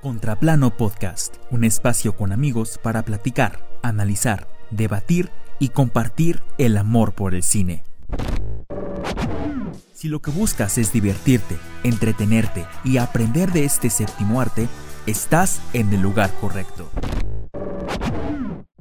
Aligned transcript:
Contraplano 0.00 0.78
Podcast, 0.78 1.36
un 1.50 1.62
espacio 1.62 2.16
con 2.16 2.32
amigos 2.32 2.80
para 2.82 3.02
platicar, 3.02 3.68
analizar, 3.82 4.48
debatir 4.70 5.28
y 5.58 5.68
compartir 5.68 6.42
el 6.56 6.78
amor 6.78 7.12
por 7.12 7.34
el 7.34 7.42
cine. 7.42 7.84
Si 9.92 10.08
lo 10.08 10.22
que 10.22 10.30
buscas 10.30 10.78
es 10.78 10.90
divertirte, 10.94 11.58
entretenerte 11.84 12.64
y 12.82 12.96
aprender 12.96 13.52
de 13.52 13.64
este 13.64 13.90
séptimo 13.90 14.40
arte, 14.40 14.68
estás 15.06 15.60
en 15.74 15.92
el 15.92 16.00
lugar 16.00 16.30
correcto. 16.40 16.88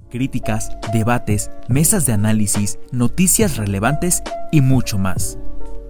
Críticas, 0.09 0.71
debates, 0.93 1.51
mesas 1.67 2.05
de 2.05 2.13
análisis, 2.13 2.79
noticias 2.93 3.57
relevantes 3.57 4.23
y 4.53 4.61
mucho 4.61 4.97
más. 4.97 5.37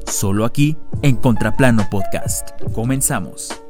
Solo 0.07 0.43
aquí 0.43 0.75
en 1.03 1.17
Contraplano 1.17 1.87
Podcast. 1.91 2.49
Comenzamos. 2.73 3.61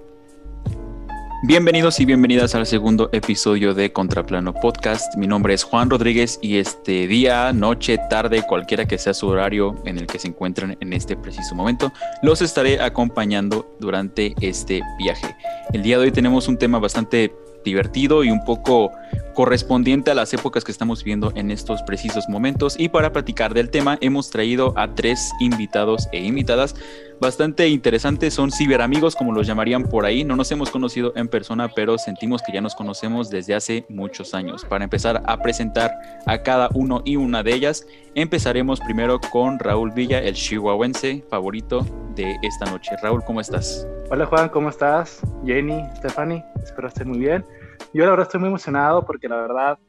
Bienvenidos 1.41 2.02
y 2.02 2.05
bienvenidas 2.05 2.53
al 2.53 2.66
segundo 2.66 3.09
episodio 3.13 3.73
de 3.73 3.93
Contraplano 3.93 4.53
Podcast. 4.53 5.16
Mi 5.16 5.25
nombre 5.25 5.53
es 5.53 5.63
Juan 5.63 5.89
Rodríguez 5.89 6.38
y 6.41 6.57
este 6.57 7.07
día, 7.07 7.53
noche, 7.53 7.98
tarde, 8.09 8.43
cualquiera 8.45 8.85
que 8.85 8.98
sea 8.98 9.13
su 9.13 9.25
horario 9.29 9.73
en 9.85 9.98
el 9.98 10.05
que 10.05 10.20
se 10.20 10.27
encuentran 10.27 10.75
en 10.81 10.91
este 10.91 11.15
preciso 11.15 11.55
momento, 11.55 11.93
los 12.23 12.41
estaré 12.41 12.81
acompañando 12.81 13.73
durante 13.79 14.35
este 14.41 14.81
viaje. 14.98 15.34
El 15.71 15.81
día 15.81 15.98
de 15.98 16.03
hoy 16.03 16.12
tenemos 16.12 16.49
un 16.49 16.57
tema 16.57 16.77
bastante 16.77 17.34
divertido 17.63 18.23
y 18.23 18.31
un 18.31 18.44
poco 18.44 18.91
correspondiente 19.34 20.12
a 20.12 20.16
las 20.16 20.34
épocas 20.34 20.63
que 20.66 20.72
estamos 20.72 21.04
viviendo 21.04 21.31
en 21.36 21.49
estos 21.49 21.82
precisos 21.84 22.27
momentos. 22.27 22.76
Y 22.77 22.90
para 22.90 23.13
platicar 23.13 23.54
del 23.54 23.70
tema 23.70 23.98
hemos 24.02 24.30
traído 24.30 24.73
a 24.76 24.94
tres 24.94 25.32
invitados 25.40 26.09
e 26.12 26.22
invitadas 26.23 26.76
bastante 27.22 27.68
interesantes. 27.70 28.34
Son 28.34 28.52
ciberamigos, 28.52 29.16
como 29.16 29.32
los 29.32 29.48
llamarían 29.48 29.84
por 29.84 30.05
ahí. 30.05 30.23
No 30.23 30.35
nos 30.35 30.52
hemos 30.52 30.70
conocido 30.72 31.13
en 31.16 31.27
persona, 31.27 31.70
pero 31.73 31.98
sentimos 31.98 32.41
que 32.41 32.52
ya 32.52 32.62
nos 32.62 32.76
conocemos 32.76 33.30
desde 33.30 33.55
hace 33.55 33.85
muchos 33.90 34.34
años. 34.34 34.65
Para 34.65 34.84
empezar 34.84 35.24
a 35.26 35.37
presentar 35.37 35.91
a 36.26 36.41
cada 36.41 36.70
uno 36.74 37.02
y 37.05 37.15
una 37.15 37.41
de 37.41 37.54
ellas, 37.54 37.85
empezaremos 38.15 38.80
primero 38.82 39.20
con 39.32 39.60
Raúl 39.60 39.91
Villa, 39.91 40.20
el 40.20 40.34
chihuahuense 40.34 41.24
favorito 41.30 41.85
de 42.20 42.37
esta 42.41 42.65
noche. 42.65 42.98
Raúl, 43.01 43.23
¿cómo 43.23 43.39
estás? 43.39 43.87
Hola 44.09 44.25
Juan, 44.25 44.49
¿cómo 44.49 44.67
estás? 44.67 45.21
Jenny, 45.45 45.85
Stephanie, 45.95 46.43
espero 46.62 46.89
estén 46.89 47.07
muy 47.07 47.20
bien. 47.20 47.45
Yo 47.93 48.03
la 48.03 48.09
verdad 48.09 48.25
estoy 48.25 48.41
muy 48.41 48.49
emocionado 48.49 49.05
porque 49.05 49.29
la 49.29 49.37
verdad 49.37 49.79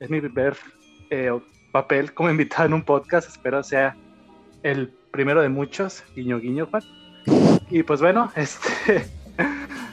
es 0.00 0.10
mi 0.10 0.20
primer 0.20 0.56
eh, 1.10 1.30
papel 1.70 2.12
como 2.12 2.28
invitado 2.36 2.64
en 2.64 2.74
un 2.74 2.82
podcast. 2.82 3.28
Espero 3.28 3.62
sea 3.62 3.96
el 4.64 4.88
primero 5.12 5.40
de 5.40 5.48
muchos. 5.48 6.02
Guiño, 6.16 6.40
guiño, 6.40 6.66
Juan. 6.66 6.82
Y 7.70 7.84
pues 7.84 8.00
bueno, 8.00 8.32
este, 8.36 9.06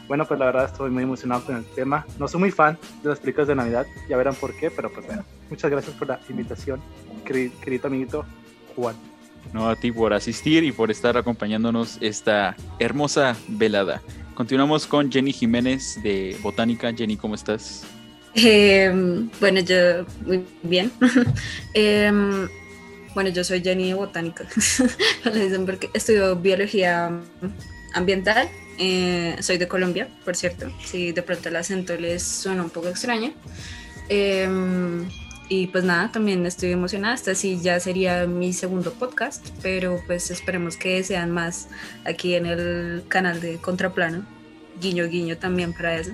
bueno, 0.08 0.26
pues 0.26 0.40
la 0.40 0.48
verdad 0.48 0.66
estoy 0.66 0.90
muy 0.90 1.04
emocionado 1.04 1.46
con 1.46 1.58
el 1.58 1.66
tema. 1.76 2.08
No 2.18 2.28
soy 2.28 2.40
muy 2.40 2.50
fan 2.50 2.76
de 3.04 3.10
las 3.10 3.20
películas 3.20 3.48
de 3.48 3.54
Navidad, 3.54 3.86
ya 4.10 4.18
verán 4.18 4.34
por 4.34 4.56
qué, 4.56 4.72
pero 4.72 4.92
pues 4.92 5.06
bueno, 5.06 5.24
muchas 5.48 5.70
gracias 5.70 5.96
por 5.96 6.08
la 6.08 6.20
invitación, 6.28 6.82
querido 7.24 7.88
amiguito 7.88 8.26
Juan. 8.76 8.96
No, 9.52 9.70
a 9.70 9.76
ti 9.76 9.92
por 9.92 10.14
asistir 10.14 10.64
y 10.64 10.72
por 10.72 10.90
estar 10.90 11.18
acompañándonos 11.18 11.98
esta 12.02 12.56
hermosa 12.80 13.36
velada. 13.48 14.02
Continuamos 14.34 14.88
con 14.88 15.12
Jenny 15.12 15.32
Jiménez 15.32 16.02
de 16.02 16.38
Botánica. 16.42 16.92
Jenny, 16.94 17.18
¿cómo 17.18 17.36
estás? 17.36 17.84
Em, 18.34 19.30
bueno, 19.40 19.60
yo 19.60 20.06
muy 20.26 20.44
bien. 20.64 20.92
Em, 21.76 22.48
bueno, 23.14 23.30
yo 23.30 23.44
soy 23.44 23.62
Jenny 23.62 23.90
de 23.90 23.94
Botánica. 23.94 24.46
estudio 25.94 26.36
biología 26.36 27.12
ambiental. 27.94 28.50
Eh, 28.80 29.36
soy 29.40 29.60
de 29.60 29.68
Colombia, 29.68 30.08
por 30.26 30.36
cierto. 30.36 30.68
Si 30.84 31.12
de 31.12 31.22
pronto 31.22 31.50
el 31.50 31.56
acento 31.56 31.96
les 31.96 32.24
suena 32.24 32.64
un 32.64 32.72
poco 32.72 32.88
extraño. 32.88 33.34
Y 35.50 35.68
pues 35.68 35.84
nada, 35.84 36.12
también 36.12 36.46
estoy 36.46 36.72
emocionada. 36.72 37.16
Este 37.16 37.36
sí 37.36 37.60
ya 37.62 37.80
sería 37.80 38.26
mi 38.28 38.54
segundo 38.54 38.94
podcast, 38.94 39.50
pero 39.62 40.02
pues 40.08 40.32
esperemos 40.32 40.78
que 40.78 41.04
sean 41.04 41.32
más 41.32 41.68
aquí 42.06 42.36
en 42.36 42.46
el 42.46 43.04
canal 43.08 43.42
de 43.42 43.58
Contraplano. 43.58 44.26
Guiño, 44.80 45.08
guiño 45.08 45.38
también 45.38 45.74
para 45.74 45.96
eso. 46.00 46.12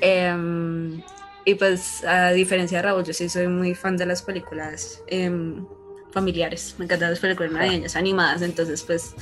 Em, 0.00 1.02
y 1.44 1.54
pues 1.54 2.04
a 2.04 2.30
diferencia 2.30 2.78
de 2.78 2.82
Raúl, 2.82 3.04
yo 3.04 3.12
sí 3.12 3.28
soy 3.28 3.48
muy 3.48 3.74
fan 3.74 3.96
de 3.96 4.06
las 4.06 4.22
películas 4.22 5.02
em, 5.06 5.64
familiares. 6.12 6.74
Me 6.78 6.84
encantan 6.84 7.10
las 7.10 7.20
películas 7.20 7.52
navideñas 7.52 7.96
animadas, 7.96 8.42
entonces 8.42 8.82
pues 8.82 9.14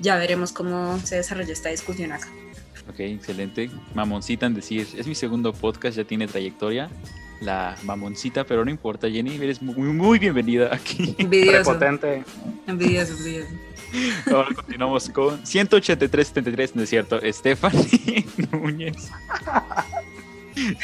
ya 0.00 0.16
veremos 0.16 0.52
cómo 0.52 0.98
se 1.00 1.16
desarrolla 1.16 1.52
esta 1.52 1.68
discusión 1.68 2.12
acá. 2.12 2.28
Ok, 2.88 3.00
excelente. 3.00 3.70
Mamoncita 3.94 4.46
en 4.46 4.54
decir, 4.54 4.88
es 4.96 5.06
mi 5.06 5.14
segundo 5.14 5.52
podcast, 5.52 5.98
ya 5.98 6.04
tiene 6.04 6.26
trayectoria 6.26 6.90
la 7.40 7.76
mamoncita, 7.84 8.44
pero 8.44 8.64
no 8.64 8.70
importa, 8.70 9.08
Jenny, 9.08 9.36
eres 9.36 9.62
muy, 9.62 9.92
muy 9.92 10.18
bienvenida 10.18 10.74
aquí. 10.74 11.14
Envidioso. 11.18 11.72
Potente. 11.72 12.24
Envidioso, 12.66 13.14
envidioso. 13.14 13.50
Ahora 14.34 14.54
continuamos 14.54 15.08
con 15.10 15.42
183-73, 15.42 16.72
¿no 16.74 16.82
es 16.82 16.90
cierto? 16.90 17.20
Stephanie 17.24 18.26
Núñez. 18.52 19.10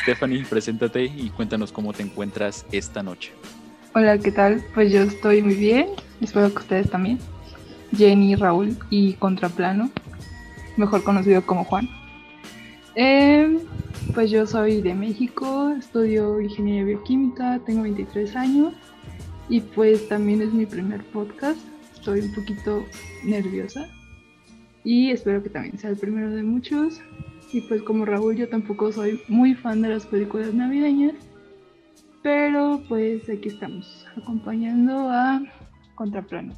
Stephanie, 0.02 0.44
preséntate 0.48 1.04
y 1.04 1.30
cuéntanos 1.30 1.72
cómo 1.72 1.92
te 1.92 2.02
encuentras 2.02 2.64
esta 2.72 3.02
noche. 3.02 3.32
Hola, 3.94 4.18
¿qué 4.18 4.32
tal? 4.32 4.64
Pues 4.74 4.92
yo 4.92 5.02
estoy 5.02 5.42
muy 5.42 5.54
bien, 5.54 5.88
espero 6.20 6.52
que 6.52 6.58
ustedes 6.58 6.90
también. 6.90 7.18
Jenny, 7.96 8.34
Raúl 8.34 8.76
y 8.90 9.14
Contraplano, 9.14 9.90
mejor 10.76 11.02
conocido 11.04 11.44
como 11.44 11.64
Juan. 11.64 11.88
Eh, 12.96 13.58
pues 14.14 14.30
yo 14.30 14.46
soy 14.46 14.80
de 14.80 14.94
México, 14.94 15.70
estudio 15.70 16.40
ingeniería 16.40 16.84
bioquímica, 16.84 17.58
tengo 17.66 17.82
23 17.82 18.36
años 18.36 18.74
y 19.48 19.60
pues 19.60 20.08
también 20.08 20.42
es 20.42 20.52
mi 20.52 20.64
primer 20.64 21.02
podcast. 21.06 21.58
Estoy 21.94 22.20
un 22.20 22.34
poquito 22.34 22.84
nerviosa 23.24 23.88
y 24.84 25.10
espero 25.10 25.42
que 25.42 25.48
también 25.50 25.78
sea 25.78 25.90
el 25.90 25.96
primero 25.96 26.30
de 26.30 26.42
muchos. 26.44 27.00
Y 27.52 27.62
pues 27.62 27.82
como 27.82 28.04
Raúl 28.04 28.36
yo 28.36 28.48
tampoco 28.48 28.92
soy 28.92 29.20
muy 29.28 29.54
fan 29.54 29.82
de 29.82 29.88
las 29.88 30.06
películas 30.06 30.54
navideñas, 30.54 31.14
pero 32.22 32.82
pues 32.88 33.28
aquí 33.28 33.48
estamos 33.48 34.06
acompañando 34.16 35.08
a 35.10 35.42
Contraplano. 35.96 36.54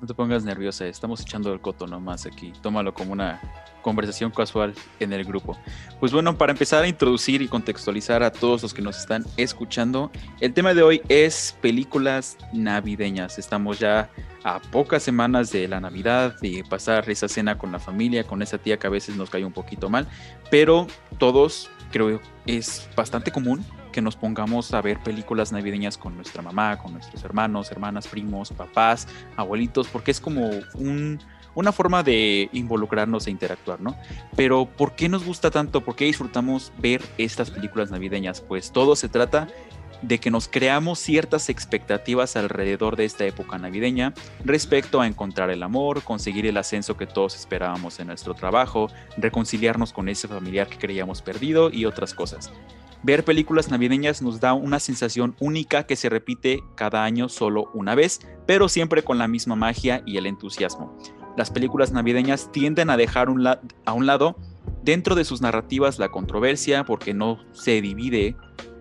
No 0.00 0.06
te 0.06 0.14
pongas 0.14 0.44
nerviosa, 0.44 0.86
estamos 0.86 1.20
echando 1.20 1.52
el 1.52 1.60
coto 1.60 1.86
nomás 1.86 2.26
aquí. 2.26 2.52
Tómalo 2.60 2.92
como 2.92 3.12
una 3.12 3.40
conversación 3.80 4.30
casual 4.30 4.74
en 4.98 5.12
el 5.12 5.24
grupo. 5.24 5.56
Pues 6.00 6.12
bueno, 6.12 6.36
para 6.36 6.52
empezar 6.52 6.84
a 6.84 6.88
introducir 6.88 7.42
y 7.42 7.48
contextualizar 7.48 8.22
a 8.22 8.32
todos 8.32 8.62
los 8.62 8.74
que 8.74 8.82
nos 8.82 8.98
están 8.98 9.24
escuchando, 9.36 10.10
el 10.40 10.52
tema 10.52 10.74
de 10.74 10.82
hoy 10.82 11.02
es 11.08 11.56
películas 11.60 12.36
navideñas. 12.52 13.38
Estamos 13.38 13.78
ya 13.78 14.10
a 14.42 14.60
pocas 14.60 15.02
semanas 15.02 15.50
de 15.52 15.68
la 15.68 15.80
Navidad, 15.80 16.38
de 16.40 16.64
pasar 16.68 17.08
esa 17.08 17.28
cena 17.28 17.56
con 17.56 17.72
la 17.72 17.78
familia, 17.78 18.24
con 18.24 18.42
esa 18.42 18.58
tía 18.58 18.78
que 18.78 18.86
a 18.86 18.90
veces 18.90 19.16
nos 19.16 19.30
cae 19.30 19.44
un 19.44 19.52
poquito 19.52 19.88
mal, 19.88 20.06
pero 20.50 20.86
todos 21.18 21.70
creo 21.90 22.20
es 22.46 22.88
bastante 22.96 23.30
común 23.30 23.64
que 23.94 24.02
nos 24.02 24.16
pongamos 24.16 24.74
a 24.74 24.82
ver 24.82 24.98
películas 24.98 25.52
navideñas 25.52 25.96
con 25.96 26.16
nuestra 26.16 26.42
mamá, 26.42 26.78
con 26.78 26.94
nuestros 26.94 27.22
hermanos, 27.22 27.70
hermanas, 27.70 28.08
primos, 28.08 28.50
papás, 28.50 29.06
abuelitos, 29.36 29.86
porque 29.86 30.10
es 30.10 30.18
como 30.18 30.50
un, 30.74 31.20
una 31.54 31.70
forma 31.70 32.02
de 32.02 32.48
involucrarnos 32.52 33.28
e 33.28 33.30
interactuar, 33.30 33.80
¿no? 33.80 33.96
Pero 34.34 34.66
¿por 34.66 34.96
qué 34.96 35.08
nos 35.08 35.24
gusta 35.24 35.52
tanto? 35.52 35.80
¿Por 35.82 35.94
qué 35.94 36.06
disfrutamos 36.06 36.72
ver 36.78 37.02
estas 37.18 37.52
películas 37.52 37.92
navideñas? 37.92 38.40
Pues 38.40 38.72
todo 38.72 38.96
se 38.96 39.08
trata 39.08 39.46
de 40.02 40.18
que 40.18 40.32
nos 40.32 40.48
creamos 40.48 40.98
ciertas 40.98 41.48
expectativas 41.48 42.34
alrededor 42.34 42.96
de 42.96 43.04
esta 43.04 43.24
época 43.24 43.58
navideña 43.58 44.12
respecto 44.44 45.00
a 45.00 45.06
encontrar 45.06 45.50
el 45.50 45.62
amor, 45.62 46.02
conseguir 46.02 46.46
el 46.46 46.56
ascenso 46.56 46.96
que 46.96 47.06
todos 47.06 47.36
esperábamos 47.36 48.00
en 48.00 48.08
nuestro 48.08 48.34
trabajo, 48.34 48.90
reconciliarnos 49.16 49.92
con 49.92 50.08
ese 50.08 50.26
familiar 50.26 50.66
que 50.66 50.78
creíamos 50.78 51.22
perdido 51.22 51.70
y 51.70 51.84
otras 51.84 52.12
cosas. 52.12 52.50
Ver 53.04 53.22
películas 53.22 53.70
navideñas 53.70 54.22
nos 54.22 54.40
da 54.40 54.54
una 54.54 54.80
sensación 54.80 55.36
única 55.38 55.82
que 55.82 55.94
se 55.94 56.08
repite 56.08 56.64
cada 56.74 57.04
año 57.04 57.28
solo 57.28 57.70
una 57.74 57.94
vez, 57.94 58.20
pero 58.46 58.70
siempre 58.70 59.02
con 59.04 59.18
la 59.18 59.28
misma 59.28 59.56
magia 59.56 60.02
y 60.06 60.16
el 60.16 60.24
entusiasmo. 60.24 60.98
Las 61.36 61.50
películas 61.50 61.92
navideñas 61.92 62.50
tienden 62.50 62.88
a 62.88 62.96
dejar 62.96 63.28
a 63.28 63.92
un 63.92 64.06
lado 64.06 64.36
dentro 64.82 65.14
de 65.16 65.26
sus 65.26 65.42
narrativas 65.42 65.98
la 65.98 66.10
controversia 66.10 66.84
porque 66.84 67.12
no 67.12 67.40
se 67.52 67.82
divide 67.82 68.36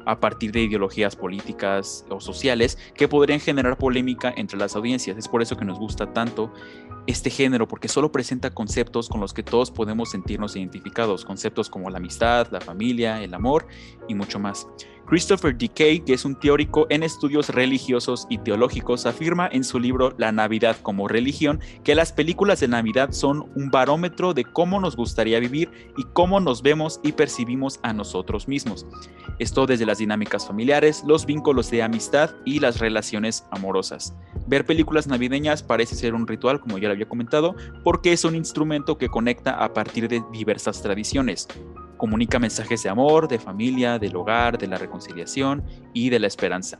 a 0.05 0.19
partir 0.19 0.51
de 0.51 0.61
ideologías 0.61 1.15
políticas 1.15 2.05
o 2.09 2.19
sociales 2.19 2.77
que 2.95 3.07
podrían 3.07 3.39
generar 3.39 3.77
polémica 3.77 4.33
entre 4.35 4.57
las 4.57 4.75
audiencias. 4.75 5.17
Es 5.17 5.27
por 5.27 5.41
eso 5.41 5.57
que 5.57 5.65
nos 5.65 5.79
gusta 5.79 6.13
tanto 6.13 6.51
este 7.07 7.29
género, 7.29 7.67
porque 7.67 7.87
solo 7.87 8.11
presenta 8.11 8.51
conceptos 8.51 9.09
con 9.09 9.19
los 9.19 9.33
que 9.33 9.43
todos 9.43 9.71
podemos 9.71 10.11
sentirnos 10.11 10.55
identificados, 10.55 11.25
conceptos 11.25 11.69
como 11.69 11.89
la 11.89 11.97
amistad, 11.97 12.47
la 12.51 12.61
familia, 12.61 13.21
el 13.21 13.33
amor 13.33 13.67
y 14.07 14.15
mucho 14.15 14.39
más. 14.39 14.67
Christopher 15.13 15.55
Decay, 15.55 15.99
que 15.99 16.15
es 16.15 16.25
un 16.25 16.33
teórico 16.33 16.87
en 16.89 17.03
estudios 17.03 17.49
religiosos 17.49 18.25
y 18.31 18.39
teológicos, 18.39 19.05
afirma 19.05 19.47
en 19.47 19.63
su 19.63 19.79
libro 19.79 20.15
La 20.17 20.31
Navidad 20.31 20.75
como 20.81 21.07
religión 21.07 21.59
que 21.83 21.93
las 21.93 22.11
películas 22.11 22.61
de 22.61 22.67
Navidad 22.67 23.11
son 23.11 23.47
un 23.53 23.69
barómetro 23.69 24.33
de 24.33 24.43
cómo 24.43 24.79
nos 24.79 24.95
gustaría 24.95 25.39
vivir 25.39 25.69
y 25.97 26.03
cómo 26.13 26.39
nos 26.39 26.63
vemos 26.63 26.99
y 27.03 27.11
percibimos 27.11 27.79
a 27.83 27.93
nosotros 27.93 28.47
mismos. 28.47 28.87
Esto 29.37 29.67
desde 29.67 29.85
las 29.85 29.99
dinámicas 29.99 30.47
familiares, 30.47 31.03
los 31.05 31.27
vínculos 31.27 31.69
de 31.69 31.83
amistad 31.83 32.31
y 32.43 32.59
las 32.59 32.79
relaciones 32.79 33.45
amorosas. 33.51 34.15
Ver 34.47 34.65
películas 34.65 35.05
navideñas 35.05 35.61
parece 35.61 35.93
ser 35.93 36.15
un 36.15 36.25
ritual, 36.25 36.59
como 36.59 36.79
ya 36.79 36.87
lo 36.87 36.95
había 36.95 37.07
comentado, 37.07 37.55
porque 37.83 38.13
es 38.13 38.25
un 38.25 38.35
instrumento 38.35 38.97
que 38.97 39.09
conecta 39.09 39.63
a 39.63 39.75
partir 39.75 40.07
de 40.07 40.23
diversas 40.31 40.81
tradiciones. 40.81 41.47
Comunica 42.03 42.37
mensajes 42.37 42.83
de 42.83 42.89
amor, 42.89 43.29
de 43.29 43.39
familia, 43.39 43.97
del 43.97 44.17
hogar, 44.17 44.57
de 44.57 44.67
la 44.67 44.77
reconciliación 44.77 45.63
y 45.93 46.09
de 46.09 46.19
la 46.19 46.27
esperanza. 46.27 46.79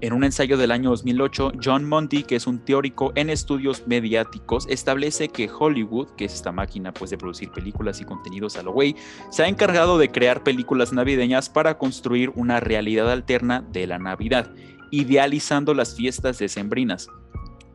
En 0.00 0.12
un 0.12 0.24
ensayo 0.24 0.56
del 0.56 0.72
año 0.72 0.90
2008, 0.90 1.52
John 1.62 1.88
Monty, 1.88 2.24
que 2.24 2.34
es 2.34 2.48
un 2.48 2.58
teórico 2.58 3.12
en 3.14 3.30
estudios 3.30 3.84
mediáticos, 3.86 4.66
establece 4.68 5.28
que 5.28 5.48
Hollywood, 5.48 6.08
que 6.16 6.24
es 6.24 6.34
esta 6.34 6.50
máquina 6.50 6.92
pues, 6.92 7.12
de 7.12 7.16
producir 7.16 7.52
películas 7.52 8.00
y 8.00 8.06
contenidos 8.06 8.56
a 8.56 8.64
lo 8.64 8.72
way, 8.72 8.96
se 9.30 9.44
ha 9.44 9.46
encargado 9.46 9.98
de 9.98 10.10
crear 10.10 10.42
películas 10.42 10.92
navideñas 10.92 11.48
para 11.48 11.78
construir 11.78 12.32
una 12.34 12.58
realidad 12.58 13.08
alterna 13.08 13.64
de 13.70 13.86
la 13.86 14.00
Navidad, 14.00 14.50
idealizando 14.90 15.74
las 15.74 15.94
fiestas 15.94 16.40
decembrinas. 16.40 17.08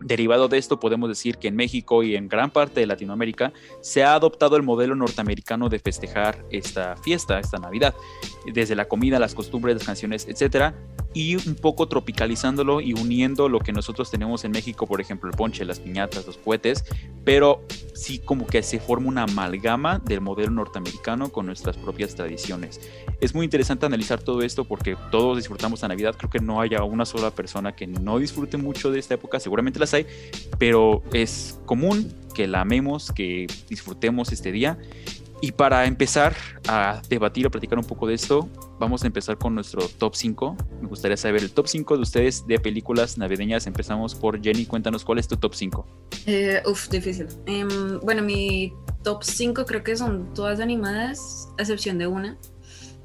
Derivado 0.03 0.48
de 0.48 0.57
esto, 0.57 0.80
podemos 0.80 1.09
decir 1.09 1.38
que 1.38 1.48
en 1.48 1.56
México 1.56 2.03
y 2.03 2.15
en 2.15 2.27
gran 2.27 2.50
parte 2.50 2.80
de 2.80 2.88
Latinoamérica 2.88 3.53
se 3.81 4.03
ha 4.03 4.15
adoptado 4.15 4.56
el 4.56 4.63
modelo 4.63 4.95
norteamericano 4.95 5.69
de 5.69 5.80
festejar 5.80 6.44
esta 6.50 6.95
fiesta, 6.98 7.39
esta 7.39 7.59
Navidad, 7.59 7.94
desde 8.51 8.75
la 8.75 8.88
comida, 8.88 9.19
las 9.19 9.36
costumbres, 9.36 9.75
las 9.75 9.86
canciones, 9.86 10.27
etcétera, 10.27 10.74
y 11.13 11.36
un 11.36 11.56
poco 11.56 11.88
tropicalizándolo 11.88 12.81
y 12.81 12.94
uniendo 12.94 13.50
lo 13.50 13.59
que 13.59 13.74
nosotros 13.74 14.09
tenemos 14.09 14.45
en 14.45 14.51
México, 14.51 14.88
por 14.88 15.01
ejemplo, 15.01 15.30
el 15.30 15.36
ponche, 15.36 15.65
las 15.65 15.80
piñatas, 15.80 16.25
los 16.25 16.38
cohetes, 16.38 16.86
pero 17.24 17.65
sí 17.94 18.19
como 18.19 18.48
que 18.48 18.63
se 18.63 18.80
forma 18.80 19.09
una 19.09 19.24
amalgama 19.24 20.00
del 20.00 20.21
modelo 20.21 20.51
norteamericano 20.51 21.30
con 21.30 21.45
nuestras 21.45 21.77
propias 21.77 22.15
tradiciones. 22.15 22.80
Es 23.19 23.36
muy 23.36 23.44
interesante 23.44 23.86
analizar 23.86 24.21
todo 24.21 24.42
esto 24.42 24.65
porque 24.65 24.98
todos 25.12 25.38
disfrutamos 25.38 25.81
la 25.81 25.89
Navidad, 25.89 26.15
creo 26.18 26.30
que 26.30 26.39
no 26.39 26.62
haya 26.62 26.83
una 26.83 27.06
sola 27.06 27.31
persona 27.31 27.75
que 27.75 27.88
no 27.88 28.18
disfrute 28.18 28.57
mucho 28.57 28.92
de 28.92 29.00
esta 29.00 29.15
época, 29.15 29.39
seguramente 29.39 29.80
las 29.80 29.90
pero 30.57 31.03
es 31.13 31.59
común 31.65 32.13
que 32.33 32.47
la 32.47 32.61
amemos, 32.61 33.11
que 33.11 33.47
disfrutemos 33.69 34.31
este 34.31 34.51
día. 34.51 34.77
Y 35.43 35.53
para 35.53 35.85
empezar 35.85 36.35
a 36.67 37.01
debatir 37.09 37.47
o 37.47 37.51
platicar 37.51 37.79
un 37.79 37.83
poco 37.83 38.05
de 38.05 38.13
esto, 38.13 38.47
vamos 38.79 39.03
a 39.03 39.07
empezar 39.07 39.39
con 39.39 39.55
nuestro 39.55 39.88
top 39.97 40.15
5. 40.15 40.55
Me 40.81 40.88
gustaría 40.88 41.17
saber 41.17 41.41
el 41.41 41.51
top 41.51 41.67
5 41.67 41.95
de 41.95 42.01
ustedes 42.03 42.45
de 42.45 42.59
películas 42.59 43.17
navideñas. 43.17 43.65
Empezamos 43.65 44.13
por 44.13 44.39
Jenny, 44.39 44.67
cuéntanos 44.67 45.03
cuál 45.03 45.17
es 45.17 45.27
tu 45.27 45.38
top 45.38 45.55
5. 45.55 45.88
Eh, 46.27 46.61
uf, 46.67 46.89
difícil. 46.89 47.25
Em, 47.47 47.99
bueno, 48.01 48.21
mi 48.21 48.71
top 49.03 49.23
5 49.23 49.65
creo 49.65 49.83
que 49.83 49.95
son 49.97 50.31
todas 50.35 50.59
animadas, 50.59 51.49
a 51.57 51.63
excepción 51.63 51.97
de 51.97 52.05
una. 52.05 52.38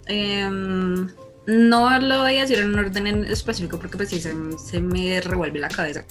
Em, 0.05 1.09
no 1.47 1.99
lo 2.01 2.23
voy 2.23 2.39
a 2.39 2.41
decir 2.43 2.59
en 2.59 2.71
un 2.71 2.79
orden 2.79 3.07
en 3.07 3.25
específico 3.25 3.79
porque 3.79 3.97
pues 3.97 4.09
sí 4.11 4.21
se, 4.21 4.81
me 4.81 5.21
revuelve 5.21 5.59
la 5.61 5.69
cabeza. 5.69 6.05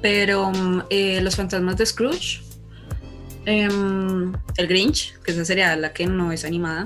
Pero 0.00 0.52
eh, 0.90 1.20
Los 1.20 1.36
fantasmas 1.36 1.76
de 1.76 1.86
Scrooge, 1.86 2.40
em, 3.44 4.32
El 4.56 4.66
Grinch, 4.66 5.14
que 5.22 5.32
esa 5.32 5.44
sería 5.44 5.76
la 5.76 5.92
que 5.92 6.06
no 6.06 6.32
es 6.32 6.44
animada. 6.44 6.84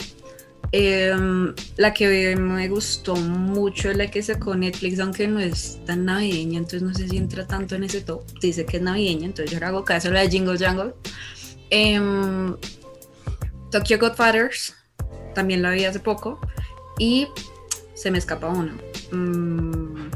Em, 0.72 1.54
la 1.76 1.94
que 1.94 2.34
me 2.34 2.68
gustó 2.68 3.14
mucho 3.14 3.92
la 3.92 4.10
que 4.10 4.20
sacó 4.20 4.56
Netflix, 4.56 4.98
aunque 4.98 5.28
no 5.28 5.38
es 5.38 5.78
tan 5.86 6.04
navideña, 6.04 6.58
entonces 6.58 6.82
no 6.82 6.92
sé 6.92 7.08
si 7.08 7.16
entra 7.16 7.46
tanto 7.46 7.76
en 7.76 7.84
ese 7.84 8.00
top. 8.00 8.22
Dice 8.40 8.66
que 8.66 8.78
es 8.78 8.82
navideña, 8.82 9.26
entonces 9.26 9.52
yo 9.52 9.60
le 9.60 9.66
hago 9.66 9.84
caso 9.84 10.08
a 10.08 10.12
la 10.12 10.20
de 10.22 10.30
Jingle 10.30 10.58
Jangle. 10.58 10.92
Em, 11.70 12.56
Tokyo 13.70 13.98
Godfathers, 13.98 14.74
también 15.34 15.62
la 15.62 15.70
vi 15.70 15.84
hace 15.84 16.00
poco. 16.00 16.40
Y 16.98 17.28
se 17.96 18.10
me 18.10 18.18
escapa 18.18 18.48
uno. 18.48 18.72
Mm, 19.10 20.10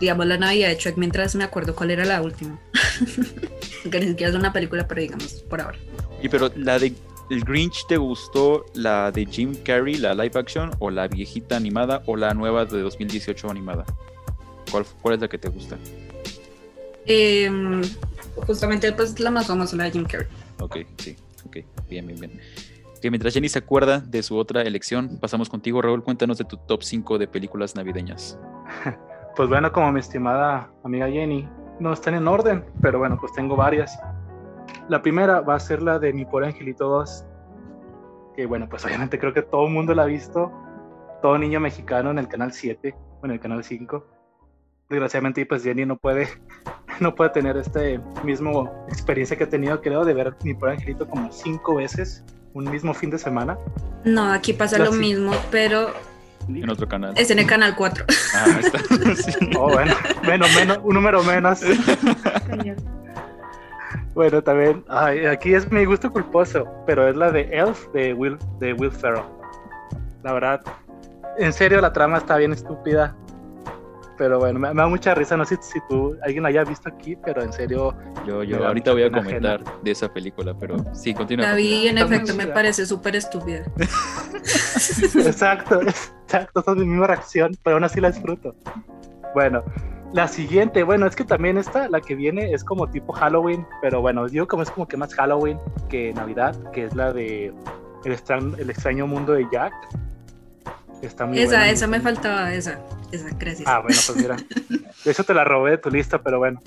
digamos 0.00 0.26
la 0.26 0.38
Navidad 0.38 0.68
de 0.68 0.74
Shrek 0.74 0.96
mientras 0.96 1.36
me 1.36 1.44
acuerdo 1.44 1.76
cuál 1.76 1.92
era 1.92 2.04
la 2.04 2.20
última. 2.22 2.58
que 3.90 4.00
ni 4.00 4.08
siquiera 4.08 4.30
es 4.30 4.36
una 4.36 4.52
película, 4.52 4.88
pero 4.88 5.00
digamos, 5.00 5.34
por 5.48 5.60
ahora. 5.60 5.78
Y 6.20 6.28
pero 6.28 6.50
la 6.56 6.78
de 6.78 6.92
el 7.30 7.44
Grinch 7.44 7.86
te 7.86 7.96
gustó 7.96 8.66
la 8.74 9.10
de 9.10 9.26
Jim 9.26 9.54
Carrey, 9.64 9.94
la 9.94 10.14
live 10.14 10.32
action, 10.34 10.70
o 10.80 10.90
la 10.90 11.06
viejita 11.06 11.56
animada, 11.56 12.02
o 12.06 12.16
la 12.16 12.34
nueva 12.34 12.64
de 12.64 12.80
2018 12.80 13.50
animada? 13.50 13.84
¿Cuál, 14.70 14.84
cuál 15.00 15.14
es 15.14 15.20
la 15.20 15.28
que 15.28 15.38
te 15.38 15.48
gusta? 15.48 15.78
Em, 17.06 17.82
justamente 18.46 18.92
pues 18.92 19.18
la 19.20 19.30
más 19.30 19.46
famosa, 19.46 19.76
la 19.76 19.84
de 19.84 19.92
Jim 19.92 20.04
Carrey. 20.04 20.28
Ok, 20.60 20.78
sí, 20.98 21.16
ok, 21.46 21.58
bien, 21.88 22.06
bien, 22.06 22.20
bien. 22.20 22.40
Que 23.02 23.10
mientras 23.10 23.34
Jenny 23.34 23.48
se 23.48 23.58
acuerda 23.58 23.98
de 23.98 24.22
su 24.22 24.36
otra 24.36 24.62
elección, 24.62 25.18
pasamos 25.20 25.50
contigo, 25.50 25.82
Raúl. 25.82 26.04
Cuéntanos 26.04 26.38
de 26.38 26.44
tu 26.44 26.56
top 26.56 26.84
5 26.84 27.18
de 27.18 27.26
películas 27.26 27.74
navideñas. 27.76 28.38
Pues 29.34 29.48
bueno, 29.48 29.72
como 29.72 29.90
mi 29.90 29.98
estimada 29.98 30.70
amiga 30.84 31.08
Jenny, 31.08 31.48
no 31.80 31.94
están 31.94 32.12
en 32.12 32.28
orden, 32.28 32.66
pero 32.82 32.98
bueno, 32.98 33.16
pues 33.18 33.32
tengo 33.32 33.56
varias. 33.56 33.98
La 34.90 35.00
primera 35.00 35.40
va 35.40 35.54
a 35.54 35.58
ser 35.58 35.80
la 35.80 35.98
de 35.98 36.12
Mi 36.12 36.26
Pobre 36.26 36.48
Angelito 36.48 36.86
2, 36.86 37.24
que 38.36 38.44
bueno, 38.44 38.68
pues 38.68 38.84
obviamente 38.84 39.18
creo 39.18 39.32
que 39.32 39.40
todo 39.40 39.68
el 39.68 39.72
mundo 39.72 39.94
la 39.94 40.02
ha 40.02 40.04
visto, 40.04 40.52
todo 41.22 41.38
niño 41.38 41.60
mexicano 41.60 42.10
en 42.10 42.18
el 42.18 42.28
canal 42.28 42.52
7, 42.52 42.94
o 43.22 43.24
en 43.24 43.30
el 43.30 43.40
canal 43.40 43.64
5. 43.64 44.06
Desgraciadamente, 44.90 45.46
pues 45.46 45.64
Jenny 45.64 45.86
no 45.86 45.96
puede, 45.96 46.28
no 47.00 47.14
puede 47.14 47.30
tener 47.30 47.56
este 47.56 48.02
mismo 48.24 48.70
experiencia 48.88 49.38
que 49.38 49.44
he 49.44 49.46
tenido, 49.46 49.80
creo, 49.80 50.04
de 50.04 50.12
ver 50.12 50.36
Mi 50.44 50.52
Pobre 50.52 50.72
Angelito 50.72 51.08
como 51.08 51.32
cinco 51.32 51.76
veces 51.76 52.22
un 52.54 52.70
mismo 52.70 52.92
fin 52.94 53.10
de 53.10 53.18
semana. 53.18 53.56
No, 54.04 54.32
aquí 54.32 54.52
pasa 54.52 54.78
lo 54.78 54.90
Así. 54.90 54.98
mismo, 54.98 55.32
pero 55.50 55.92
En 56.48 56.68
otro 56.68 56.88
canal. 56.88 57.12
es 57.16 57.30
en 57.30 57.38
el 57.38 57.46
canal 57.46 57.74
4. 57.76 58.04
Ah, 58.34 58.44
ahí 58.46 58.60
está. 58.64 58.78
Sí. 59.22 59.50
Oh, 59.56 59.70
bueno, 59.70 59.94
menos, 60.26 60.54
menos, 60.54 60.78
un 60.82 60.94
número 60.94 61.22
menos. 61.22 61.60
Bueno, 64.14 64.42
también, 64.42 64.84
ay, 64.88 65.24
aquí 65.24 65.54
es 65.54 65.70
mi 65.72 65.86
gusto 65.86 66.10
culposo, 66.12 66.66
pero 66.86 67.08
es 67.08 67.16
la 67.16 67.30
de 67.30 67.42
Elf 67.50 67.86
de 67.94 68.12
Will, 68.12 68.36
de 68.60 68.74
Will 68.74 68.92
Ferrell. 68.92 69.24
La 70.22 70.34
verdad, 70.34 70.60
en 71.38 71.50
serio, 71.52 71.80
la 71.80 71.94
trama 71.94 72.18
está 72.18 72.36
bien 72.36 72.52
estúpida. 72.52 73.16
Pero 74.22 74.38
bueno, 74.38 74.60
me, 74.60 74.72
me 74.72 74.80
da 74.80 74.86
mucha 74.86 75.16
risa. 75.16 75.36
No 75.36 75.44
sé 75.44 75.58
si 75.60 75.80
tú, 75.88 76.16
alguien 76.22 76.44
la 76.44 76.50
haya 76.50 76.62
visto 76.62 76.88
aquí, 76.88 77.16
pero 77.16 77.42
en 77.42 77.52
serio, 77.52 77.92
Yo, 78.24 78.44
yo 78.44 78.64
ahorita 78.64 78.92
voy 78.92 79.02
a 79.02 79.10
comentar 79.10 79.64
de 79.82 79.90
esa 79.90 80.12
película, 80.12 80.54
pero 80.56 80.76
sí, 80.94 81.12
continúa. 81.12 81.48
La 81.48 81.54
vi 81.56 81.88
en 81.88 81.98
efecto 81.98 82.32
me 82.36 82.46
parece 82.46 82.86
súper 82.86 83.16
estúpida. 83.16 83.64
exacto, 85.26 85.82
exacto, 85.82 86.60
esa 86.60 86.70
es 86.70 86.76
mi 86.76 86.84
misma 86.84 87.08
reacción, 87.08 87.56
pero 87.64 87.74
aún 87.74 87.82
así 87.82 88.00
la 88.00 88.12
disfruto. 88.12 88.54
Bueno, 89.34 89.64
la 90.12 90.28
siguiente, 90.28 90.84
bueno, 90.84 91.06
es 91.06 91.16
que 91.16 91.24
también 91.24 91.58
esta, 91.58 91.88
la 91.88 92.00
que 92.00 92.14
viene, 92.14 92.52
es 92.52 92.62
como 92.62 92.88
tipo 92.88 93.12
Halloween, 93.12 93.66
pero 93.80 94.02
bueno, 94.02 94.28
digo 94.28 94.46
como 94.46 94.62
es 94.62 94.70
como 94.70 94.86
que 94.86 94.96
más 94.96 95.12
Halloween 95.16 95.58
que 95.88 96.12
Navidad, 96.12 96.54
que 96.70 96.84
es 96.84 96.94
la 96.94 97.12
de 97.12 97.52
El, 98.04 98.12
extraño, 98.12 98.56
el 98.56 98.70
extraño 98.70 99.08
mundo 99.08 99.32
de 99.32 99.48
Jack. 99.50 99.74
Está 101.02 101.26
muy 101.26 101.38
esa, 101.38 101.56
buena, 101.56 101.70
esa 101.70 101.86
me 101.88 102.00
faltaba, 102.00 102.54
esa, 102.54 102.78
esa, 103.10 103.28
gracias. 103.38 103.68
Ah, 103.68 103.80
bueno, 103.80 103.98
pues 104.06 104.16
mira. 104.16 104.36
De 105.04 105.10
hecho 105.10 105.24
te 105.24 105.34
la 105.34 105.44
robé 105.44 105.72
de 105.72 105.78
tu 105.78 105.90
lista, 105.90 106.22
pero 106.22 106.38
bueno. 106.38 106.62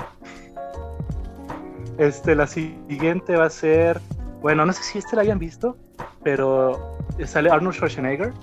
Este, 1.97 2.35
la 2.35 2.47
siguiente 2.47 3.35
va 3.37 3.45
a 3.45 3.49
ser. 3.49 4.01
Bueno, 4.41 4.65
no 4.65 4.73
sé 4.73 4.83
si 4.83 4.99
este 4.99 5.15
la 5.15 5.21
hayan 5.23 5.39
visto, 5.39 5.77
pero 6.23 6.97
sale 7.25 7.49
Arnold 7.49 7.75
Schwarzenegger 7.75 8.33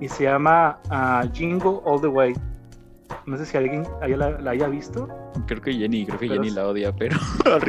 y 0.00 0.08
se 0.08 0.24
llama 0.24 0.78
ah, 0.90 1.24
Jingle 1.32 1.78
All 1.84 2.00
the 2.00 2.08
Way. 2.08 2.34
No 3.24 3.36
sé 3.36 3.46
si 3.46 3.56
alguien 3.56 3.86
haya 4.02 4.16
la, 4.16 4.30
la 4.40 4.50
haya 4.50 4.66
visto. 4.66 5.08
Creo 5.46 5.60
que 5.62 5.72
Jenny, 5.72 6.04
creo 6.06 6.18
que 6.18 6.26
Pero 6.28 6.42
Jenny 6.42 6.54
la 6.54 6.66
odia, 6.66 6.92
pero. 6.92 7.16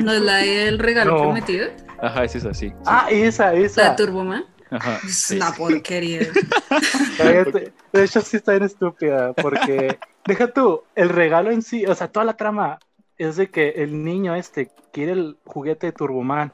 ¿No 0.04 0.12
es 0.12 0.22
la 0.22 0.38
del 0.38 0.80
regalo 0.80 1.12
No. 1.12 1.18
prometido? 1.20 1.68
Ajá, 2.02 2.24
es 2.24 2.36
esa, 2.36 2.54
sí. 2.54 2.70
sí. 2.70 2.76
Ah, 2.86 3.08
esa, 3.12 3.54
¿La 3.54 3.60
esa. 3.60 3.96
Turboman? 3.96 4.44
Ajá. 4.70 5.00
Es 5.06 5.16
sí. 5.16 5.36
una 5.38 5.52
porquería. 5.54 6.28
Cállate. 7.18 7.74
De 7.94 8.04
hecho, 8.04 8.22
sí 8.22 8.38
está 8.38 8.52
bien 8.54 8.64
estúpida, 8.64 9.34
porque 9.34 9.98
deja 10.26 10.48
tú, 10.48 10.84
el 10.96 11.10
regalo 11.10 11.52
en 11.52 11.62
sí, 11.62 11.86
o 11.86 11.96
sea, 11.96 12.08
toda 12.10 12.26
la 12.26 12.38
trama 12.38 12.80
es 13.18 13.36
de 13.36 13.50
que 13.50 13.70
el 13.70 14.04
niño 14.04 14.36
este 14.36 14.70
quiere 14.92 15.14
el 15.14 15.38
juguete 15.46 15.88
de 15.88 15.94
Turboman. 15.94 16.54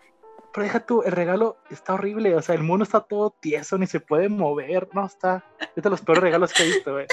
Pero 0.54 0.66
deja 0.66 0.86
tú, 0.86 1.02
el 1.02 1.14
regalo 1.14 1.58
está 1.72 1.96
horrible, 1.96 2.36
o 2.36 2.42
sea, 2.42 2.54
el 2.54 2.62
mundo 2.62 2.84
está 2.84 3.00
todo 3.02 3.34
tieso, 3.40 3.78
ni 3.80 3.88
se 3.88 4.00
puede 4.00 4.30
mover, 4.30 4.88
no, 4.94 5.04
está, 5.04 5.44
es 5.76 5.84
de 5.84 5.90
los 5.90 6.02
peores 6.02 6.22
regalos 6.22 6.54
que 6.54 6.62
he 6.62 6.66
visto, 6.68 6.94
güey. 6.94 7.08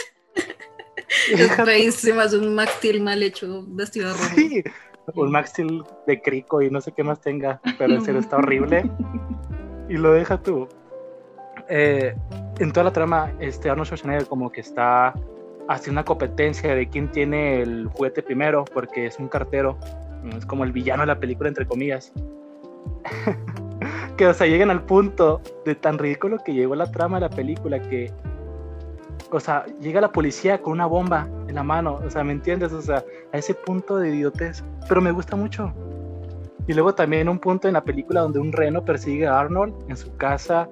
Es 1.33 2.35
un 2.35 2.55
Max 2.55 2.73
Steel 2.77 3.01
mal 3.01 3.23
hecho, 3.23 3.65
vestido 3.67 4.09
de 4.09 4.15
rojo. 4.15 4.35
Sí, 4.35 4.63
un 5.15 5.31
Max 5.31 5.51
Steel 5.51 5.83
de 6.07 6.21
crico 6.21 6.63
y 6.63 6.71
no 6.71 6.81
sé 6.81 6.93
qué 6.93 7.03
más 7.03 7.21
tenga, 7.21 7.61
pero 7.79 7.95
en 7.95 8.05
serio 8.05 8.21
está 8.21 8.37
horrible. 8.37 8.91
Y 9.89 9.95
lo 9.95 10.13
deja 10.13 10.41
tú. 10.43 10.69
Eh, 11.71 12.15
en 12.59 12.73
toda 12.73 12.85
la 12.85 12.93
trama, 12.93 13.33
este 13.39 13.71
Arnold 13.71 13.87
Schwarzenegger 13.87 14.27
como 14.27 14.51
que 14.51 14.61
está 14.61 15.15
haciendo 15.69 16.01
una 16.01 16.05
competencia 16.05 16.75
de 16.75 16.89
quién 16.89 17.11
tiene 17.11 17.63
el 17.63 17.87
juguete 17.87 18.23
primero, 18.23 18.65
porque 18.65 19.07
es 19.07 19.19
un 19.19 19.29
cartero, 19.29 19.79
es 20.37 20.45
como 20.45 20.65
el 20.65 20.73
villano 20.73 21.03
de 21.05 21.07
la 21.07 21.21
película, 21.21 21.49
entre 21.49 21.65
comillas. 21.67 22.13
que, 24.17 24.27
o 24.27 24.35
sea, 24.35 24.47
llegan 24.47 24.71
al 24.71 24.83
punto 24.83 25.41
de 25.65 25.75
tan 25.77 25.97
ridículo 25.97 26.39
que 26.45 26.53
llegó 26.53 26.75
la 26.75 26.91
trama 26.91 27.19
de 27.19 27.29
la 27.29 27.31
película 27.31 27.81
que, 27.81 28.13
o 29.31 29.39
sea, 29.39 29.65
llega 29.81 30.01
la 30.01 30.13
policía 30.13 30.61
con 30.61 30.73
una 30.73 30.87
bomba 30.87 31.29
en 31.49 31.55
la 31.55 31.63
mano, 31.63 32.01
o 32.05 32.11
sea, 32.11 32.25
¿me 32.25 32.33
entiendes? 32.33 32.73
O 32.73 32.83
sea, 32.83 33.05
a 33.33 33.39
ese 33.39 33.55
punto 33.55 33.97
de 33.97 34.15
idiotez, 34.15 34.65
pero 34.89 35.01
me 35.01 35.13
gusta 35.13 35.37
mucho. 35.37 35.73
Y 36.67 36.75
luego 36.75 36.95
también 36.95 37.29
un 37.29 37.39
punto 37.39 37.69
en 37.69 37.75
la 37.75 37.85
película 37.85 38.21
donde 38.21 38.39
un 38.39 38.53
reno 38.53 38.85
persigue 38.85 39.27
a 39.27 39.39
Arnold 39.39 39.75
en 39.89 39.97
su 39.97 40.17
casa. 40.17 40.69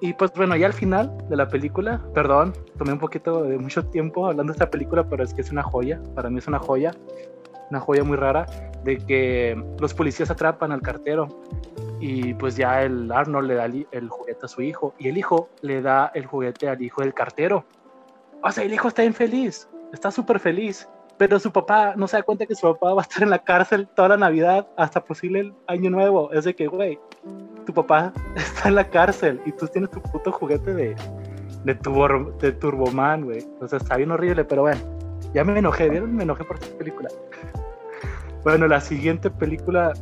Y 0.00 0.12
pues 0.12 0.32
bueno, 0.34 0.56
ya 0.56 0.66
al 0.66 0.74
final 0.74 1.16
de 1.28 1.36
la 1.36 1.48
película, 1.48 2.02
perdón, 2.12 2.52
tomé 2.78 2.92
un 2.92 2.98
poquito 2.98 3.44
de 3.44 3.56
mucho 3.56 3.84
tiempo 3.86 4.26
hablando 4.26 4.52
de 4.52 4.56
esta 4.56 4.70
película, 4.70 5.08
pero 5.08 5.24
es 5.24 5.32
que 5.32 5.40
es 5.40 5.50
una 5.50 5.62
joya, 5.62 6.00
para 6.14 6.28
mí 6.28 6.38
es 6.38 6.46
una 6.46 6.58
joya, 6.58 6.92
una 7.70 7.80
joya 7.80 8.04
muy 8.04 8.16
rara, 8.16 8.46
de 8.84 8.98
que 8.98 9.60
los 9.80 9.94
policías 9.94 10.30
atrapan 10.30 10.70
al 10.70 10.82
cartero 10.82 11.28
y 11.98 12.34
pues 12.34 12.56
ya 12.56 12.82
el 12.82 13.10
Arnold 13.10 13.48
le 13.48 13.54
da 13.54 13.64
el 13.64 14.08
juguete 14.08 14.44
a 14.44 14.48
su 14.48 14.60
hijo 14.60 14.94
y 14.98 15.08
el 15.08 15.16
hijo 15.16 15.48
le 15.62 15.80
da 15.80 16.10
el 16.14 16.26
juguete 16.26 16.68
al 16.68 16.82
hijo 16.82 17.00
del 17.00 17.14
cartero. 17.14 17.64
O 18.42 18.52
sea, 18.52 18.64
el 18.64 18.74
hijo 18.74 18.88
está 18.88 19.02
infeliz, 19.02 19.68
está 19.94 20.10
súper 20.10 20.38
feliz, 20.38 20.88
pero 21.18 21.38
su 21.38 21.50
papá 21.50 21.94
no 21.96 22.06
se 22.06 22.16
da 22.16 22.22
cuenta 22.22 22.46
que 22.46 22.54
su 22.54 22.62
papá 22.62 22.92
va 22.92 23.02
a 23.02 23.04
estar 23.04 23.22
en 23.22 23.30
la 23.30 23.38
cárcel 23.38 23.88
toda 23.94 24.10
la 24.10 24.16
Navidad 24.16 24.68
hasta 24.76 25.02
posible 25.02 25.40
el 25.40 25.54
año 25.66 25.90
nuevo. 25.90 26.30
Es 26.32 26.44
de 26.44 26.54
que, 26.54 26.66
güey, 26.66 26.98
tu 27.64 27.72
papá 27.72 28.12
está 28.36 28.68
en 28.68 28.74
la 28.74 28.88
cárcel 28.88 29.40
y 29.46 29.52
tú 29.52 29.66
tienes 29.66 29.90
tu 29.90 30.00
puto 30.02 30.30
juguete 30.32 30.74
de, 30.74 30.96
de, 31.64 31.74
turbo, 31.74 32.32
de 32.32 32.52
Turboman, 32.52 33.24
güey. 33.24 33.46
O 33.60 33.68
sea, 33.68 33.78
está 33.78 33.96
bien 33.96 34.10
horrible, 34.10 34.44
pero 34.44 34.62
bueno, 34.62 34.80
ya 35.32 35.44
me 35.44 35.58
enojé, 35.58 35.88
¿vieron? 35.88 36.14
Me 36.14 36.24
enojé 36.24 36.44
por 36.44 36.56
esta 36.56 36.76
película. 36.78 37.08
Bueno, 38.44 38.68
la 38.68 38.80
siguiente 38.80 39.28
película 39.28 39.92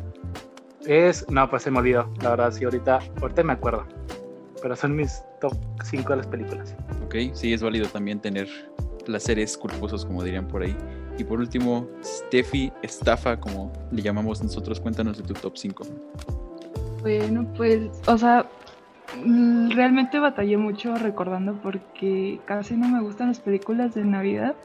es. 0.84 1.26
No, 1.30 1.48
pues 1.48 1.62
se 1.62 1.70
me 1.70 1.78
olvidó. 1.78 2.12
La 2.20 2.28
verdad, 2.28 2.52
sí, 2.52 2.62
ahorita, 2.62 2.98
ahorita 3.22 3.42
me 3.42 3.54
acuerdo. 3.54 3.86
Pero 4.60 4.76
son 4.76 4.94
mis 4.94 5.22
top 5.40 5.54
5 5.82 6.10
de 6.10 6.16
las 6.18 6.26
películas. 6.26 6.76
Ok, 7.06 7.14
sí, 7.32 7.54
es 7.54 7.62
válido 7.62 7.88
también 7.88 8.20
tener 8.20 8.46
placeres 9.06 9.56
culposos, 9.56 10.04
como 10.04 10.22
dirían 10.22 10.46
por 10.46 10.62
ahí. 10.62 10.76
Y 11.16 11.24
por 11.24 11.38
último, 11.38 11.88
Steffi 12.02 12.72
Estafa, 12.82 13.38
como 13.38 13.72
le 13.92 14.02
llamamos 14.02 14.42
nosotros, 14.42 14.80
cuéntanos 14.80 15.16
de 15.16 15.22
tu 15.22 15.34
top 15.34 15.56
5. 15.56 15.84
Bueno, 17.02 17.46
pues, 17.56 17.90
o 18.06 18.18
sea, 18.18 18.46
mm, 19.24 19.70
realmente 19.70 20.18
batallé 20.18 20.56
mucho 20.56 20.96
recordando 20.96 21.60
porque 21.62 22.40
casi 22.46 22.76
no 22.76 22.88
me 22.88 23.00
gustan 23.00 23.28
las 23.28 23.40
películas 23.40 23.94
de 23.94 24.04
Navidad. 24.04 24.56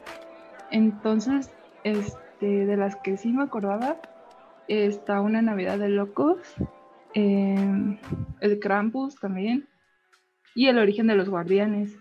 Entonces, 0.70 1.50
este, 1.84 2.66
de 2.66 2.76
las 2.76 2.96
que 2.96 3.16
sí 3.16 3.32
me 3.32 3.44
acordaba, 3.44 3.96
está 4.66 5.20
Una 5.20 5.42
Navidad 5.42 5.78
de 5.78 5.88
Locos, 5.88 6.38
em, 7.14 7.98
el 8.40 8.58
Krampus 8.58 9.16
también, 9.16 9.68
y 10.54 10.66
El 10.66 10.78
Origen 10.78 11.06
de 11.06 11.14
los 11.14 11.28
Guardianes. 11.28 11.96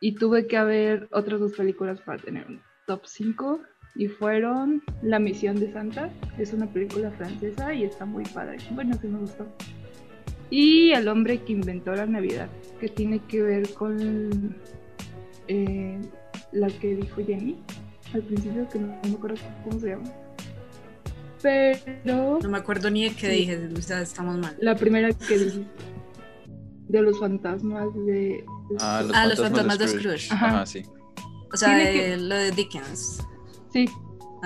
Y 0.00 0.14
tuve 0.14 0.46
que 0.46 0.62
ver 0.62 1.08
otras 1.12 1.40
dos 1.40 1.52
películas 1.52 2.00
para 2.00 2.18
tener 2.18 2.46
un 2.46 2.60
top 2.86 3.06
5 3.06 3.60
y 3.96 4.08
fueron 4.08 4.82
La 5.02 5.18
Misión 5.18 5.58
de 5.60 5.72
Santa, 5.72 6.10
es 6.38 6.52
una 6.52 6.66
película 6.66 7.10
francesa 7.12 7.72
y 7.74 7.84
está 7.84 8.04
muy 8.04 8.24
padre. 8.24 8.58
Bueno, 8.72 8.96
sí 9.00 9.06
me 9.06 9.18
gustó. 9.20 9.46
Y 10.50 10.90
El 10.92 11.08
hombre 11.08 11.42
que 11.42 11.52
inventó 11.52 11.94
la 11.94 12.06
Navidad, 12.06 12.48
que 12.80 12.88
tiene 12.88 13.20
que 13.20 13.42
ver 13.42 13.72
con 13.74 14.56
eh, 15.48 16.00
la 16.52 16.68
que 16.68 16.96
dijo 16.96 17.24
Jenny 17.24 17.56
al 18.12 18.22
principio, 18.22 18.68
que 18.68 18.78
no, 18.78 18.86
me 19.02 19.14
acuerdo 19.14 19.36
cómo 19.64 19.80
se 19.80 19.88
llama. 19.88 20.04
Pero. 21.42 22.38
No 22.42 22.48
me 22.48 22.58
acuerdo 22.58 22.90
ni 22.90 23.04
de 23.08 23.14
qué 23.14 23.28
dije, 23.28 23.68
o 23.76 23.82
sea, 23.82 24.00
estamos 24.00 24.38
mal. 24.38 24.56
La 24.60 24.74
primera 24.76 25.12
que 25.12 25.38
dije. 25.38 25.64
De 26.88 27.02
los 27.02 27.18
fantasmas 27.18 27.88
de. 28.06 28.44
Ah, 28.80 29.02
los, 29.02 29.10
ah, 29.14 29.24
fantasmas, 29.24 29.28
los 29.28 29.40
fantasmas 29.40 29.78
de 29.78 29.88
Scrooge. 29.88 30.18
Scrooge. 30.26 30.32
Ajá, 30.32 30.66
sí. 30.66 30.82
O 31.52 31.56
sea, 31.56 31.76
de- 31.76 31.92
que- 31.92 32.16
lo 32.16 32.34
de 32.36 32.50
Dickens. 32.52 33.26
Sí, 33.74 33.90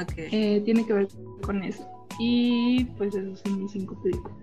Ok. 0.00 0.12
eh, 0.16 0.62
tiene 0.64 0.86
que 0.86 0.92
ver 0.94 1.08
con 1.42 1.62
eso. 1.62 1.86
Y 2.18 2.84
pues 2.96 3.14
esos 3.14 3.40
son 3.40 3.62
mis 3.62 3.70
cinco 3.72 3.94
películas. 4.02 4.36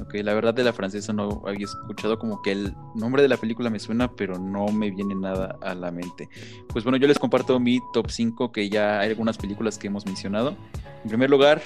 Ok, 0.00 0.14
la 0.22 0.32
verdad 0.34 0.54
de 0.54 0.64
la 0.64 0.72
francesa 0.72 1.12
no 1.12 1.42
había 1.46 1.64
escuchado 1.66 2.18
como 2.18 2.40
que 2.42 2.52
el 2.52 2.74
nombre 2.94 3.22
de 3.22 3.28
la 3.28 3.36
película 3.36 3.70
me 3.70 3.78
suena, 3.78 4.10
pero 4.10 4.38
no 4.38 4.66
me 4.68 4.90
viene 4.90 5.14
nada 5.14 5.58
a 5.62 5.74
la 5.74 5.90
mente. 5.90 6.28
Pues 6.68 6.84
bueno, 6.84 6.96
yo 6.96 7.06
les 7.06 7.18
comparto 7.18 7.60
mi 7.60 7.80
top 7.92 8.10
5, 8.10 8.50
que 8.50 8.68
ya 8.70 9.00
hay 9.00 9.10
algunas 9.10 9.36
películas 9.38 9.78
que 9.78 9.86
hemos 9.88 10.04
mencionado. 10.06 10.56
En 11.02 11.08
primer 11.08 11.28
lugar, 11.30 11.62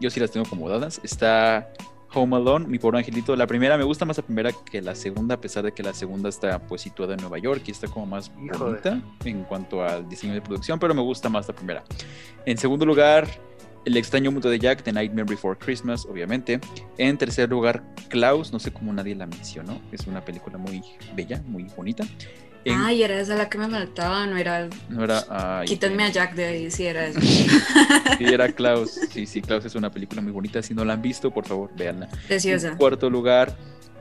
yo 0.00 0.10
sí 0.10 0.20
las 0.20 0.30
tengo 0.30 0.46
como 0.48 0.68
dadas. 0.68 1.00
Está 1.04 1.70
Home 2.14 2.36
Alone, 2.36 2.66
mi 2.66 2.78
pobre 2.78 2.98
angelito. 2.98 3.34
La 3.34 3.46
primera, 3.46 3.76
me 3.76 3.84
gusta 3.84 4.04
más 4.04 4.16
la 4.16 4.22
primera 4.22 4.50
que 4.52 4.80
la 4.80 4.94
segunda, 4.94 5.34
a 5.34 5.40
pesar 5.40 5.64
de 5.64 5.72
que 5.72 5.82
la 5.82 5.92
segunda 5.92 6.28
está 6.28 6.58
pues 6.60 6.82
situada 6.82 7.14
en 7.14 7.20
Nueva 7.20 7.38
York 7.38 7.62
y 7.66 7.72
está 7.72 7.88
como 7.88 8.06
más 8.06 8.30
bonita 8.34 9.00
en 9.24 9.42
cuanto 9.44 9.82
al 9.82 10.08
diseño 10.08 10.34
de 10.34 10.40
producción, 10.40 10.78
pero 10.78 10.94
me 10.94 11.02
gusta 11.02 11.28
más 11.28 11.48
la 11.48 11.54
primera. 11.54 11.82
En 12.46 12.56
segundo 12.56 12.86
lugar, 12.86 13.26
El 13.84 13.98
extraño 13.98 14.32
mundo 14.32 14.48
de 14.48 14.58
Jack, 14.58 14.82
The 14.82 14.92
Nightmare 14.92 15.26
Before 15.28 15.58
Christmas, 15.58 16.06
obviamente. 16.06 16.58
En 16.96 17.18
tercer 17.18 17.50
lugar, 17.50 17.82
Klaus, 18.08 18.50
no 18.50 18.58
sé 18.58 18.72
cómo 18.72 18.92
nadie 18.94 19.14
la 19.14 19.26
mencionó, 19.26 19.78
es 19.92 20.06
una 20.06 20.24
película 20.24 20.56
muy 20.56 20.82
bella, 21.14 21.42
muy 21.46 21.64
bonita. 21.76 22.04
En- 22.64 22.80
Ay, 22.80 23.02
era 23.02 23.20
esa 23.20 23.34
la 23.36 23.48
que 23.48 23.58
me 23.58 23.68
faltaba, 23.68 24.26
no 24.26 24.36
era. 24.38 24.68
no 24.88 25.04
era, 25.04 25.24
ay, 25.28 25.66
Quítenme 25.66 26.04
a 26.04 26.08
Jack 26.08 26.34
de 26.34 26.44
ahí, 26.44 26.70
sí 26.70 26.86
era 26.86 27.06
eso. 27.06 27.20
Sí, 28.18 28.24
era 28.24 28.50
Klaus. 28.52 28.92
Sí, 29.12 29.26
sí, 29.26 29.42
Klaus 29.42 29.64
es 29.64 29.74
una 29.74 29.90
película 29.90 30.22
muy 30.22 30.30
bonita. 30.32 30.62
Si 30.62 30.72
no 30.74 30.84
la 30.84 30.92
han 30.94 31.02
visto, 31.02 31.30
por 31.30 31.46
favor, 31.46 31.70
véanla. 31.76 32.08
Preciosa. 32.28 32.68
En 32.68 32.76
cuarto 32.76 33.10
lugar, 33.10 33.54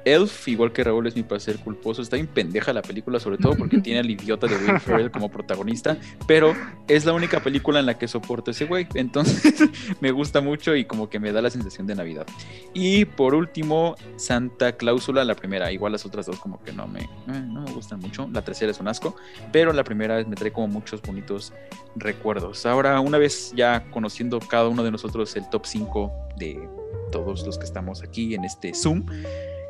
Elf, 0.06 0.48
igual 0.48 0.72
que 0.72 0.84
Raúl 0.84 1.08
es 1.08 1.16
mi 1.16 1.24
placer 1.24 1.58
culposo. 1.60 2.02
Está 2.02 2.16
bien 2.16 2.28
pendeja 2.28 2.74
la 2.74 2.82
película, 2.82 3.20
sobre 3.20 3.38
todo 3.38 3.56
porque 3.56 3.80
tiene 3.80 4.00
al 4.00 4.10
idiota 4.10 4.48
de 4.48 4.56
Will 4.56 4.80
Ferrell 4.80 5.12
como 5.12 5.30
protagonista, 5.30 5.98
pero 6.28 6.54
es 6.88 7.06
la 7.06 7.14
única 7.14 7.42
película 7.42 7.80
en 7.80 7.86
la 7.86 7.98
que 7.98 8.08
soporto 8.08 8.52
ese 8.52 8.66
güey. 8.66 8.88
Entonces 8.94 9.70
me 10.02 10.12
gusta 10.12 10.42
mucho 10.42 10.76
y 10.76 10.86
como 10.86 11.10
que 11.10 11.20
me 11.20 11.32
da 11.32 11.42
la 11.42 11.50
sensación 11.50 11.88
de 11.88 11.96
Navidad. 11.96 12.26
Y 12.74 13.06
por 13.06 13.36
último, 13.36 13.96
Santa 14.18 14.74
Cláusula, 14.74 15.24
la 15.24 15.36
primera. 15.36 15.72
Igual 15.72 15.94
las 15.94 16.06
otras 16.06 16.26
dos 16.26 16.40
como 16.40 16.62
que 16.64 16.74
no 16.74 16.88
me, 16.88 17.02
eh, 17.02 17.08
no 17.28 17.62
me 17.62 17.72
gustan 17.72 18.00
mucho. 18.00 18.30
La 18.32 18.44
tercera 18.44 18.72
es 18.72 18.80
un 18.80 18.88
asco, 18.88 19.16
pero 19.52 19.74
la 19.74 19.84
primera 19.84 20.24
me 20.24 20.36
trae 20.36 20.52
como 20.52 20.68
muchos 20.68 21.02
bonitos 21.02 21.54
recuerdos. 21.96 22.66
Ahora, 22.66 23.00
una 23.00 23.18
vez 23.18 23.54
ya 23.56 23.90
conociendo 23.92 24.40
cada 24.40 24.68
uno 24.68 24.84
de 24.84 24.92
nosotros 24.92 25.36
el 25.36 25.50
top 25.50 25.66
5 25.66 26.12
de 26.38 26.70
todos 27.12 27.46
los 27.46 27.58
que 27.58 27.66
estamos 27.66 28.02
aquí 28.02 28.34
en 28.34 28.44
este 28.44 28.74
Zoom, 28.74 29.06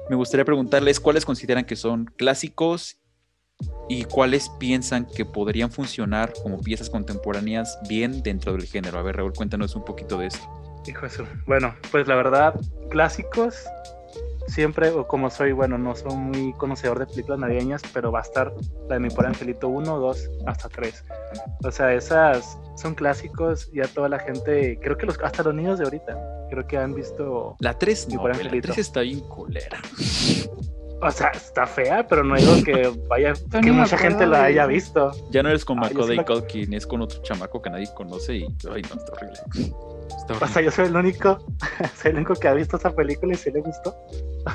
me 0.09 0.15
gustaría 0.15 0.45
preguntarles 0.45 0.99
cuáles 0.99 1.25
consideran 1.25 1.65
que 1.65 1.75
son 1.75 2.05
clásicos 2.17 2.97
y 3.87 4.03
cuáles 4.05 4.49
piensan 4.59 5.05
que 5.05 5.25
podrían 5.25 5.71
funcionar 5.71 6.33
como 6.43 6.59
piezas 6.61 6.89
contemporáneas 6.89 7.77
bien 7.87 8.21
dentro 8.23 8.53
del 8.53 8.65
género. 8.65 8.99
A 8.99 9.03
ver, 9.03 9.17
Raúl, 9.17 9.33
cuéntanos 9.33 9.75
un 9.75 9.85
poquito 9.85 10.17
de 10.17 10.27
esto. 10.27 10.41
Hijo 10.85 11.01
de 11.03 11.09
su- 11.09 11.25
Bueno, 11.47 11.73
pues 11.91 12.07
la 12.07 12.15
verdad, 12.15 12.59
clásicos, 12.89 13.63
siempre, 14.47 14.89
o 14.89 15.07
como 15.07 15.29
soy, 15.29 15.51
bueno, 15.51 15.77
no 15.77 15.95
soy 15.95 16.15
muy 16.15 16.53
conocedor 16.53 16.99
de 16.99 17.05
películas 17.07 17.39
navideñas, 17.39 17.81
pero 17.93 18.11
va 18.11 18.19
a 18.19 18.23
estar 18.23 18.53
la 18.89 18.95
de 18.95 18.99
mi 18.99 19.09
pobre 19.09 19.27
angelito 19.29 19.67
1, 19.67 19.99
2, 19.99 20.29
hasta 20.47 20.69
3. 20.69 21.03
O 21.63 21.71
sea, 21.71 21.93
esas 21.93 22.57
son 22.75 22.95
clásicos, 22.95 23.71
ya 23.73 23.87
toda 23.87 24.09
la 24.09 24.19
gente, 24.19 24.79
creo 24.81 24.97
que 24.97 25.05
los, 25.05 25.19
hasta 25.23 25.43
los 25.43 25.53
niños 25.55 25.79
de 25.79 25.85
ahorita, 25.85 26.47
creo 26.49 26.67
que 26.67 26.77
han 26.77 26.93
visto, 26.93 27.55
La 27.59 27.77
3 27.77 28.07
Mi 28.09 28.15
no, 28.15 28.27
la 28.27 28.33
angelito. 28.35 28.67
3 28.67 28.77
está 28.79 29.01
bien 29.01 29.21
culera. 29.21 29.79
o 31.01 31.11
sea, 31.11 31.27
está 31.29 31.65
fea, 31.67 32.07
pero 32.07 32.23
no 32.23 32.35
digo 32.35 32.53
que 32.63 32.91
vaya, 33.09 33.33
que 33.61 33.71
mucha 33.71 33.97
gente 33.97 34.25
la 34.25 34.45
haya 34.45 34.65
visto. 34.65 35.11
Ya 35.31 35.43
no 35.43 35.49
eres 35.49 35.65
con 35.65 35.77
Ah, 35.79 35.81
Macaulay 35.81 36.17
la- 36.17 36.25
Culkin, 36.25 36.73
es 36.73 36.85
con 36.87 37.01
otro 37.01 37.21
chamaco 37.21 37.61
que 37.61 37.69
nadie 37.69 37.87
conoce 37.93 38.35
y, 38.37 38.43
ay, 38.71 38.81
no, 38.83 38.95
está 39.01 39.11
horrible. 39.13 39.39
Está 40.17 40.45
O 40.45 40.47
sea, 40.47 40.61
yo 40.61 40.71
soy 40.71 40.85
el 40.87 40.95
único, 40.95 41.37
soy 42.01 42.11
el 42.11 42.17
único 42.17 42.35
que 42.35 42.47
ha 42.47 42.53
visto 42.53 42.77
esa 42.77 42.93
película 42.95 43.33
y 43.33 43.37
sí 43.37 43.51
le 43.51 43.61
gustó. 43.61 43.95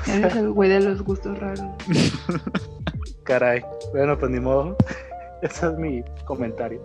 Eres 0.07 0.35
el 0.35 0.51
güey 0.51 0.69
de 0.69 0.81
los 0.81 1.01
gustos 1.01 1.37
raros. 1.39 1.65
Caray. 3.23 3.63
Bueno, 3.91 4.17
pues 4.17 4.31
ni 4.31 4.39
modo. 4.39 4.75
Ese 5.41 5.67
es 5.67 5.77
mi 5.77 6.03
comentario. 6.25 6.81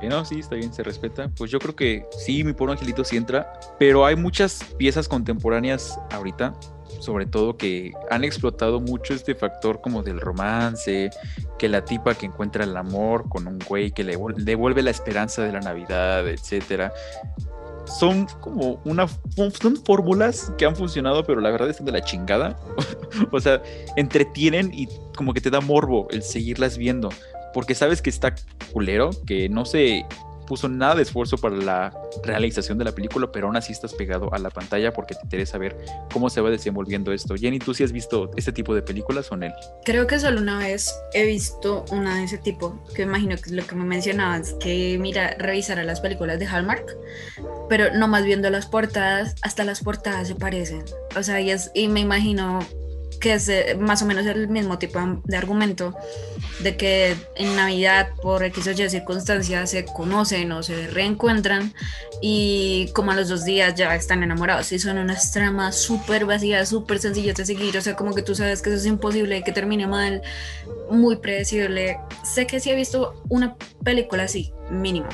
Que 0.00 0.08
no, 0.08 0.24
sí, 0.24 0.40
está 0.40 0.56
bien, 0.56 0.72
se 0.72 0.82
respeta. 0.82 1.30
Pues 1.36 1.50
yo 1.50 1.58
creo 1.58 1.76
que 1.76 2.06
sí, 2.18 2.42
mi 2.42 2.52
pobre 2.52 2.72
angelito 2.72 3.04
sí 3.04 3.16
entra, 3.16 3.52
pero 3.78 4.06
hay 4.06 4.16
muchas 4.16 4.64
piezas 4.78 5.08
contemporáneas 5.08 5.98
ahorita, 6.10 6.54
sobre 7.00 7.26
todo 7.26 7.56
que 7.56 7.92
han 8.10 8.24
explotado 8.24 8.80
mucho 8.80 9.14
este 9.14 9.34
factor 9.34 9.80
como 9.80 10.02
del 10.02 10.20
romance, 10.20 11.10
que 11.58 11.68
la 11.68 11.84
tipa 11.84 12.14
que 12.14 12.26
encuentra 12.26 12.64
el 12.64 12.76
amor 12.76 13.28
con 13.28 13.46
un 13.46 13.58
güey 13.58 13.90
que 13.90 14.04
le 14.04 14.16
devuelve 14.38 14.82
la 14.82 14.90
esperanza 14.90 15.42
de 15.42 15.52
la 15.52 15.60
Navidad, 15.60 16.26
etcétera. 16.26 16.92
Son 17.98 18.26
como 18.40 18.80
una 18.84 19.06
son 19.58 19.76
fórmulas 19.84 20.52
que 20.56 20.66
han 20.66 20.76
funcionado, 20.76 21.24
pero 21.24 21.40
la 21.40 21.50
verdad 21.50 21.70
es 21.70 21.84
de 21.84 21.92
la 21.92 22.02
chingada. 22.02 22.58
o 23.32 23.40
sea, 23.40 23.62
entretienen 23.96 24.72
y 24.72 24.88
como 25.16 25.34
que 25.34 25.40
te 25.40 25.50
da 25.50 25.60
morbo 25.60 26.08
el 26.10 26.22
seguirlas 26.22 26.78
viendo, 26.78 27.10
porque 27.52 27.74
sabes 27.74 28.00
que 28.00 28.10
está 28.10 28.34
culero, 28.72 29.10
que 29.26 29.48
no 29.48 29.64
se 29.64 30.06
puso 30.50 30.68
nada 30.68 30.96
de 30.96 31.02
esfuerzo 31.02 31.38
para 31.38 31.54
la 31.54 31.96
realización 32.24 32.76
de 32.76 32.84
la 32.84 32.90
película, 32.90 33.30
pero 33.30 33.46
aún 33.46 33.56
así 33.56 33.70
estás 33.72 33.94
pegado 33.94 34.34
a 34.34 34.38
la 34.40 34.50
pantalla 34.50 34.92
porque 34.92 35.14
te 35.14 35.20
interesa 35.22 35.58
ver 35.58 35.76
cómo 36.12 36.28
se 36.28 36.40
va 36.40 36.50
desenvolviendo 36.50 37.12
esto. 37.12 37.36
Jenny, 37.36 37.60
¿tú 37.60 37.72
sí 37.72 37.84
has 37.84 37.92
visto 37.92 38.32
este 38.36 38.50
tipo 38.50 38.74
de 38.74 38.82
películas 38.82 39.30
o 39.30 39.36
no? 39.36 39.46
Creo 39.84 40.08
que 40.08 40.18
solo 40.18 40.40
una 40.40 40.58
vez 40.58 40.92
he 41.14 41.24
visto 41.24 41.84
una 41.92 42.16
de 42.16 42.24
ese 42.24 42.36
tipo, 42.36 42.82
que 42.96 43.02
imagino 43.02 43.36
que 43.36 43.42
es 43.42 43.52
lo 43.52 43.64
que 43.64 43.76
me 43.76 43.84
mencionabas, 43.84 44.54
que 44.54 44.98
mira, 45.00 45.36
revisar 45.38 45.78
las 45.84 46.00
películas 46.00 46.40
de 46.40 46.48
Hallmark, 46.48 46.96
pero 47.68 47.94
no 47.94 48.08
más 48.08 48.24
viendo 48.24 48.50
las 48.50 48.66
portadas, 48.66 49.36
hasta 49.42 49.62
las 49.62 49.84
portadas 49.84 50.26
se 50.26 50.34
parecen. 50.34 50.82
O 51.16 51.22
sea, 51.22 51.40
y, 51.40 51.52
es, 51.52 51.70
y 51.74 51.86
me 51.86 52.00
imagino 52.00 52.58
que 53.20 53.34
es 53.34 53.48
eh, 53.48 53.76
más 53.78 54.02
o 54.02 54.06
menos 54.06 54.26
el 54.26 54.48
mismo 54.48 54.78
tipo 54.78 54.98
de 55.24 55.36
argumento 55.36 55.94
de 56.60 56.76
que 56.76 57.16
en 57.36 57.54
Navidad 57.54 58.10
por 58.22 58.42
X 58.42 58.66
o 58.66 58.70
Y 58.70 58.90
circunstancias 58.90 59.70
se 59.70 59.84
conocen 59.84 60.50
o 60.52 60.62
se 60.62 60.88
reencuentran 60.88 61.72
y 62.22 62.90
como 62.94 63.12
a 63.12 63.16
los 63.16 63.28
dos 63.28 63.44
días 63.44 63.74
ya 63.74 63.94
están 63.94 64.22
enamorados 64.22 64.72
y 64.72 64.78
son 64.78 64.98
unas 64.98 65.32
tramas 65.32 65.76
súper 65.76 66.24
vacías, 66.26 66.68
súper 66.68 66.98
sencillas 66.98 67.36
de 67.36 67.46
seguir, 67.46 67.76
o 67.76 67.80
sea, 67.80 67.94
como 67.94 68.14
que 68.14 68.22
tú 68.22 68.34
sabes 68.34 68.62
que 68.62 68.70
eso 68.70 68.78
es 68.78 68.86
imposible, 68.86 69.42
que 69.42 69.52
termine 69.52 69.86
mal, 69.86 70.22
muy 70.90 71.16
predecible. 71.16 71.98
Sé 72.24 72.46
que 72.46 72.60
sí 72.60 72.70
he 72.70 72.74
visto 72.74 73.22
una 73.28 73.56
película 73.84 74.24
así, 74.24 74.52
mínimo, 74.70 75.08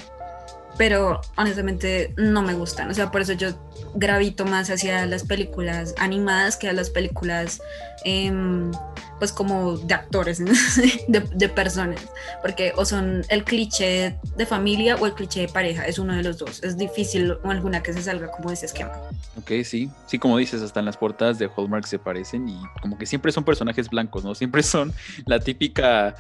pero 0.77 1.21
honestamente 1.37 2.13
no 2.17 2.43
me 2.43 2.55
gustan. 2.55 2.91
O 2.91 2.95
sea, 2.95 3.11
por 3.11 3.21
eso 3.21 3.33
yo 3.33 3.51
gravito 3.95 4.45
más 4.45 4.71
hacia 4.71 5.07
las 5.07 5.25
películas 5.25 5.95
animadas 5.99 6.57
que 6.57 6.69
a 6.69 6.73
las 6.73 6.91
películas, 6.91 7.61
em, 8.05 8.71
pues 9.19 9.33
como 9.33 9.77
de 9.79 9.95
actores, 9.95 10.43
de, 11.09 11.49
personas, 11.49 12.01
porque 12.43 12.73
o 12.77 12.85
son 12.85 13.25
el 13.29 13.45
cliché 13.45 14.19
de 14.37 14.47
familia 14.47 14.97
o 14.97 15.07
el 15.07 15.15
cliché 15.15 15.43
de 15.43 15.49
pareja, 15.49 15.87
es 15.87 15.99
uno 15.99 16.15
de 16.15 16.23
los 16.23 16.39
dos. 16.39 16.63
Es 16.63 16.77
difícil 16.77 17.37
alguna 17.45 17.83
que 17.83 17.93
se 17.93 18.03
salga 18.03 18.31
como 18.31 18.51
ese 18.51 18.67
esquema. 18.67 18.93
Ok, 19.39 19.53
sí, 19.65 19.91
sí, 20.07 20.19
como 20.19 20.37
dices, 20.37 20.63
hasta 20.63 20.81
en 20.81 20.87
las 20.87 20.97
portadas 20.97 21.39
de 21.39 21.49
Hallmark 21.55 21.87
se 21.87 21.99
parecen 21.99 22.49
y 22.49 22.59
como 22.83 22.99
que 22.99 23.07
siempre 23.07 23.33
son 23.33 23.45
personajes 23.45 23.89
blancos, 23.89 24.25
¿no? 24.25 24.35
Siempre 24.35 24.63
son 24.63 24.93
la 25.25 25.41
típica 25.41 26.15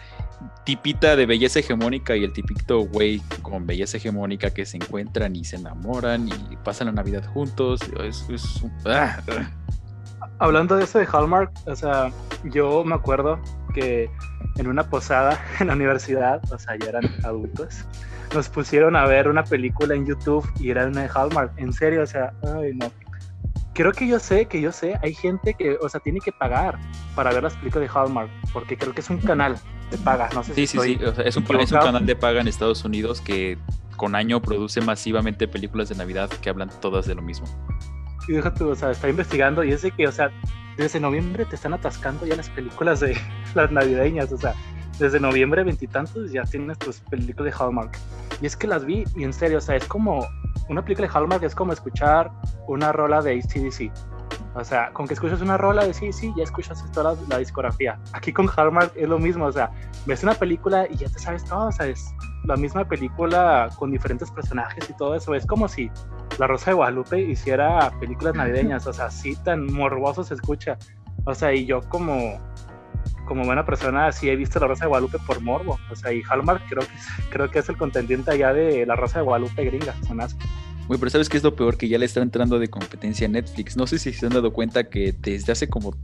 tipita 0.64 1.16
de 1.16 1.26
belleza 1.26 1.60
hegemónica 1.60 2.16
y 2.16 2.24
el 2.24 2.32
tipito 2.32 2.80
güey 2.80 3.20
con 3.42 3.66
belleza 3.66 3.96
hegemónica 3.96 4.50
que 4.50 4.66
se 4.66 4.76
encuentran 4.76 5.34
y 5.36 5.44
se 5.44 5.56
enamoran 5.56 6.28
y 6.28 6.56
pasan 6.64 6.88
la 6.88 6.92
Navidad 6.92 7.24
juntos. 7.32 7.80
Ah, 8.84 9.22
ah. 9.28 9.50
Hablando 10.38 10.76
de 10.76 10.84
eso 10.84 10.98
de 10.98 11.06
Hallmark, 11.06 11.50
o 11.66 11.76
sea, 11.76 12.10
yo 12.44 12.84
me 12.84 12.94
acuerdo 12.94 13.40
que 13.74 14.10
en 14.56 14.66
una 14.66 14.88
posada 14.88 15.40
en 15.60 15.68
la 15.68 15.74
universidad, 15.74 16.40
o 16.52 16.58
sea, 16.58 16.76
ya 16.76 16.90
eran 16.90 17.04
adultos, 17.24 17.84
nos 18.34 18.48
pusieron 18.48 18.96
a 18.96 19.06
ver 19.06 19.28
una 19.28 19.44
película 19.44 19.94
en 19.94 20.06
YouTube 20.06 20.46
y 20.60 20.70
era 20.70 20.86
una 20.86 21.02
de 21.02 21.10
Hallmark. 21.14 21.52
En 21.56 21.72
serio, 21.72 22.02
o 22.02 22.06
sea, 22.06 22.32
ay, 22.42 22.74
no, 22.74 22.90
creo 23.76 23.92
que 23.92 24.08
yo 24.08 24.18
sé, 24.18 24.46
que 24.46 24.60
yo 24.60 24.72
sé, 24.72 24.98
hay 25.02 25.14
gente 25.14 25.54
que, 25.54 25.76
o 25.80 25.88
sea, 25.88 26.00
tiene 26.00 26.20
que 26.20 26.32
pagar 26.32 26.78
para 27.14 27.32
ver 27.32 27.42
las 27.42 27.54
películas 27.56 27.88
de 27.88 27.98
Hallmark, 27.98 28.30
porque 28.52 28.76
creo 28.76 28.94
que 28.94 29.00
es 29.00 29.10
un 29.10 29.18
canal 29.18 29.56
de 29.90 29.98
paga, 29.98 30.28
no 30.34 30.42
sé 30.42 30.54
sí, 30.54 30.66
si 30.66 30.78
Sí, 30.78 30.96
sí, 30.96 31.04
o 31.04 31.14
sea, 31.14 31.24
es, 31.24 31.36
un, 31.36 31.44
es 31.60 31.72
un 31.72 31.78
canal 31.78 32.04
de 32.04 32.16
paga 32.16 32.40
en 32.40 32.48
Estados 32.48 32.84
Unidos 32.84 33.20
que 33.20 33.58
con 33.96 34.14
año 34.14 34.40
produce 34.42 34.80
masivamente 34.80 35.46
películas 35.46 35.88
de 35.88 35.94
Navidad 35.94 36.28
que 36.28 36.50
hablan 36.50 36.70
todas 36.80 37.06
de 37.06 37.14
lo 37.14 37.22
mismo. 37.22 37.46
Y 38.28 38.32
déjate, 38.32 38.64
o 38.64 38.74
sea, 38.74 38.90
está 38.90 39.08
investigando 39.08 39.62
y 39.64 39.72
es 39.72 39.82
de 39.82 39.90
que, 39.90 40.06
o 40.06 40.12
sea, 40.12 40.30
desde 40.76 41.00
noviembre 41.00 41.44
te 41.44 41.56
están 41.56 41.74
atascando 41.74 42.26
ya 42.26 42.36
las 42.36 42.50
películas 42.50 43.00
de 43.00 43.16
las 43.54 43.70
navideñas, 43.70 44.32
o 44.32 44.38
sea, 44.38 44.54
desde 44.98 45.20
noviembre 45.20 45.62
veintitantos 45.62 46.32
ya 46.32 46.42
tienes 46.44 46.78
tus 46.78 47.00
películas 47.00 47.52
de 47.52 47.64
Hallmark. 47.64 47.96
Y 48.40 48.46
es 48.46 48.56
que 48.56 48.66
las 48.66 48.84
vi 48.84 49.04
y 49.14 49.24
en 49.24 49.32
serio, 49.32 49.58
o 49.58 49.60
sea, 49.60 49.76
es 49.76 49.86
como 49.86 50.26
una 50.68 50.82
película 50.82 51.08
de 51.08 51.14
Hallmark 51.14 51.42
es 51.42 51.54
como 51.54 51.72
escuchar 51.72 52.30
una 52.66 52.92
rola 52.92 53.22
de 53.22 53.38
ACDC. 53.38 53.90
O 54.54 54.64
sea, 54.64 54.90
con 54.92 55.06
que 55.06 55.14
escuchas 55.14 55.42
una 55.42 55.58
rola 55.58 55.86
de 55.86 55.92
sí, 55.92 56.10
ya 56.34 56.42
escuchas 56.42 56.82
toda 56.92 57.14
la, 57.28 57.38
discografía. 57.38 57.98
Aquí 58.12 58.32
con 58.32 58.48
Hallmark 58.48 58.92
es 58.96 59.08
lo 59.08 59.18
mismo, 59.18 59.44
o 59.44 59.52
sea, 59.52 59.70
ves 60.06 60.22
una 60.22 60.34
película 60.34 60.86
y 60.88 60.96
ya 60.96 61.08
te 61.08 61.18
sabes 61.18 61.44
todo, 61.44 61.68
o 61.68 61.72
sea, 61.72 61.86
es 61.86 62.14
la 62.46 62.56
misma 62.56 62.86
película 62.86 63.68
con 63.78 63.90
diferentes 63.90 64.30
personajes 64.30 64.88
y 64.88 64.92
todo 64.94 65.14
eso. 65.14 65.34
Es 65.34 65.46
como 65.46 65.68
si 65.68 65.90
La 66.38 66.46
Rosa 66.46 66.70
de 66.70 66.74
Guadalupe 66.74 67.20
hiciera 67.20 67.92
películas 67.98 68.34
navideñas, 68.34 68.86
o 68.86 68.92
sea, 68.92 69.06
así 69.06 69.36
tan 69.36 69.66
morboso 69.72 70.24
se 70.24 70.34
escucha. 70.34 70.78
O 71.24 71.34
sea, 71.34 71.52
y 71.52 71.66
yo 71.66 71.80
como 71.88 72.38
como 73.26 73.44
buena 73.44 73.64
persona 73.64 74.12
sí 74.12 74.28
he 74.30 74.36
visto 74.36 74.60
La 74.60 74.68
Rosa 74.68 74.84
de 74.84 74.88
Guadalupe 74.88 75.18
por 75.26 75.40
morbo. 75.40 75.78
O 75.90 75.96
sea, 75.96 76.12
y 76.12 76.22
Hallmark 76.22 76.62
creo 76.68 76.86
que 76.86 76.94
es, 76.94 77.06
creo 77.30 77.50
que 77.50 77.58
es 77.58 77.68
el 77.68 77.76
contendiente 77.76 78.30
allá 78.30 78.52
de 78.52 78.86
La 78.86 78.96
Rosa 78.96 79.18
de 79.18 79.24
Guadalupe 79.24 79.64
gringa. 79.64 79.94
Son 80.06 80.18
Uy, 80.88 80.98
pero 80.98 81.10
¿sabes 81.10 81.28
qué 81.28 81.36
es 81.36 81.42
lo 81.42 81.56
peor? 81.56 81.76
Que 81.76 81.88
ya 81.88 81.98
le 81.98 82.06
está 82.06 82.22
entrando 82.22 82.60
de 82.60 82.68
competencia 82.68 83.26
a 83.26 83.30
Netflix. 83.30 83.76
No 83.76 83.88
sé 83.88 83.98
si 83.98 84.12
se 84.12 84.26
han 84.26 84.32
dado 84.32 84.52
cuenta 84.52 84.88
que 84.88 85.12
desde 85.18 85.52
hace 85.52 85.68
como 85.68 85.94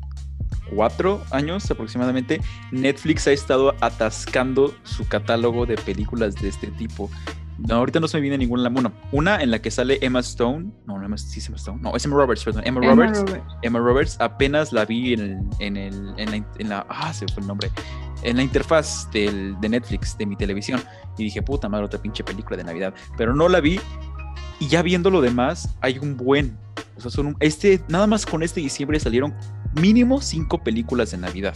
cuatro 0.75 1.23
años 1.31 1.71
aproximadamente, 1.71 2.41
Netflix 2.71 3.27
ha 3.29 3.33
estado 3.33 3.75
atascando 3.81 4.75
su 4.85 5.07
catálogo 5.09 5.67
de 5.67 5.77
películas 5.77 6.35
de 6.37 6.49
este 6.49 6.69
tipo. 6.69 7.11
No, 7.59 7.77
ahorita 7.77 8.01
no 8.01 8.09
se 8.09 8.17
me 8.17 8.23
viene 8.23 8.39
ninguna. 8.39 8.69
Bueno, 8.71 8.93
una 9.13 9.41
en 9.41 9.51
la 9.51 9.61
que 9.61 9.71
sale 9.71 9.99
Emma 10.01 10.21
Stone. 10.21 10.73
No, 10.87 10.99
no, 10.99 11.19
sí 11.19 11.39
es 11.39 11.47
Emma 11.47 11.57
Stone. 11.57 11.81
No, 11.81 11.95
es 11.95 12.05
Emma 12.05 12.17
Roberts, 12.17 12.45
perdón. 12.45 12.63
Emma, 12.67 12.81
Roberts, 12.81 13.25
Emma 13.63 13.79
Roberts. 13.79 14.17
Apenas 14.21 14.73
la 14.73 14.85
vi 14.85 15.13
en, 15.13 15.21
el, 15.21 15.39
en, 15.61 15.77
el, 15.77 16.15
en, 16.17 16.31
la, 16.31 16.47
en 16.59 16.69
la. 16.69 16.87
Ah, 16.89 17.13
se 17.13 17.27
fue 17.29 17.43
el 17.43 17.47
nombre. 17.47 17.71
En 18.23 18.37
la 18.37 18.43
interfaz 18.43 19.09
del, 19.13 19.61
de 19.61 19.69
Netflix, 19.69 20.17
de 20.19 20.27
mi 20.27 20.37
televisión. 20.37 20.81
Y 21.19 21.25
dije, 21.25 21.43
puta 21.43 21.69
madre, 21.69 21.85
otra 21.85 22.01
pinche 22.01 22.25
película 22.25 22.57
de 22.57 22.65
Navidad. 22.65 22.95
Pero 23.17 23.35
no 23.35 23.49
la 23.49 23.61
vi. 23.61 23.79
Y 24.59 24.69
ya 24.69 24.83
viendo 24.83 25.11
lo 25.11 25.21
demás, 25.21 25.77
hay 25.81 25.99
un 25.99 26.17
buen. 26.17 26.59
O 26.97 27.01
sea, 27.01 27.11
son 27.11 27.27
un, 27.29 27.37
este, 27.41 27.81
nada 27.89 28.07
más 28.07 28.27
con 28.27 28.43
este 28.43 28.61
diciembre 28.61 29.01
salieron 29.01 29.35
mínimo 29.81 30.21
cinco 30.21 30.63
películas 30.63 31.11
de 31.11 31.19
Navidad. 31.19 31.55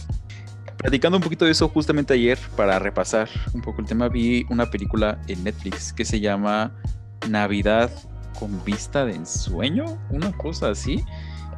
Platicando 0.77 1.17
un 1.17 1.23
poquito 1.23 1.45
de 1.45 1.51
eso, 1.51 1.69
justamente 1.69 2.13
ayer, 2.13 2.37
para 2.55 2.77
repasar 2.79 3.29
un 3.53 3.61
poco 3.61 3.81
el 3.81 3.87
tema, 3.87 4.09
vi 4.09 4.45
una 4.49 4.69
película 4.69 5.19
en 5.27 5.43
Netflix 5.43 5.91
que 5.91 6.05
se 6.05 6.19
llama 6.19 6.71
Navidad 7.27 7.91
con 8.39 8.63
vista 8.63 9.05
de 9.05 9.15
ensueño, 9.15 9.85
una 10.09 10.31
cosa 10.33 10.69
así. 10.69 11.03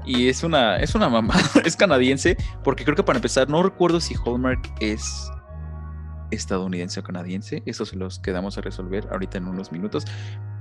Y 0.06 0.30
es 0.30 0.44
una, 0.44 0.78
es 0.78 0.96
una 0.96 1.10
mamada, 1.10 1.44
es 1.66 1.76
canadiense, 1.76 2.38
porque 2.64 2.86
creo 2.86 2.96
que 2.96 3.04
para 3.04 3.18
empezar, 3.18 3.50
no 3.50 3.62
recuerdo 3.62 4.00
si 4.00 4.16
Hallmark 4.16 4.72
es 4.80 5.30
estadounidense 6.32 7.00
o 7.00 7.04
canadiense, 7.04 7.62
eso 7.66 7.86
se 7.86 7.96
los 7.96 8.20
quedamos 8.20 8.58
a 8.58 8.62
resolver 8.62 9.08
ahorita 9.12 9.38
en 9.38 9.48
unos 9.48 9.72
minutos, 9.72 10.06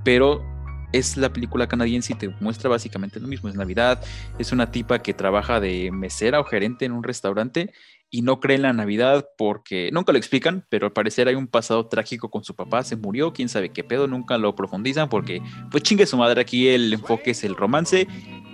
pero 0.03 0.43
es 0.91 1.17
la 1.17 1.31
película 1.31 1.67
canadiense 1.67 2.13
y 2.13 2.15
te 2.15 2.29
muestra 2.39 2.69
básicamente 2.69 3.19
lo 3.19 3.27
mismo, 3.27 3.49
es 3.49 3.55
Navidad, 3.55 4.03
es 4.37 4.51
una 4.51 4.71
tipa 4.71 4.99
que 4.99 5.13
trabaja 5.13 5.59
de 5.59 5.91
mesera 5.91 6.39
o 6.39 6.43
gerente 6.43 6.85
en 6.85 6.91
un 6.91 7.03
restaurante 7.03 7.71
y 8.11 8.23
no 8.23 8.39
cree 8.39 8.55
en 8.55 8.63
la 8.63 8.73
Navidad 8.73 9.27
porque 9.37 9.91
nunca 9.93 10.11
lo 10.11 10.17
explican, 10.17 10.65
pero 10.69 10.87
al 10.87 10.93
parecer 10.93 11.27
hay 11.27 11.35
un 11.35 11.47
pasado 11.47 11.87
trágico 11.87 12.29
con 12.29 12.43
su 12.43 12.55
papá, 12.55 12.83
se 12.83 12.95
murió, 12.95 13.33
quién 13.33 13.49
sabe 13.49 13.69
qué 13.69 13.83
pedo, 13.83 14.07
nunca 14.07 14.37
lo 14.37 14.55
profundizan 14.55 15.09
porque 15.09 15.41
pues 15.69 15.83
chingue 15.83 16.07
su 16.07 16.17
madre 16.17 16.41
aquí 16.41 16.67
el 16.67 16.93
enfoque 16.93 17.31
es 17.31 17.43
el 17.43 17.55
romance 17.55 18.07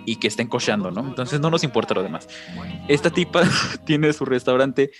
y 0.04 0.16
que 0.16 0.28
estén 0.28 0.46
cocheando, 0.46 0.90
¿no? 0.90 1.06
Entonces 1.06 1.40
no 1.40 1.50
nos 1.50 1.64
importa 1.64 1.94
lo 1.94 2.02
demás. 2.02 2.28
Esta 2.86 3.10
tipa 3.10 3.42
tiene 3.86 4.12
su 4.12 4.24
restaurante 4.24 4.90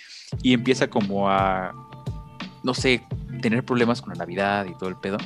y 0.41 0.53
empieza 0.53 0.89
como 0.89 1.29
a 1.29 1.73
no 2.63 2.73
sé, 2.73 3.01
tener 3.37 3.63
problemas 3.63 4.01
con 4.01 4.13
la 4.13 4.19
Navidad 4.19 4.65
y 4.65 4.75
todo 4.75 4.89
el 4.89 4.95
pedo, 4.95 5.17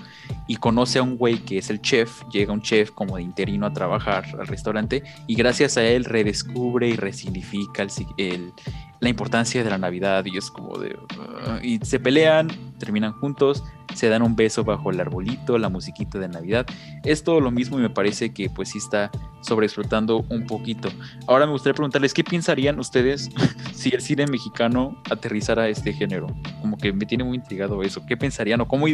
y 0.47 0.57
conoce 0.57 0.99
a 0.99 1.03
un 1.03 1.17
güey 1.17 1.39
que 1.39 1.57
es 1.57 1.69
el 1.69 1.81
chef, 1.81 2.23
llega 2.29 2.53
un 2.53 2.61
chef 2.61 2.91
como 2.91 3.17
de 3.17 3.23
interino 3.23 3.65
a 3.65 3.73
trabajar 3.73 4.25
al 4.39 4.47
restaurante, 4.47 5.03
y 5.27 5.35
gracias 5.35 5.77
a 5.77 5.83
él 5.83 6.05
redescubre 6.05 6.87
y 6.87 6.95
resignifica 6.95 7.85
el, 8.17 8.53
la 9.01 9.09
importancia 9.09 9.63
de 9.63 9.69
la 9.69 9.79
Navidad, 9.79 10.23
y 10.25 10.37
es 10.37 10.49
como 10.51 10.77
de... 10.77 10.95
Uh, 10.95 11.63
y 11.63 11.79
se 11.83 11.99
pelean, 11.99 12.47
terminan 12.77 13.13
juntos, 13.13 13.63
se 13.95 14.09
dan 14.09 14.21
un 14.21 14.35
beso 14.35 14.63
bajo 14.63 14.91
el 14.91 14.99
arbolito, 14.99 15.57
la 15.57 15.69
musiquita 15.69 16.19
de 16.19 16.29
Navidad. 16.29 16.67
Es 17.03 17.23
todo 17.23 17.41
lo 17.41 17.49
mismo 17.49 17.79
y 17.79 17.81
me 17.81 17.89
parece 17.89 18.31
que 18.31 18.49
pues 18.51 18.69
sí 18.69 18.77
está 18.77 19.09
sobreexplotando 19.41 20.23
un 20.29 20.45
poquito. 20.45 20.89
Ahora 21.27 21.47
me 21.47 21.51
gustaría 21.51 21.73
preguntarles, 21.73 22.13
¿qué 22.13 22.23
pensarían 22.23 22.79
ustedes 22.79 23.29
si 23.73 23.89
el 23.89 24.01
cine 24.01 24.27
mexicano 24.27 24.95
aterrizara 25.09 25.67
este 25.67 25.93
género? 25.93 26.27
Como 26.61 26.77
que 26.77 26.93
me 26.93 27.07
tiene 27.07 27.23
muy 27.23 27.37
intrigado 27.37 27.81
eso. 27.81 28.05
¿Qué 28.05 28.15
pensarían 28.15 28.61
o 28.61 28.67
cómo 28.67 28.85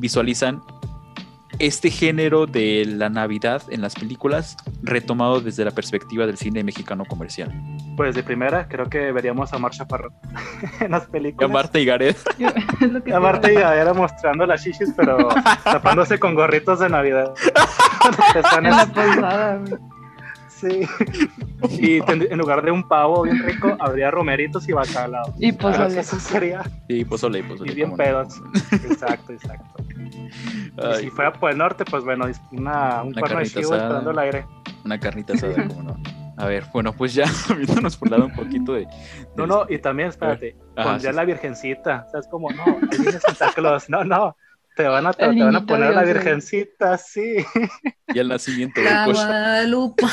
visualizan 0.00 0.62
este 1.58 1.90
género 1.90 2.46
de 2.46 2.84
la 2.86 3.08
Navidad 3.08 3.62
en 3.70 3.80
las 3.80 3.94
películas 3.94 4.56
retomado 4.82 5.40
desde 5.40 5.64
la 5.64 5.70
perspectiva 5.70 6.26
del 6.26 6.36
cine 6.36 6.64
mexicano 6.64 7.04
comercial? 7.04 7.52
Pues 7.96 8.14
de 8.14 8.22
primera, 8.22 8.68
creo 8.68 8.86
que 8.88 9.12
veríamos 9.12 9.52
a 9.52 9.58
Marcia 9.58 9.86
Parro 9.86 10.12
en 10.80 10.90
las 10.90 11.06
películas. 11.06 11.50
a 11.50 11.52
Marta 11.52 11.78
y 11.78 11.84
Gareth. 11.84 12.18
a 13.14 13.20
Marta 13.20 13.50
y 13.50 13.54
Gareth 13.54 13.94
mostrando 13.94 14.46
las 14.46 14.64
shishis, 14.64 14.92
pero 14.96 15.28
tapándose 15.64 16.18
con 16.18 16.34
gorritos 16.34 16.80
de 16.80 16.88
Navidad. 16.88 17.32
cuando 18.00 18.18
te 18.32 18.38
están 18.40 18.66
En 18.66 18.76
la 18.76 18.86
posada. 18.86 19.60
Sí. 20.60 20.86
Y 21.70 21.98
en 22.10 22.38
lugar 22.38 22.62
de 22.62 22.70
un 22.70 22.86
pavo 22.86 23.22
bien 23.22 23.42
rico, 23.42 23.76
habría 23.80 24.10
romeritos 24.10 24.68
y 24.68 24.72
bacalao. 24.72 25.34
Y 25.38 25.52
pozole. 25.52 25.98
Eso 26.00 26.18
sería. 26.20 26.62
Sí, 26.88 27.04
pozole, 27.04 27.42
pozole. 27.42 27.72
Y 27.72 27.74
bien 27.74 27.90
no. 27.90 27.96
pedos. 27.96 28.40
Exacto, 28.72 29.32
exacto. 29.32 29.82
Y 30.16 31.00
si 31.00 31.10
fuera 31.10 31.32
por 31.32 31.50
el 31.50 31.58
norte, 31.58 31.84
pues 31.84 32.04
bueno, 32.04 32.26
una, 32.52 33.02
un 33.02 33.08
Una 33.08 33.20
cuerno 33.20 33.38
de 33.40 33.44
carnita 33.44 33.60
chivo 33.60 33.72
asada. 33.74 33.82
esperando 33.88 34.10
el 34.10 34.18
aire. 34.18 34.46
una 34.84 34.98
carnita 35.00 35.32
asada, 35.34 35.68
cómo 35.68 35.82
no. 35.82 35.96
A 36.36 36.46
ver, 36.46 36.64
bueno, 36.72 36.92
pues 36.92 37.14
ya 37.14 37.24
viéndonos 37.56 37.96
por 37.96 38.10
lado 38.10 38.26
un 38.26 38.34
poquito 38.34 38.72
de. 38.74 38.86
No, 39.36 39.42
de- 39.44 39.46
no, 39.48 39.66
y 39.68 39.78
también, 39.78 40.08
espérate, 40.08 40.56
pondría 40.74 41.10
sí, 41.12 41.16
la 41.16 41.24
virgencita. 41.24 42.04
O 42.08 42.10
sea, 42.10 42.20
es 42.20 42.28
como, 42.28 42.50
no, 42.50 42.64
ahí 42.64 42.98
viene 42.98 43.20
Santa 43.20 43.52
Claus. 43.54 43.88
No, 43.88 44.04
no. 44.04 44.36
Te 44.76 44.82
van 44.88 45.06
a, 45.06 45.12
te, 45.12 45.24
van 45.26 45.54
a 45.54 45.64
poner 45.64 45.94
la 45.94 46.02
Dios, 46.02 46.10
eh. 46.10 46.14
virgencita, 46.14 46.98
sí. 46.98 47.36
Y 48.08 48.18
el 48.18 48.26
nacimiento 48.28 48.80
de 48.80 48.90
La 48.90 49.04
pues, 49.04 49.16
Guadalupe. 49.18 50.04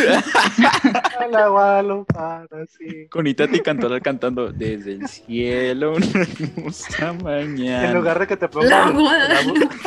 A 1.19 1.27
la 1.31 1.47
Guadalupana, 1.47 2.47
sí. 2.77 3.07
con 3.09 3.25
Itati 3.25 3.59
Cantoral 3.61 4.01
cantando 4.03 4.51
desde 4.51 4.93
el 4.93 5.07
cielo 5.07 5.93
una 5.95 6.05
hermosa 6.05 7.13
mañana. 7.13 7.87
En 7.87 7.93
lugar 7.95 8.19
de 8.19 8.27
que 8.27 8.37
te 8.37 8.45
La 8.45 8.51
pongan. 8.51 8.93
Guadalupe. 8.93 9.67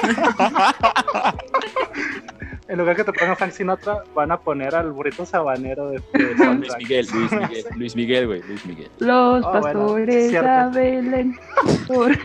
En 2.66 2.78
lugar 2.78 2.96
que 2.96 3.04
te 3.04 3.12
pongan 3.12 3.36
Frank 3.36 3.52
Sinatra, 3.52 4.04
van 4.14 4.32
a 4.32 4.40
poner 4.40 4.74
al 4.74 4.90
burrito 4.90 5.26
sabanero 5.26 5.90
de, 5.90 6.00
de 6.14 6.34
Luis. 6.56 6.72
Miguel, 6.78 7.06
Luis 7.12 7.30
Miguel, 7.42 7.64
Luis 7.76 7.94
Miguel, 7.96 8.26
güey, 8.26 8.42
Luis 8.48 8.64
Miguel. 8.64 8.88
Los 9.00 9.44
Ah, 9.44 9.60
bueno, 9.60 9.62
pastores 9.62 10.30
cierto. 10.30 10.48
a 10.48 10.68
Belén. 10.70 11.38
por- 11.86 12.18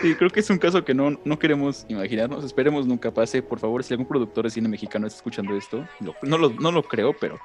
Sí, 0.00 0.14
creo 0.14 0.30
que 0.30 0.40
es 0.40 0.50
un 0.50 0.58
caso 0.58 0.84
que 0.84 0.94
no, 0.94 1.18
no 1.24 1.38
queremos 1.38 1.84
imaginarnos, 1.88 2.44
esperemos 2.44 2.86
nunca 2.86 3.12
pase. 3.12 3.42
Por 3.42 3.58
favor, 3.58 3.84
si 3.84 3.94
algún 3.94 4.06
productor 4.06 4.44
de 4.44 4.50
cine 4.50 4.68
mexicano 4.68 5.06
está 5.06 5.18
escuchando 5.18 5.56
esto, 5.56 5.86
no, 6.22 6.38
lo, 6.38 6.50
no 6.50 6.72
lo 6.72 6.82
creo, 6.82 7.14
pero 7.18 7.38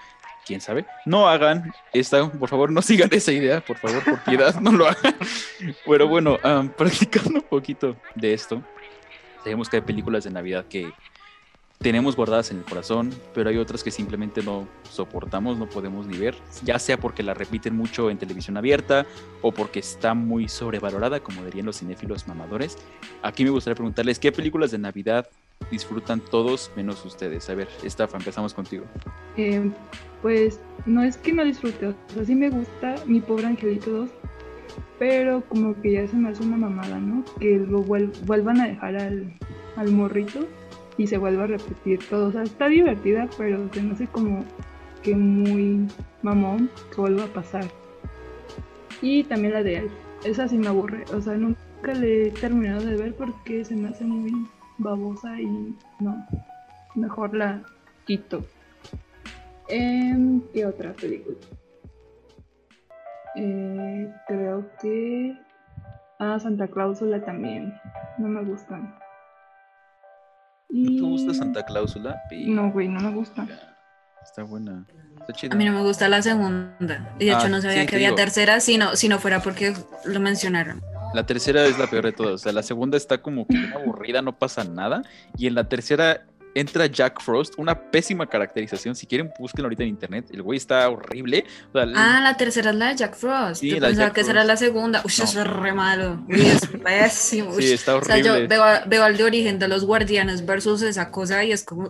quién 0.45 0.61
sabe, 0.61 0.85
no 1.05 1.27
hagan 1.27 1.73
esta, 1.93 2.31
por 2.31 2.47
favor, 2.47 2.71
no 2.71 2.81
sigan 2.81 3.09
esa 3.11 3.33
idea, 3.33 3.59
por 3.59 3.77
favor, 3.77 4.03
por 4.03 4.23
piedad, 4.23 4.55
no 4.61 4.71
lo 4.71 4.87
hagan. 4.87 5.15
Pero 5.85 6.07
bueno, 6.07 6.37
practicando 6.77 7.39
un 7.39 7.41
poquito 7.41 7.97
de 8.15 8.33
esto, 8.33 8.63
sabemos 9.43 9.69
que 9.69 9.77
hay 9.77 9.81
películas 9.81 10.23
de 10.23 10.31
Navidad 10.31 10.65
que 10.69 10.91
tenemos 11.79 12.15
guardadas 12.15 12.49
en 12.51 12.57
el 12.57 12.63
corazón, 12.63 13.11
pero 13.35 13.49
hay 13.49 13.57
otras 13.57 13.83
que 13.83 13.91
simplemente 13.91 14.41
no 14.41 14.67
soportamos, 14.89 15.57
no 15.57 15.69
podemos 15.69 16.07
ni 16.07 16.17
ver, 16.17 16.35
ya 16.63 16.79
sea 16.79 16.97
porque 16.97 17.21
la 17.23 17.33
repiten 17.35 17.75
mucho 17.75 18.09
en 18.09 18.17
televisión 18.17 18.57
abierta 18.57 19.05
o 19.41 19.51
porque 19.51 19.79
está 19.79 20.13
muy 20.15 20.47
sobrevalorada, 20.49 21.19
como 21.19 21.43
dirían 21.45 21.65
los 21.67 21.77
cinéfilos 21.79 22.27
mamadores. 22.27 22.77
Aquí 23.21 23.43
me 23.43 23.51
gustaría 23.51 23.75
preguntarles, 23.75 24.17
¿qué 24.17 24.31
películas 24.31 24.71
de 24.71 24.79
Navidad 24.79 25.27
disfrutan 25.69 26.19
todos 26.19 26.71
menos 26.75 27.05
ustedes? 27.05 27.47
A 27.49 27.55
ver, 27.55 27.67
Estafa, 27.83 28.17
empezamos 28.17 28.53
contigo. 28.55 28.85
Eh, 29.37 29.69
pues 30.23 30.59
no 30.87 31.03
es 31.03 31.15
que 31.17 31.31
no 31.31 31.43
disfrute, 31.45 31.87
o 31.87 31.93
sea, 32.13 32.25
sí 32.25 32.33
me 32.33 32.49
gusta 32.49 32.95
mi 33.05 33.21
pobre 33.21 33.45
angelito 33.45 33.91
2, 33.91 34.09
pero 34.97 35.43
como 35.47 35.79
que 35.79 35.93
ya 35.93 36.07
se 36.07 36.15
me 36.15 36.29
hace 36.29 36.41
una 36.43 36.57
mamada, 36.57 36.97
¿no? 36.99 37.23
Que 37.39 37.57
lo 37.59 37.85
vuel- 37.85 38.11
vuelvan 38.25 38.59
a 38.61 38.67
dejar 38.67 38.95
al, 38.97 39.31
al 39.75 39.91
morrito 39.91 40.39
y 40.97 41.07
se 41.07 41.17
vuelva 41.17 41.43
a 41.43 41.47
repetir 41.47 41.99
todo. 42.09 42.27
O 42.27 42.31
sea, 42.31 42.43
está 42.43 42.67
divertida, 42.67 43.29
pero 43.37 43.69
se 43.73 43.81
me 43.81 43.93
hace 43.93 44.07
como 44.07 44.43
que 45.03 45.15
muy 45.15 45.87
mamón 46.21 46.69
que 46.93 47.01
vuelva 47.01 47.25
a 47.25 47.33
pasar. 47.33 47.65
Y 49.01 49.23
también 49.25 49.53
la 49.53 49.63
de 49.63 49.77
Elf, 49.77 49.91
esa 50.25 50.47
sí 50.47 50.57
me 50.57 50.67
aburre, 50.67 51.03
o 51.13 51.21
sea, 51.21 51.33
nunca 51.35 51.93
le 51.93 52.27
he 52.27 52.31
terminado 52.31 52.81
de 52.81 52.97
ver 52.97 53.13
porque 53.13 53.63
se 53.63 53.75
me 53.75 53.89
hace 53.89 54.03
muy 54.03 54.47
babosa 54.79 55.39
y 55.39 55.75
no, 55.99 56.25
mejor 56.95 57.35
la 57.35 57.61
quito. 58.05 58.43
Em, 59.67 60.41
¿Qué 60.53 60.65
otra 60.65 60.93
película? 60.93 61.37
Eh, 63.35 64.11
creo 64.27 64.65
que. 64.81 65.37
Ah, 66.19 66.39
Santa 66.39 66.67
Cláusula 66.67 67.23
también. 67.23 67.73
No 68.17 68.27
me 68.27 68.43
gustan. 68.43 68.95
¿No 70.69 70.91
te 70.95 71.01
gusta 71.01 71.33
Santa 71.33 71.63
Cláusula? 71.65 72.21
Pi- 72.29 72.45
No, 72.49 72.71
güey, 72.71 72.87
no 72.87 72.99
me 72.99 73.11
gusta. 73.11 73.47
Está 74.23 74.43
buena. 74.43 74.85
Está 75.21 75.33
chida. 75.33 75.53
A 75.53 75.57
mí 75.57 75.65
no 75.65 75.71
me 75.73 75.81
gusta 75.81 76.09
la 76.09 76.21
segunda. 76.21 77.13
Y 77.19 77.25
de 77.25 77.31
Ah, 77.31 77.39
hecho 77.39 77.49
no 77.49 77.61
sabía 77.61 77.81
sí, 77.81 77.87
que 77.87 77.95
había 77.95 78.09
digo. 78.09 78.17
tercera, 78.17 78.59
si 78.59 78.77
no, 78.77 78.95
si 78.95 79.07
no 79.07 79.19
fuera 79.19 79.41
porque 79.41 79.73
lo 80.05 80.19
mencionaron. 80.19 80.81
La 81.13 81.25
tercera 81.25 81.65
es 81.65 81.79
la 81.79 81.87
peor 81.87 82.05
de 82.05 82.11
todas. 82.11 82.33
O 82.33 82.37
sea, 82.37 82.51
la 82.51 82.63
segunda 82.63 82.97
está 82.97 83.19
como 83.21 83.47
que 83.47 83.57
bien 83.57 83.73
aburrida, 83.73 84.21
no 84.21 84.37
pasa 84.37 84.63
nada. 84.65 85.03
Y 85.37 85.47
en 85.47 85.55
la 85.55 85.69
tercera 85.69 86.25
entra 86.59 86.85
Jack 86.87 87.21
Frost, 87.21 87.53
una 87.57 87.91
pésima 87.91 88.27
caracterización. 88.27 88.95
Si 88.95 89.05
quieren, 89.05 89.31
búsquenlo 89.39 89.67
ahorita 89.67 89.83
en 89.83 89.89
internet. 89.89 90.25
El 90.31 90.41
güey 90.41 90.57
está 90.57 90.89
horrible. 90.89 91.45
O 91.73 91.79
sea, 91.79 91.87
Ah, 91.95 92.19
la 92.21 92.35
tercera 92.37 92.69
es 92.71 92.75
la 92.75 92.89
de 92.89 92.95
Jack 92.95 93.15
Frost. 93.15 93.61
Sí, 93.61 93.69
Yo 93.69 93.75
la 93.79 93.87
de 93.87 93.93
pensaba 93.93 94.07
Jack 94.13 94.25
que 94.25 94.33
la 94.33 94.57
segunda. 94.57 94.99
Uy, 95.05 95.13
No. 95.17 95.23
eso 95.23 95.41
es 95.41 95.47
re 95.47 95.73
malo. 95.73 96.23
Uy, 96.27 96.41
es 96.41 96.67
pésimo. 96.83 97.51
Uy. 97.51 97.63
sí, 97.63 97.73
está 97.73 97.95
o 97.95 98.03
sea, 98.03 98.15
horrible. 98.15 98.41
yo 98.41 98.47
veo, 98.47 98.63
veo 98.87 99.03
al 99.03 99.17
de 99.17 99.23
origen 99.23 99.59
de 99.59 99.67
los 99.67 99.85
guardianes 99.85 100.45
versus 100.45 100.81
esa 100.81 101.11
cosa 101.11 101.43
y 101.43 101.51
es 101.51 101.63
como 101.63 101.89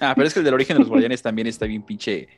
Ah, 0.00 0.12
pero 0.16 0.26
es 0.26 0.34
que 0.34 0.40
el 0.40 0.44
del 0.44 0.54
origen 0.54 0.74
de 0.76 0.80
los 0.80 0.88
guardianes 0.88 1.22
también 1.22 1.46
está 1.46 1.66
bien 1.66 1.82
pinche 1.82 2.28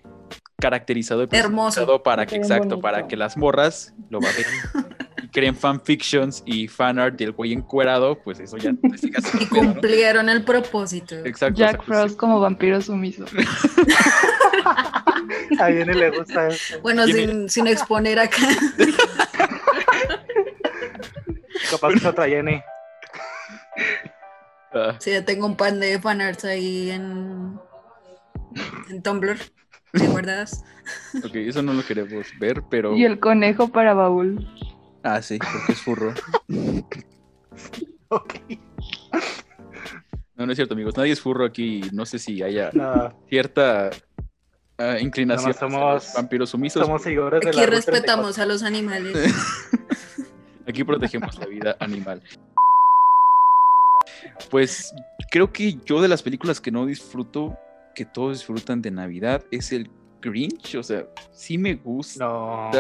caracterizado 0.61 1.25
y 1.25 1.29
Hermoso. 1.31 2.03
para 2.03 2.27
que, 2.27 2.37
exacto, 2.37 2.69
bonito. 2.69 2.81
para 2.81 3.07
que 3.09 3.17
las 3.17 3.37
morras 3.37 3.95
lo 4.11 4.21
bajen 4.21 4.45
creen 5.37 5.55
fanfictions 5.55 6.42
y 6.46 6.66
fanart 6.66 7.18
del 7.18 7.33
güey 7.33 7.53
encuerado, 7.53 8.18
pues 8.22 8.40
eso 8.40 8.57
ya 8.57 8.70
y 9.38 9.46
cumplieron 9.49 10.31
el 10.31 10.42
propósito. 10.44 11.14
Exacto. 11.27 11.59
Jack 11.59 11.83
o 11.83 11.85
sea, 11.85 11.94
Frost 11.94 12.16
como 12.16 12.40
vampiro 12.40 12.81
sumiso. 12.81 13.27
A 15.61 15.66
Jenny 15.66 15.92
le 15.92 16.11
gusta 16.11 16.49
eso. 16.49 16.81
Bueno, 16.81 17.05
sin, 17.05 17.51
sin 17.51 17.66
exponer 17.66 18.18
acá. 18.18 18.38
Capaz 21.70 21.92
que 22.01 22.09
otra 22.09 22.27
Jenny. 22.27 22.62
ah, 24.72 24.96
Sí, 24.99 25.12
yo 25.12 25.22
tengo 25.22 25.44
un 25.44 25.57
pan 25.59 25.79
de 25.81 26.01
fanarts 26.01 26.46
ahí 26.46 26.92
en, 26.92 27.61
en 28.88 29.03
Tumblr. 29.03 29.37
¿Te 29.92 30.07
acuerdas? 30.07 30.64
ok, 31.22 31.35
eso 31.35 31.61
no 31.61 31.75
lo 31.75 31.85
queremos 31.85 32.27
ver, 32.38 32.62
pero... 32.70 32.96
Y 32.96 33.05
el 33.05 33.20
conejo 33.20 33.68
para 33.68 33.92
baúl. 33.92 34.49
Ah, 35.09 35.23
sí, 35.23 35.38
porque 35.38 35.73
es 35.73 35.79
furro. 35.81 36.12
Ok. 38.09 38.35
No, 40.37 40.47
no 40.47 40.53
es 40.53 40.57
cierto, 40.57 40.75
amigos. 40.75 40.97
Nadie 40.97 41.12
es 41.12 41.21
furro 41.21 41.45
aquí. 41.45 41.83
No 41.92 42.05
sé 42.05 42.19
si 42.19 42.42
haya 42.42 42.71
No, 42.73 43.16
cierta 43.29 43.90
ah, 44.79 44.99
inclinación 44.99 45.53
No, 45.53 45.59
somos- 45.59 46.12
vampiros 46.14 46.51
sumisos. 46.51 46.85
somos 46.85 47.03
seguidores 47.03 47.40
de 47.40 47.49
Aquí 47.49 47.57
la 47.57 47.66
respetamos 47.66 48.38
a 48.40 48.47
los 48.47 48.64
animales. 48.64 49.14
Aquí 50.66 50.83
protegemos 50.83 51.38
la 51.38 51.47
vida 51.47 51.77
animal. 51.79 52.21
Pues 54.51 54.92
creo 55.31 55.53
que 55.53 55.79
yo 55.85 56.03
de 56.03 56.09
las 56.09 56.23
películas 56.23 56.61
que 56.61 56.73
no 56.73 56.85
disfruto, 56.85 57.57
que 57.95 58.05
todos 58.05 58.38
disfrutan 58.38 58.83
de 58.83 58.90
Navidad, 58.90 59.45
es 59.53 59.71
el 59.73 59.88
Grinch. 60.20 60.74
O 60.76 60.83
sea, 60.83 61.05
sí 61.33 61.59
me 61.59 61.74
gusta. 61.74 62.24
No. 62.24 62.70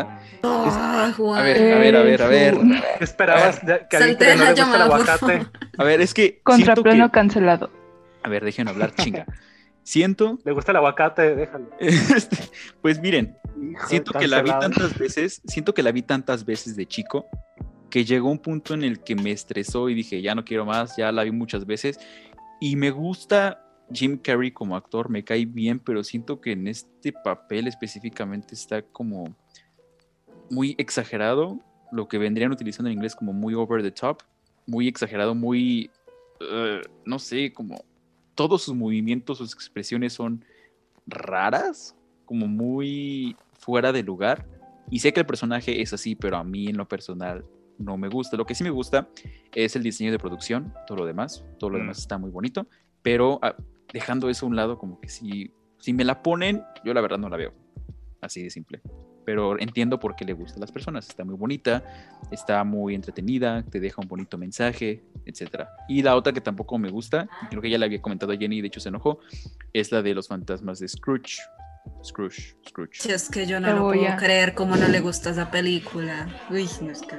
Ah, 0.42 1.12
Juan. 1.16 1.40
A 1.40 1.42
ver, 1.42 1.56
a 1.72 1.78
ver, 1.78 1.96
a 1.96 2.02
ver, 2.02 2.22
a 2.22 2.28
ver. 2.28 2.56
¿Qué 2.98 3.04
esperabas 3.04 3.60
que 3.60 3.96
a 3.96 3.98
alguien 4.00 4.16
que 4.18 4.36
no 4.36 4.44
le 4.44 4.50
gusta 4.50 4.76
el 4.76 4.82
aguacate? 4.82 5.46
A 5.78 5.84
ver, 5.84 6.00
es 6.00 6.14
que. 6.14 6.40
Contraplano 6.42 7.06
que- 7.06 7.12
cancelado. 7.12 7.70
A 8.22 8.28
ver, 8.28 8.44
déjenme 8.44 8.70
hablar, 8.72 8.94
chinga. 8.94 9.24
Siento. 9.82 10.38
¿Le 10.44 10.52
gusta 10.52 10.72
el 10.72 10.76
aguacate? 10.78 11.36
Déjalo. 11.36 11.70
este, 11.78 12.36
pues 12.82 13.00
miren, 13.00 13.36
Hijo, 13.60 13.86
siento 13.88 14.12
que 14.12 14.26
la 14.26 14.42
vi 14.42 14.50
tantas 14.50 14.98
veces, 14.98 15.40
siento 15.46 15.74
que 15.74 15.82
la 15.82 15.92
vi 15.92 16.02
tantas 16.02 16.44
veces 16.44 16.76
de 16.76 16.86
chico 16.86 17.26
que 17.88 18.04
llegó 18.04 18.28
un 18.30 18.40
punto 18.40 18.74
en 18.74 18.82
el 18.82 18.98
que 19.00 19.14
me 19.14 19.30
estresó 19.30 19.88
y 19.88 19.94
dije, 19.94 20.20
ya 20.20 20.34
no 20.34 20.44
quiero 20.44 20.66
más, 20.66 20.96
ya 20.96 21.12
la 21.12 21.22
vi 21.22 21.30
muchas 21.30 21.64
veces 21.66 22.00
y 22.60 22.74
me 22.74 22.90
gusta 22.90 23.62
Jim 23.92 24.18
Carrey 24.18 24.50
como 24.50 24.76
actor, 24.76 25.08
me 25.08 25.24
cae 25.24 25.46
bien, 25.46 25.78
pero 25.78 26.02
siento 26.02 26.40
que 26.40 26.52
en 26.52 26.66
este 26.66 27.12
papel 27.12 27.66
específicamente 27.68 28.54
está 28.54 28.82
como 28.82 29.34
muy 30.50 30.74
exagerado, 30.78 31.60
lo 31.92 32.08
que 32.08 32.18
vendrían 32.18 32.52
utilizando 32.52 32.88
en 32.90 32.94
inglés 32.94 33.14
como 33.14 33.32
muy 33.32 33.54
over 33.54 33.82
the 33.82 33.90
top, 33.90 34.22
muy 34.66 34.88
exagerado, 34.88 35.34
muy, 35.34 35.90
eh, 36.40 36.80
no 37.04 37.18
sé, 37.18 37.52
como 37.52 37.84
todos 38.34 38.62
sus 38.62 38.74
movimientos, 38.74 39.38
sus 39.38 39.54
expresiones 39.54 40.12
son 40.12 40.44
raras, 41.06 41.94
como 42.24 42.48
muy 42.48 43.36
fuera 43.58 43.92
de 43.92 44.02
lugar. 44.02 44.46
Y 44.90 44.98
sé 44.98 45.12
que 45.12 45.20
el 45.20 45.26
personaje 45.26 45.80
es 45.80 45.92
así, 45.92 46.14
pero 46.14 46.36
a 46.36 46.44
mí 46.44 46.66
en 46.66 46.76
lo 46.76 46.86
personal 46.88 47.44
no 47.78 47.96
me 47.96 48.08
gusta. 48.08 48.36
Lo 48.36 48.46
que 48.46 48.54
sí 48.54 48.64
me 48.64 48.70
gusta 48.70 49.08
es 49.54 49.76
el 49.76 49.82
diseño 49.82 50.10
de 50.10 50.18
producción, 50.18 50.72
todo 50.86 50.98
lo 50.98 51.06
demás, 51.06 51.44
todo 51.58 51.70
lo 51.70 51.78
Mm. 51.78 51.80
demás 51.82 51.98
está 51.98 52.18
muy 52.18 52.30
bonito, 52.30 52.66
pero 53.02 53.38
ah, 53.42 53.54
dejando 53.96 54.28
eso 54.28 54.44
a 54.44 54.48
un 54.50 54.56
lado, 54.56 54.76
como 54.78 55.00
que 55.00 55.08
si, 55.08 55.50
si 55.78 55.92
me 55.94 56.04
la 56.04 56.22
ponen, 56.22 56.62
yo 56.84 56.92
la 56.92 57.00
verdad 57.00 57.16
no 57.18 57.30
la 57.30 57.38
veo. 57.38 57.54
Así 58.20 58.42
de 58.42 58.50
simple. 58.50 58.82
Pero 59.24 59.58
entiendo 59.58 59.98
por 59.98 60.14
qué 60.14 60.24
le 60.26 60.34
gusta 60.34 60.58
a 60.58 60.60
las 60.60 60.70
personas. 60.70 61.08
Está 61.08 61.24
muy 61.24 61.34
bonita, 61.34 61.82
está 62.30 62.62
muy 62.62 62.94
entretenida, 62.94 63.64
te 63.64 63.80
deja 63.80 64.00
un 64.02 64.06
bonito 64.08 64.36
mensaje. 64.38 65.02
etcétera. 65.24 65.68
Y 65.88 66.02
la 66.02 66.14
otra 66.14 66.32
que 66.34 66.40
tampoco 66.42 66.78
me 66.78 66.90
gusta, 66.90 67.26
creo 67.50 67.60
que 67.62 67.70
ya 67.70 67.78
le 67.78 67.86
había 67.86 68.00
comentado 68.02 68.32
a 68.32 68.36
Jenny, 68.36 68.60
de 68.60 68.68
hecho 68.68 68.78
se 68.80 68.90
enojó, 68.90 69.18
es 69.72 69.90
la 69.90 70.02
de 70.02 70.14
los 70.14 70.28
fantasmas 70.28 70.78
de 70.78 70.86
Scrooge. 70.88 71.38
Scrooge, 72.04 72.56
Scrooge. 72.68 73.00
Si 73.00 73.10
es 73.10 73.28
que 73.30 73.46
yo 73.46 73.58
no 73.60 73.68
lo 73.72 73.78
puedo 73.84 73.92
Cebolla. 73.94 74.16
creer 74.16 74.54
cómo 74.54 74.76
no 74.76 74.86
le 74.88 75.00
gusta 75.00 75.30
esa 75.30 75.50
película. 75.50 76.28
Uy, 76.50 76.68
no 76.82 76.90
es 76.92 77.00
que. 77.02 77.16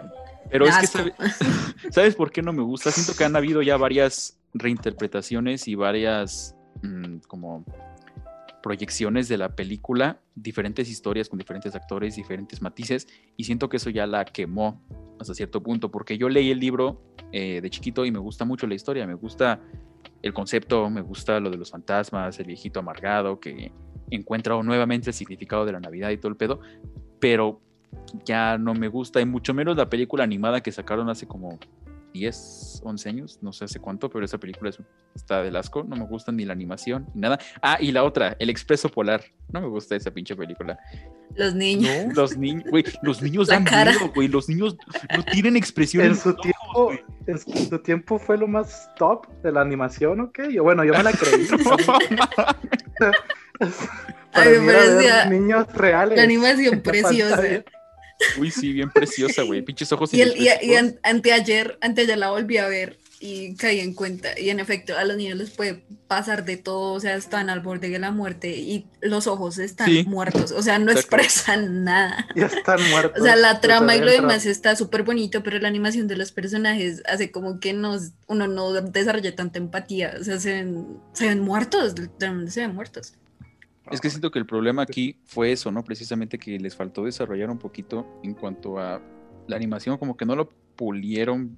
Pero 0.51 0.65
es 0.67 0.77
que. 0.77 0.87
¿sabe- 0.87 1.13
¿sabes 1.91 2.15
por 2.15 2.31
qué 2.31 2.41
no 2.41 2.53
me 2.53 2.61
gusta? 2.63 2.91
Siento 2.91 3.15
que 3.17 3.23
han 3.25 3.35
habido 3.35 3.61
ya 3.61 3.75
varias 3.77 4.39
reinterpretaciones 4.53 5.67
y 5.67 5.75
varias 5.75 6.55
mm, 6.81 7.17
como 7.27 7.63
proyecciones 8.61 9.27
de 9.27 9.37
la 9.37 9.55
película, 9.55 10.19
diferentes 10.35 10.89
historias 10.89 11.29
con 11.29 11.39
diferentes 11.39 11.75
actores, 11.75 12.15
diferentes 12.15 12.61
matices, 12.61 13.07
y 13.37 13.45
siento 13.45 13.69
que 13.69 13.77
eso 13.77 13.89
ya 13.89 14.05
la 14.05 14.25
quemó 14.25 14.81
hasta 15.19 15.33
cierto 15.33 15.63
punto, 15.63 15.89
porque 15.89 16.17
yo 16.17 16.29
leí 16.29 16.51
el 16.51 16.59
libro 16.59 17.01
eh, 17.31 17.61
de 17.61 17.69
chiquito 17.69 18.05
y 18.05 18.11
me 18.11 18.19
gusta 18.19 18.45
mucho 18.45 18.67
la 18.67 18.75
historia, 18.75 19.07
me 19.07 19.13
gusta 19.13 19.61
el 20.21 20.33
concepto, 20.33 20.89
me 20.89 21.01
gusta 21.01 21.39
lo 21.39 21.49
de 21.49 21.57
los 21.57 21.71
fantasmas, 21.71 22.39
el 22.39 22.47
viejito 22.47 22.79
amargado 22.79 23.39
que 23.39 23.71
encuentra 24.09 24.61
nuevamente 24.63 25.11
el 25.11 25.13
significado 25.13 25.65
de 25.65 25.71
la 25.71 25.79
Navidad 25.79 26.09
y 26.09 26.17
todo 26.17 26.29
el 26.29 26.37
pedo, 26.37 26.59
pero 27.19 27.61
ya 28.25 28.57
no 28.57 28.73
me 28.73 28.87
gusta, 28.87 29.21
y 29.21 29.25
mucho 29.25 29.53
menos 29.53 29.77
la 29.77 29.89
película 29.89 30.23
animada 30.23 30.61
que 30.61 30.71
sacaron 30.71 31.09
hace 31.09 31.27
como 31.27 31.57
10, 32.13 32.81
11 32.83 33.09
años, 33.09 33.39
no 33.41 33.51
sé 33.53 33.65
hace 33.65 33.79
cuánto, 33.79 34.09
pero 34.09 34.25
esa 34.25 34.37
película 34.37 34.69
es- 34.69 34.79
está 35.15 35.41
del 35.43 35.55
asco, 35.55 35.83
no 35.83 35.95
me 35.95 36.05
gusta 36.05 36.31
ni 36.31 36.45
la 36.45 36.53
animación 36.53 37.07
ni 37.13 37.21
nada. 37.21 37.39
Ah, 37.61 37.77
y 37.79 37.91
la 37.91 38.03
otra, 38.03 38.35
El 38.39 38.49
Expreso 38.49 38.89
Polar, 38.89 39.23
no 39.51 39.61
me 39.61 39.67
gusta 39.67 39.95
esa 39.95 40.11
pinche 40.11 40.35
película. 40.35 40.77
Los 41.35 41.53
niños. 41.55 42.15
Los 42.15 42.37
niños, 42.37 42.63
güey, 42.69 42.83
los 43.01 43.21
niños 43.21 43.47
La 43.47 43.55
dan 43.55 43.63
cara. 43.65 43.91
miedo, 43.91 44.11
güey, 44.13 44.27
los 44.27 44.47
niños 44.49 44.77
no 45.15 45.23
tienen 45.25 45.55
expresión. 45.55 46.03
En 46.05 46.11
en 46.11 46.17
su 46.17 46.29
ojos, 46.29 46.41
tiempo, 46.41 46.91
en 47.27 47.37
su 47.69 47.79
tiempo 47.79 48.19
fue 48.19 48.37
lo 48.37 48.47
más 48.47 48.89
top 48.95 49.27
de 49.43 49.51
la 49.51 49.61
animación, 49.61 50.21
¿ok? 50.21 50.39
Yo, 50.51 50.63
bueno, 50.63 50.83
yo 50.83 50.93
me 50.93 51.03
la 51.03 51.11
creí. 51.11 51.47
Para 52.97 53.13
Ay, 54.33 54.49
mí 54.59 54.65
me 54.65 54.71
era 54.71 54.79
ver 54.79 54.87
parecía 54.95 55.25
niños 55.25 55.73
reales. 55.73 56.17
la 56.17 56.23
animación 56.23 56.81
preciosa. 56.83 57.41
Uy, 58.39 58.51
sí, 58.51 58.73
bien 58.73 58.89
preciosa, 58.89 59.43
güey, 59.43 59.61
pinches 59.65 59.91
ojos 59.91 60.13
Y, 60.13 60.21
el, 60.21 60.35
y, 60.37 60.47
y 60.61 60.75
an- 60.75 60.99
anteayer, 61.03 61.77
anteayer 61.81 62.17
la 62.17 62.31
volví 62.31 62.57
a 62.57 62.67
ver 62.67 62.97
y 63.19 63.55
caí 63.55 63.79
en 63.79 63.95
cuenta. 63.95 64.39
Y 64.39 64.51
en 64.51 64.59
efecto, 64.59 64.95
a 64.95 65.03
los 65.03 65.17
niños 65.17 65.39
les 65.39 65.49
puede 65.49 65.83
pasar 66.07 66.45
de 66.45 66.55
todo, 66.57 66.93
o 66.93 66.99
sea, 66.99 67.15
están 67.15 67.49
al 67.49 67.61
borde 67.61 67.89
de 67.89 67.97
la 67.97 68.11
muerte 68.11 68.55
y 68.55 68.85
los 69.01 69.25
ojos 69.25 69.57
están 69.57 69.87
Sí. 69.87 70.03
muertos, 70.07 70.51
o 70.51 70.61
sea, 70.61 70.77
no 70.77 70.91
Exacto. 70.91 71.15
expresan 71.15 71.83
nada. 71.83 72.27
Ya 72.35 72.45
están 72.45 72.79
muertos. 72.91 73.19
O 73.19 73.23
sea, 73.23 73.35
la 73.35 73.59
trama 73.59 73.95
y 73.95 74.01
lo 74.01 74.11
demás 74.11 74.45
está 74.45 74.75
súper 74.75 75.01
bonito, 75.01 75.41
pero 75.41 75.57
la 75.57 75.67
animación 75.67 76.07
de 76.07 76.15
los 76.15 76.31
personajes 76.31 77.01
hace 77.07 77.31
como 77.31 77.59
que 77.59 77.73
nos, 77.73 78.11
uno 78.27 78.47
no 78.47 78.71
desarrolla 78.73 79.35
tanta 79.35 79.57
empatía. 79.57 80.13
O 80.19 80.23
sea, 80.23 80.39
se 80.39 80.51
ven, 80.53 80.85
se 81.13 81.27
ven 81.27 81.39
muertos, 81.39 81.97
literalmente 81.99 82.51
se 82.51 82.61
ven 82.61 82.75
muertos. 82.75 83.13
Es 83.91 84.01
que 84.01 84.09
siento 84.09 84.31
que 84.31 84.39
el 84.39 84.45
problema 84.45 84.81
aquí 84.83 85.19
fue 85.25 85.51
eso, 85.51 85.71
¿no? 85.71 85.83
Precisamente 85.83 86.37
que 86.37 86.59
les 86.59 86.75
faltó 86.75 87.05
desarrollar 87.05 87.49
un 87.49 87.59
poquito 87.59 88.19
en 88.23 88.33
cuanto 88.33 88.79
a 88.79 89.01
la 89.47 89.55
animación, 89.55 89.97
como 89.97 90.17
que 90.17 90.25
no 90.25 90.35
lo 90.35 90.49
pulieron 90.75 91.57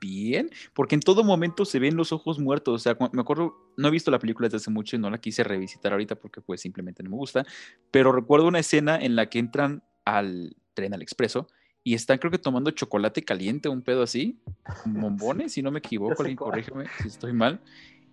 bien, 0.00 0.50
porque 0.74 0.94
en 0.94 1.00
todo 1.00 1.22
momento 1.22 1.64
se 1.64 1.78
ven 1.78 1.96
los 1.96 2.12
ojos 2.12 2.38
muertos. 2.38 2.74
O 2.74 2.78
sea, 2.78 2.96
me 3.12 3.20
acuerdo, 3.20 3.54
no 3.76 3.88
he 3.88 3.90
visto 3.90 4.10
la 4.10 4.18
película 4.18 4.46
desde 4.46 4.56
hace 4.56 4.70
mucho 4.70 4.96
y 4.96 4.98
no 4.98 5.10
la 5.10 5.18
quise 5.18 5.44
revisitar 5.44 5.92
ahorita 5.92 6.16
porque 6.16 6.40
pues 6.40 6.60
simplemente 6.60 7.02
no 7.02 7.10
me 7.10 7.16
gusta, 7.16 7.44
pero 7.90 8.10
recuerdo 8.12 8.48
una 8.48 8.58
escena 8.58 8.96
en 8.96 9.14
la 9.14 9.26
que 9.28 9.38
entran 9.38 9.82
al 10.04 10.56
tren 10.74 10.94
al 10.94 11.02
expreso 11.02 11.48
y 11.84 11.94
están 11.94 12.18
creo 12.18 12.30
que 12.30 12.38
tomando 12.38 12.70
chocolate 12.70 13.22
caliente, 13.22 13.68
un 13.68 13.82
pedo 13.82 14.02
así, 14.02 14.38
bombones, 14.84 15.52
si 15.52 15.62
no 15.62 15.70
me 15.70 15.78
equivoco, 15.78 16.16
sé 16.16 16.22
alguien 16.22 16.36
corrígeme 16.36 16.86
si 17.00 17.08
estoy 17.08 17.32
mal. 17.32 17.60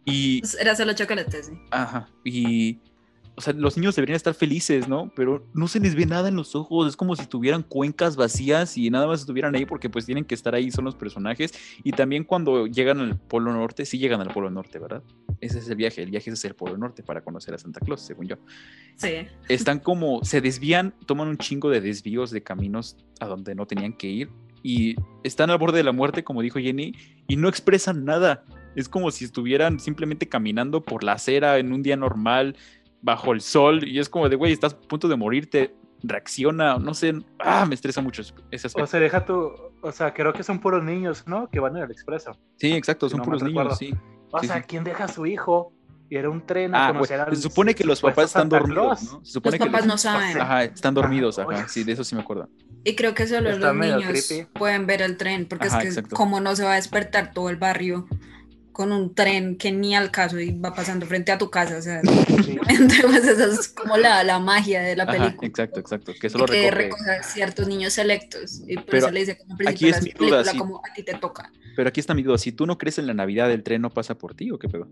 Y 0.05 0.41
Era 0.59 0.73
solo 0.75 0.93
chocolate, 0.93 1.43
sí. 1.43 1.51
Ajá, 1.71 2.09
y, 2.23 2.79
o 3.37 3.41
sea, 3.41 3.53
los 3.53 3.77
niños 3.77 3.95
deberían 3.95 4.15
estar 4.15 4.33
felices, 4.33 4.87
¿no? 4.87 5.11
Pero 5.15 5.45
no 5.53 5.67
se 5.67 5.79
les 5.79 5.93
ve 5.93 6.07
nada 6.07 6.27
en 6.27 6.35
los 6.35 6.55
ojos, 6.55 6.87
es 6.87 6.97
como 6.97 7.15
si 7.15 7.27
tuvieran 7.27 7.61
cuencas 7.61 8.15
vacías 8.15 8.75
y 8.79 8.89
nada 8.89 9.05
más 9.05 9.19
estuvieran 9.19 9.55
ahí 9.55 9.63
porque 9.67 9.91
pues 9.91 10.07
tienen 10.07 10.25
que 10.25 10.33
estar 10.33 10.55
ahí, 10.55 10.71
son 10.71 10.85
los 10.85 10.95
personajes. 10.95 11.53
Y 11.83 11.91
también 11.91 12.23
cuando 12.23 12.65
llegan 12.65 12.99
al 12.99 13.15
Polo 13.15 13.53
Norte, 13.53 13.85
sí 13.85 13.99
llegan 13.99 14.21
al 14.21 14.33
Polo 14.33 14.49
Norte, 14.49 14.79
¿verdad? 14.79 15.03
Ese 15.39 15.59
es 15.59 15.69
el 15.69 15.75
viaje, 15.75 16.01
el 16.01 16.09
viaje 16.09 16.31
es 16.31 16.45
el 16.45 16.55
Polo 16.55 16.79
Norte 16.79 17.03
para 17.03 17.21
conocer 17.21 17.53
a 17.53 17.59
Santa 17.59 17.79
Claus, 17.79 18.01
según 18.01 18.27
yo. 18.27 18.37
Sí. 18.95 19.27
Están 19.49 19.81
como, 19.81 20.23
se 20.23 20.41
desvían, 20.41 20.95
toman 21.05 21.27
un 21.27 21.37
chingo 21.37 21.69
de 21.69 21.79
desvíos 21.79 22.31
de 22.31 22.41
caminos 22.41 22.97
a 23.19 23.27
donde 23.27 23.53
no 23.53 23.67
tenían 23.67 23.93
que 23.93 24.07
ir 24.07 24.29
y 24.63 24.95
están 25.23 25.49
al 25.49 25.57
borde 25.57 25.77
de 25.77 25.83
la 25.83 25.91
muerte, 25.91 26.23
como 26.23 26.41
dijo 26.41 26.59
Jenny, 26.59 26.93
y 27.27 27.35
no 27.35 27.47
expresan 27.47 28.03
nada. 28.03 28.43
Es 28.75 28.89
como 28.89 29.11
si 29.11 29.25
estuvieran 29.25 29.79
simplemente 29.79 30.27
caminando 30.27 30.83
por 30.83 31.03
la 31.03 31.13
acera 31.13 31.57
en 31.57 31.71
un 31.71 31.83
día 31.83 31.95
normal, 31.95 32.55
bajo 33.01 33.31
el 33.33 33.41
sol, 33.41 33.87
y 33.87 33.99
es 33.99 34.09
como 34.09 34.27
de, 34.29 34.35
güey, 34.35 34.51
estás 34.53 34.73
a 34.73 34.79
punto 34.79 35.07
de 35.07 35.15
morirte, 35.15 35.75
reacciona, 36.03 36.77
no 36.77 36.93
sé, 36.93 37.13
ah, 37.39 37.65
me 37.65 37.75
estresa 37.75 38.01
mucho 38.01 38.21
ese 38.21 38.67
aspecto. 38.67 38.83
O 38.83 38.87
sea, 38.87 38.99
deja 38.99 39.25
tu. 39.25 39.51
O 39.81 39.91
sea, 39.91 40.13
creo 40.13 40.33
que 40.33 40.43
son 40.43 40.59
puros 40.59 40.83
niños, 40.83 41.23
¿no? 41.27 41.49
Que 41.49 41.59
van 41.59 41.77
en 41.77 41.83
el 41.83 41.91
expreso. 41.91 42.37
sí, 42.57 42.73
exacto, 42.73 43.07
si 43.07 43.11
son 43.11 43.19
no 43.19 43.23
puros 43.25 43.43
niños, 43.43 43.63
recuerdo. 43.63 43.75
sí. 43.77 43.93
O 44.31 44.39
Sí, 44.39 44.47
sea, 44.47 44.57
sí. 44.57 44.63
¿quién 44.67 44.83
deja 44.83 45.05
a 45.05 45.07
su 45.07 45.25
hijo? 45.25 45.71
Y 46.09 46.15
era 46.15 46.29
un 46.29 46.45
tren 46.45 46.73
a 46.73 46.87
Ah, 46.87 46.93
conocer 46.93 47.19
al 47.19 47.35
se 47.35 47.41
supone 47.41 47.75
que 47.75 47.83
los 47.83 47.99
papás 48.01 48.25
están 48.27 48.47
dormidos. 48.49 49.03
¿no? 49.03 49.25
Se 49.25 49.33
supone 49.33 49.57
Los 49.57 49.65
que 49.67 49.71
papás 49.71 49.85
no 49.87 49.97
saben. 49.97 50.39
Ajá, 50.39 50.63
están 50.63 50.93
dormidos, 50.93 51.37
Ah, 51.39 51.45
ajá, 51.49 51.67
sí, 51.67 51.83
de 51.83 51.91
eso 51.93 52.03
sí 52.03 52.15
me 52.15 52.21
acuerdo. 52.21 52.49
Y 52.85 52.95
creo 52.95 53.13
que 53.13 53.27
solo 53.27 53.49
Está 53.49 53.73
los 53.73 53.75
niños 53.75 54.25
creepy. 54.27 54.47
pueden 54.53 54.85
ver 54.87 55.01
el 55.01 55.17
tren, 55.17 55.45
porque 55.47 55.67
Ajá, 55.67 55.77
es 55.79 55.83
que 55.83 55.89
exacto. 55.89 56.15
como 56.15 56.39
no 56.39 56.55
se 56.55 56.63
va 56.63 56.73
a 56.73 56.75
despertar 56.75 57.33
todo 57.33 57.49
el 57.49 57.57
barrio 57.57 58.07
con 58.77 58.91
un 58.91 59.15
tren 59.15 59.57
que 59.57 59.71
ni 59.71 59.95
al 59.95 60.11
caso 60.11 60.39
y 60.39 60.51
va 60.59 60.71
pasando 60.71 61.07
frente 61.07 61.31
a 61.31 61.39
tu 61.39 61.49
casa, 61.49 61.77
o 61.77 61.81
sea, 61.81 61.99
Sí. 62.45 62.55
entonces 62.69 63.25
esa 63.39 63.45
es 63.47 63.69
como 63.69 63.97
la, 63.97 64.23
la 64.23 64.37
magia 64.37 64.81
de 64.81 64.95
la 64.95 65.03
Ajá, 65.03 65.13
película. 65.13 65.47
exacto, 65.47 65.79
exacto, 65.79 66.13
que 66.21 66.29
solo 66.29 66.45
que 66.45 66.69
recoge. 66.69 66.75
recoge 66.75 67.11
a 67.11 67.23
ciertos 67.23 67.67
niños 67.67 67.93
selectos. 67.93 68.61
Y 68.67 68.75
por 68.75 68.85
Pero 68.85 68.97
eso 69.07 69.11
le 69.11 69.19
dice 69.21 69.37
como 69.39 69.57
aquí 69.67 69.89
es 69.89 70.03
mi 70.03 70.11
duda, 70.11 70.43
como 70.55 70.77
a 70.85 70.93
ti 70.93 71.01
te 71.01 71.15
toca. 71.15 71.51
Pero 71.75 71.89
aquí 71.89 71.99
está 71.99 72.13
mi 72.13 72.21
duda, 72.21 72.37
si 72.37 72.51
tú 72.51 72.67
no 72.67 72.77
crees 72.77 72.99
en 72.99 73.07
la 73.07 73.15
Navidad, 73.15 73.51
¿el 73.51 73.63
tren 73.63 73.81
no 73.81 73.89
pasa 73.89 74.15
por 74.15 74.35
ti 74.35 74.51
o 74.51 74.59
qué 74.59 74.69
pedo? 74.69 74.87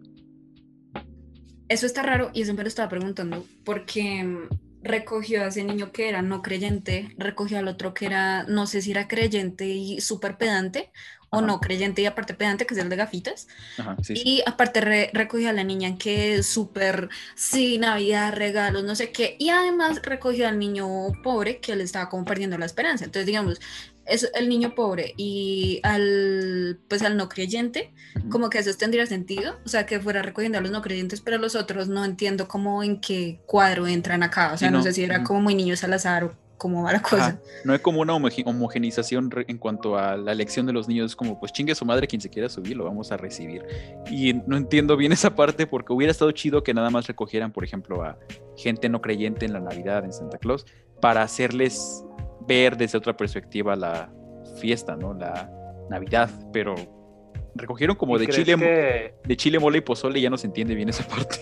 Eso 1.69 1.85
está 1.85 2.01
raro 2.01 2.31
y 2.33 2.41
eso 2.41 2.55
me 2.55 2.63
lo 2.63 2.67
estaba 2.67 2.89
preguntando 2.89 3.45
porque 3.63 4.23
mm, 4.23 4.49
recogió 4.83 5.43
a 5.43 5.47
ese 5.47 5.63
niño 5.63 5.91
que 5.91 6.09
era 6.09 6.21
no 6.23 6.41
creyente, 6.41 7.09
recogió 7.17 7.57
al 7.59 7.67
otro 7.67 7.93
que 7.93 8.05
era, 8.07 8.43
no 8.43 8.65
sé 8.67 8.81
si 8.81 8.91
era 8.91 9.07
creyente 9.07 9.67
y 9.67 9.99
súper 10.01 10.37
pedante 10.37 10.91
o 11.35 11.41
no 11.41 11.59
creyente 11.61 12.01
y 12.01 12.05
aparte 12.05 12.33
pedante, 12.33 12.65
que 12.65 12.73
es 12.73 12.79
el 12.79 12.89
de 12.89 12.95
gafitas. 12.95 13.47
Ajá, 13.77 13.95
sí, 14.01 14.15
sí. 14.15 14.21
Y 14.25 14.43
aparte 14.45 14.81
re- 14.81 15.09
recogió 15.13 15.49
a 15.49 15.53
la 15.53 15.63
niña 15.63 15.97
que 15.97 16.35
es 16.35 16.47
súper, 16.47 17.09
sí, 17.35 17.77
Navidad, 17.77 18.33
regalos, 18.35 18.83
no 18.83 18.95
sé 18.95 19.11
qué. 19.11 19.35
Y 19.39 19.49
además 19.49 20.01
recogió 20.03 20.47
al 20.47 20.59
niño 20.59 20.87
pobre 21.23 21.59
que 21.59 21.75
le 21.75 21.83
estaba 21.83 22.09
como 22.09 22.25
perdiendo 22.25 22.57
la 22.57 22.65
esperanza. 22.65 23.05
Entonces, 23.05 23.25
digamos, 23.25 23.59
es 24.05 24.29
el 24.35 24.49
niño 24.49 24.75
pobre 24.75 25.13
y 25.17 25.79
al, 25.83 26.79
pues 26.87 27.01
al 27.01 27.17
no 27.17 27.27
creyente, 27.27 27.91
como 28.29 28.49
que 28.49 28.59
eso 28.59 28.71
tendría 28.75 29.05
sentido. 29.07 29.59
O 29.65 29.69
sea, 29.69 29.85
que 29.85 29.99
fuera 29.99 30.21
recogiendo 30.21 30.57
a 30.59 30.61
los 30.61 30.71
no 30.71 30.81
creyentes, 30.81 31.21
pero 31.21 31.37
a 31.37 31.39
los 31.39 31.55
otros 31.55 31.87
no 31.87 32.05
entiendo 32.05 32.47
cómo 32.47 32.83
en 32.83 33.01
qué 33.01 33.41
cuadro 33.47 33.87
entran 33.87 34.21
acá. 34.23 34.53
O 34.53 34.57
sea, 34.57 34.69
no, 34.69 34.77
no, 34.77 34.83
sé 34.83 34.93
si 34.93 35.03
era 35.03 35.23
como 35.23 35.41
muy 35.41 35.55
niños 35.55 35.83
al 35.83 35.93
azar 35.93 36.23
o 36.25 36.35
cómo 36.57 36.83
va 36.83 36.93
la 36.93 37.01
cosa. 37.01 37.25
Ajá, 37.27 37.39
No 37.63 37.73
hay 37.73 37.79
como 37.79 38.01
una 38.01 38.13
homoge- 38.13 38.43
homogenización 38.45 39.29
en 39.47 39.57
cuanto 39.57 39.97
a 39.97 40.15
la 40.17 40.31
elección 40.31 40.65
de 40.65 40.73
los 40.73 40.87
niños. 40.87 41.11
Es 41.11 41.15
como, 41.15 41.39
pues 41.39 41.51
chingue 41.51 41.75
su 41.75 41.85
madre 41.85 42.07
quien 42.07 42.21
se 42.21 42.29
quiera 42.29 42.49
subir, 42.49 42.75
lo 42.77 42.85
vamos 42.85 43.11
a 43.11 43.17
recibir. 43.17 43.65
Y 44.09 44.33
no 44.47 44.57
entiendo 44.57 44.95
bien 44.97 45.11
esa 45.13 45.35
parte 45.35 45.67
porque 45.67 45.93
hubiera 45.93 46.11
estado 46.11 46.31
chido 46.31 46.63
que 46.63 46.73
nada 46.73 46.89
más 46.89 47.07
recogieran, 47.07 47.51
por 47.51 47.63
ejemplo, 47.63 48.03
a 48.03 48.17
gente 48.57 48.89
no 48.89 49.01
creyente 49.01 49.45
en 49.45 49.53
la 49.53 49.59
Navidad, 49.59 50.03
en 50.05 50.13
Santa 50.13 50.37
Claus, 50.37 50.65
para 51.01 51.21
hacerles 51.21 52.03
ver 52.47 52.77
desde 52.77 52.97
otra 52.97 53.15
perspectiva 53.17 53.75
la 53.75 54.11
fiesta, 54.59 54.95
¿no? 54.95 55.13
La 55.13 55.49
Navidad. 55.89 56.29
Pero 56.53 56.75
recogieron 57.55 57.95
como 57.95 58.17
¿Y 58.17 58.25
de 58.25 58.27
chile, 58.27 58.55
que- 58.57 59.15
de 59.23 59.37
chile, 59.37 59.59
mole 59.59 59.77
y 59.77 59.81
pozole 59.81 60.19
y 60.19 60.21
ya 60.21 60.29
no 60.29 60.37
se 60.37 60.47
entiende 60.47 60.75
bien 60.75 60.89
esa 60.89 61.03
parte. 61.07 61.39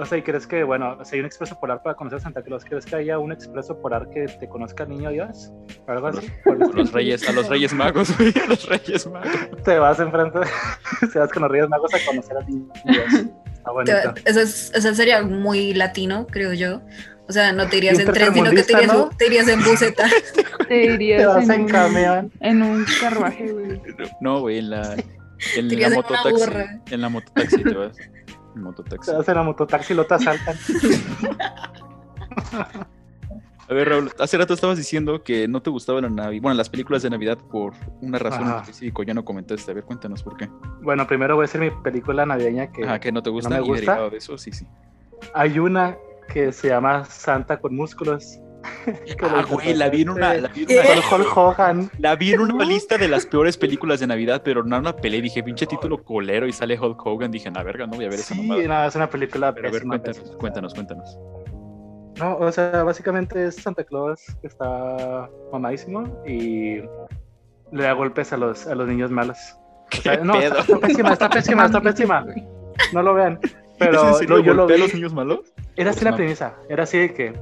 O 0.00 0.06
sea, 0.06 0.16
¿y 0.16 0.22
crees 0.22 0.46
que, 0.46 0.62
bueno, 0.62 0.96
si 1.04 1.16
hay 1.16 1.20
un 1.20 1.26
expreso 1.26 1.58
polar 1.58 1.82
para 1.82 1.96
conocer 1.96 2.18
a 2.18 2.22
Santa 2.22 2.40
Claus, 2.42 2.64
¿crees 2.64 2.86
que 2.86 2.94
haya 2.94 3.18
un 3.18 3.32
expreso 3.32 3.76
polar 3.82 4.08
que 4.10 4.26
te 4.26 4.48
conozca 4.48 4.84
el 4.84 4.90
niño 4.90 5.10
Dios? 5.10 5.50
¿O 5.86 5.90
algo 5.90 6.06
así? 6.06 6.28
A 6.46 6.52
los 6.52 6.92
reyes, 6.92 7.28
a 7.28 7.32
los 7.32 7.48
reyes 7.48 7.72
magos, 7.74 8.16
güey, 8.16 8.32
a 8.42 8.46
los 8.46 8.64
reyes 8.68 9.06
magos. 9.08 9.30
Te 9.64 9.76
vas 9.78 9.98
enfrente, 9.98 10.38
te 11.12 11.18
vas 11.18 11.32
con 11.32 11.42
los 11.42 11.50
Reyes 11.50 11.68
Magos 11.68 11.92
a 11.92 11.98
conocer 12.06 12.36
al 12.36 12.46
niño 12.46 12.68
Dios. 12.84 13.24
Está 13.52 13.70
bonito. 13.72 14.14
Eso, 14.24 14.40
es- 14.40 14.72
eso 14.72 14.94
sería 14.94 15.22
muy 15.22 15.74
latino, 15.74 16.26
creo 16.30 16.52
yo. 16.52 16.80
O 17.28 17.32
sea, 17.32 17.52
no 17.52 17.68
te 17.68 17.78
irías 17.78 17.98
en 17.98 18.06
tren, 18.12 18.32
sino 18.32 18.50
que 18.52 18.62
te 18.62 18.72
irías, 18.72 18.92
¿no? 18.94 19.08
te 19.10 19.26
irías 19.26 19.48
en 19.48 19.62
buseta. 19.64 20.06
Te 20.34 20.64
Te 20.68 20.84
irías 20.94 21.26
vas 21.26 21.44
en, 21.48 21.50
en 21.52 21.60
un, 21.62 21.68
camión. 21.68 22.32
en 22.40 22.62
un 22.62 22.86
carruaje, 23.00 23.52
güey. 23.52 23.82
No, 24.20 24.40
güey, 24.40 24.58
en 24.60 24.70
la, 24.70 24.94
en 25.56 25.80
la 25.80 25.90
mototaxi. 25.90 26.44
En 26.90 27.00
la 27.02 27.08
mototaxi 27.10 27.62
te 27.64 27.74
vas. 27.74 27.96
En 28.56 28.62
mototaxi. 28.62 29.10
Te 29.10 29.16
vas 29.16 29.28
en 29.28 29.34
la 29.34 29.42
mototaxi 29.42 29.92
y 29.92 29.96
lo 29.96 30.06
te 30.06 30.14
asaltan. 30.14 30.56
A 33.70 33.74
ver, 33.74 33.86
Raúl, 33.86 34.10
hace 34.18 34.38
rato 34.38 34.54
estabas 34.54 34.78
diciendo 34.78 35.22
que 35.22 35.46
no 35.46 35.60
te 35.60 35.68
gustaba 35.68 36.00
la 36.00 36.08
Navidad, 36.08 36.40
bueno, 36.42 36.56
las 36.56 36.70
películas 36.70 37.02
de 37.02 37.10
Navidad 37.10 37.36
por 37.36 37.74
una 38.00 38.18
razón 38.18 38.44
Ajá. 38.44 38.60
específica, 38.62 39.02
ya 39.04 39.12
no 39.12 39.24
comentaste. 39.26 39.70
A 39.70 39.74
ver, 39.74 39.84
cuéntanos 39.84 40.22
por 40.22 40.38
qué. 40.38 40.48
Bueno, 40.80 41.06
primero 41.06 41.34
voy 41.36 41.42
a 41.44 41.46
decir 41.46 41.60
mi 41.60 41.70
película 41.82 42.24
navideña 42.24 42.72
que 42.72 42.84
Ajá, 42.84 42.98
que 42.98 43.12
no 43.12 43.22
te 43.22 43.28
gusta 43.28 43.50
me 43.50 43.56
y 43.56 43.60
gusta. 43.60 43.74
derivado 43.74 44.10
de 44.10 44.16
eso, 44.16 44.38
sí, 44.38 44.52
sí. 44.52 44.66
hay 45.34 45.58
una 45.58 45.98
que 46.32 46.50
se 46.52 46.68
llama 46.68 47.04
Santa 47.04 47.60
con 47.60 47.76
músculos. 47.76 48.38
Ah, 49.22 49.44
güey, 49.48 49.74
la 49.74 49.88
vi 49.88 50.02
en 50.02 50.10
una, 50.10 50.34
la 50.34 50.48
vi 50.48 50.66
en 50.68 50.78
una- 50.78 51.02
Con 51.08 51.20
Hulk 51.20 51.36
Hogan. 51.36 51.90
La 51.98 52.16
vi 52.16 52.32
en 52.32 52.40
una 52.40 52.64
lista 52.64 52.96
de 52.98 53.08
las 53.08 53.26
peores 53.26 53.56
películas 53.56 54.00
de 54.00 54.06
Navidad, 54.06 54.42
pero 54.44 54.62
no 54.64 54.80
la 54.80 54.94
pelé. 54.96 55.20
Dije, 55.22 55.42
pinche 55.42 55.66
título 55.66 56.02
colero 56.02 56.46
y 56.46 56.52
sale 56.52 56.78
Hulk 56.78 57.04
Hogan. 57.06 57.30
Dije, 57.30 57.50
la 57.50 57.62
verga, 57.62 57.86
no 57.86 57.96
voy 57.96 58.06
a 58.06 58.08
ver 58.08 58.18
esa 58.18 58.34
Sí, 58.34 58.42
mamada. 58.42 58.62
no, 58.82 58.88
es 58.88 58.94
una 58.96 59.08
película 59.10 59.54
Pero 59.54 59.68
a 59.68 59.72
ver, 59.72 59.82
cuéntanos, 59.84 60.18
pésima. 60.18 60.38
cuéntanos, 60.38 60.74
cuéntanos. 60.74 61.18
No, 62.18 62.36
o 62.38 62.50
sea, 62.52 62.82
básicamente 62.82 63.46
es 63.46 63.56
Santa 63.56 63.84
Claus 63.84 64.20
que 64.40 64.48
está 64.48 65.28
mamadísimo 65.52 66.22
y 66.26 66.78
le 67.70 67.82
da 67.82 67.92
golpes 67.92 68.32
a 68.32 68.36
los, 68.36 68.66
a 68.66 68.74
los 68.74 68.88
niños 68.88 69.10
malos. 69.10 69.38
¿Qué 69.90 69.98
O 69.98 70.02
sea, 70.02 70.16
no, 70.18 70.32
pedo? 70.32 70.42
está, 70.58 70.60
está 70.60 70.78
pésima, 70.78 71.12
está 71.12 71.28
pésima, 71.30 71.66
está 71.66 71.80
pésima. 71.80 72.26
No 72.92 73.02
lo 73.02 73.14
vean. 73.14 73.38
Pero 73.78 74.02
¿Es 74.02 74.08
en 74.08 74.14
serio 74.14 74.36
no, 74.38 74.42
yo 74.42 74.54
lo 74.54 74.62
golpea 74.62 74.76
vi. 74.76 74.82
a 74.82 74.86
los 74.86 74.94
niños 74.94 75.14
malos? 75.14 75.40
Era 75.76 75.90
así 75.90 76.04
la 76.04 76.10
No. 76.10 76.16
premisa. 76.16 76.54
Era 76.68 76.82
así 76.82 76.98
de 76.98 77.14
que, 77.14 77.32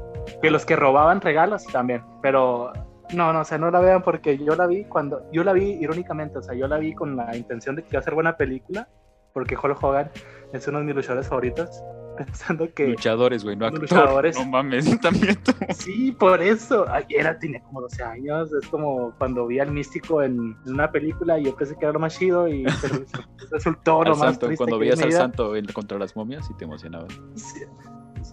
que 0.43 0.51
los 0.51 0.65
que 0.67 0.77
robaban 0.77 1.21
regalos 1.21 1.65
también. 1.65 2.03
Pero 2.23 2.73
no, 3.15 3.33
no, 3.33 3.41
o 3.41 3.45
sea, 3.45 3.59
no 3.59 3.71
la 3.71 3.81
vean 3.81 4.03
porque 4.03 4.37
yo 4.39 4.55
la 4.57 4.67
vi 4.67 4.85
cuando. 4.85 5.23
Yo 5.33 5.45
la 5.45 5.53
vi 5.53 5.79
irónicamente, 5.81 6.39
o 6.39 6.43
sea, 6.43 6.55
yo 6.55 6.67
la 6.69 6.79
vi 6.79 6.95
con 6.95 7.17
la 7.17 7.37
intención 7.37 7.77
de 7.77 7.83
que 7.83 7.89
iba 7.93 8.01
a 8.01 8.03
ser 8.03 8.15
buena 8.15 8.37
película. 8.37 8.89
Porque 9.33 9.55
Hulk 9.55 9.83
Hogan 9.85 10.11
es 10.55 10.67
uno 10.67 10.79
de 10.79 10.85
mis 10.85 10.95
luchadores 10.95 11.29
favoritos. 11.29 11.69
Pensando 12.17 12.73
que. 12.73 12.87
Luchadores, 12.89 13.45
güey, 13.45 13.55
no 13.57 13.67
actores. 13.67 13.91
Luchadores. 13.91 14.39
No 14.39 14.47
mames, 14.47 14.99
también 15.03 15.37
tú. 15.45 15.53
Sí, 15.75 16.13
por 16.13 16.41
eso. 16.43 16.87
Era, 17.11 17.39
tenía 17.39 17.61
como 17.65 17.83
12 17.83 18.03
años. 18.03 18.51
Es 18.55 18.67
como 18.69 19.13
cuando 19.19 19.47
vi 19.47 19.59
al 19.61 19.71
místico 19.71 20.23
en, 20.23 20.57
en 20.65 20.73
una 20.73 20.91
película 20.91 21.39
y 21.39 21.45
yo 21.45 21.55
pensé 21.55 21.77
que 21.77 21.85
era 21.85 21.93
lo 21.93 21.99
más 22.01 22.17
chido 22.19 22.49
y 22.49 22.65
resultó 23.51 24.03
lo 24.03 24.11
más 24.17 24.19
santo, 24.31 24.47
triste 24.47 24.57
cuando 24.65 24.79
veías 24.79 25.03
al 25.03 25.13
santo 25.13 25.55
en- 25.57 25.67
contra 25.67 25.99
las 25.99 26.17
momias 26.17 26.49
y 26.51 26.55
te 26.55 26.65
emocionabas. 26.65 27.13
Sí. 27.35 27.61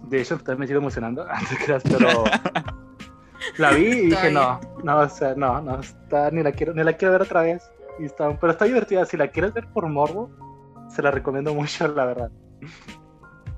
De 0.10 0.22
hecho, 0.22 0.38
también 0.38 0.60
me 0.60 0.68
sigo 0.68 0.80
emocionando. 0.80 1.26
Pero 1.84 2.24
la 3.58 3.72
vi 3.72 3.86
y 3.86 4.02
dije, 4.08 4.32
no, 4.32 4.60
no, 4.84 5.00
o 5.00 5.10
sea, 5.10 5.34
no, 5.36 5.62
no, 5.62 5.80
está, 5.80 6.32
ni 6.32 6.42
la 6.44 6.52
quiero, 6.52 6.74
ni 6.74 6.84
la 6.84 6.94
quiero 6.94 7.12
ver 7.14 7.22
otra 7.24 7.42
vez. 7.42 7.70
Y 8.00 8.06
está, 8.06 8.36
pero 8.40 8.52
está 8.54 8.66
divertida. 8.66 9.06
Si 9.06 9.18
la 9.18 9.28
quieres 9.28 9.54
ver 9.54 9.68
por 9.72 9.88
morbo, 9.88 10.32
se 10.90 11.02
la 11.02 11.12
recomiendo 11.12 11.54
mucho, 11.56 11.88
la 11.88 12.06
verdad. 12.06 12.32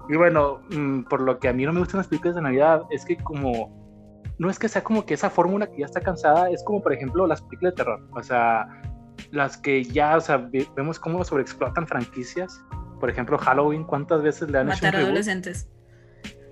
Y 0.10 0.18
bueno, 0.18 0.62
mm, 0.70 1.04
por 1.04 1.22
lo 1.22 1.40
que 1.40 1.48
a 1.48 1.54
mí 1.54 1.66
no 1.66 1.74
me 1.74 1.80
gustan 1.80 2.00
las 2.00 2.08
películas 2.08 2.36
de 2.36 2.42
Navidad, 2.42 2.84
es 2.90 3.06
que 3.06 3.18
como 3.18 3.84
no 4.38 4.50
es 4.50 4.60
que 4.60 4.68
sea 4.68 4.84
como 4.84 5.06
que 5.06 5.14
esa 5.14 5.30
fórmula 5.30 5.68
que 5.68 5.80
ya 5.80 5.86
está 5.86 6.02
cansada, 6.02 6.50
es 6.50 6.62
como 6.64 6.82
por 6.82 6.92
ejemplo 6.94 7.26
las 7.26 7.42
películas 7.42 7.74
de 7.74 7.78
terror. 7.78 8.08
O 8.12 8.22
sea, 8.22 8.68
las 9.32 9.56
que 9.58 9.84
ya, 9.84 10.18
o 10.18 10.22
sea, 10.22 10.38
ve- 10.38 10.68
vemos 10.76 11.00
cómo 11.00 11.24
sobreexplotan 11.24 11.88
franquicias. 11.88 12.62
Por 13.00 13.10
ejemplo, 13.10 13.38
Halloween, 13.38 13.84
¿cuántas 13.86 14.22
veces 14.22 14.50
le 14.50 14.58
han 14.60 14.68
hecho 14.68 14.78
un 14.78 14.88
Matar 14.88 14.94
reboot? 14.94 15.06
adolescentes. 15.10 15.70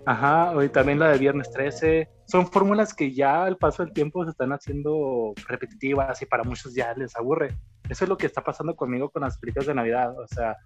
Ajá, 0.06 0.54
y 0.64 0.70
también 0.70 1.00
la 1.00 1.10
de 1.10 1.18
Viernes 1.18 1.50
13. 1.52 2.10
Son 2.26 2.48
fórmulas 2.48 2.94
que 2.94 3.14
ya 3.14 3.44
al 3.46 3.58
paso 3.58 3.84
del 3.84 3.94
tiempo 3.94 4.24
se 4.24 4.32
están 4.32 4.52
haciendo 4.52 5.34
repetitivas 5.48 6.22
y 6.22 6.26
para 6.26 6.44
muchos 6.44 6.74
ya 6.74 6.94
les 6.96 7.16
aburre. 7.16 7.56
Eso 7.90 8.06
es 8.06 8.10
lo 8.10 8.18
que 8.18 8.26
está 8.26 8.44
pasando 8.44 8.76
conmigo 8.76 9.10
con 9.10 9.22
las 9.22 9.38
películas 9.38 9.68
de 9.68 9.74
Navidad. 9.76 10.18
O 10.20 10.28
sea, 10.28 10.58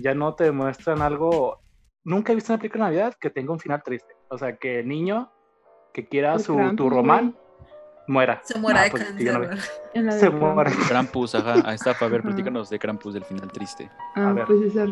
ya 0.00 0.14
no 0.14 0.34
te 0.34 0.50
muestran 0.52 1.00
algo. 1.02 1.60
Nunca 2.04 2.32
he 2.32 2.34
visto 2.34 2.52
una 2.52 2.60
película 2.60 2.84
de 2.86 2.90
Navidad 2.96 3.14
que 3.20 3.30
tenga 3.30 3.52
un 3.52 3.60
final 3.60 3.82
triste. 3.82 4.14
O 4.28 4.36
sea, 4.38 4.56
que 4.56 4.80
el 4.80 4.88
niño 4.88 5.30
que 5.94 6.08
quiera 6.08 6.34
El 6.34 6.40
su 6.40 6.54
Krampus, 6.56 6.76
tu 6.76 6.90
román 6.90 7.36
muera. 8.08 8.40
Se 8.44 8.58
muera 8.58 8.80
No, 8.80 8.84
de 8.84 8.90
pues, 8.90 9.04
cáncer. 9.04 9.32
no 9.32 9.38
la 10.02 10.14
de 10.14 10.20
Se 10.20 10.28
Krampus. 10.28 10.54
muere. 10.54 10.70
Krampus, 10.88 11.34
ajá. 11.34 11.54
Ahí 11.64 11.74
está, 11.76 11.92
a 11.98 12.08
ver, 12.08 12.22
platícanos 12.22 12.68
de 12.70 12.78
Krampus 12.78 13.14
del 13.14 13.24
final 13.24 13.50
triste. 13.52 13.88
A 14.16 14.28
Ah, 14.28 14.32
ver. 14.32 14.44
pues 14.46 14.62
esa. 14.62 14.86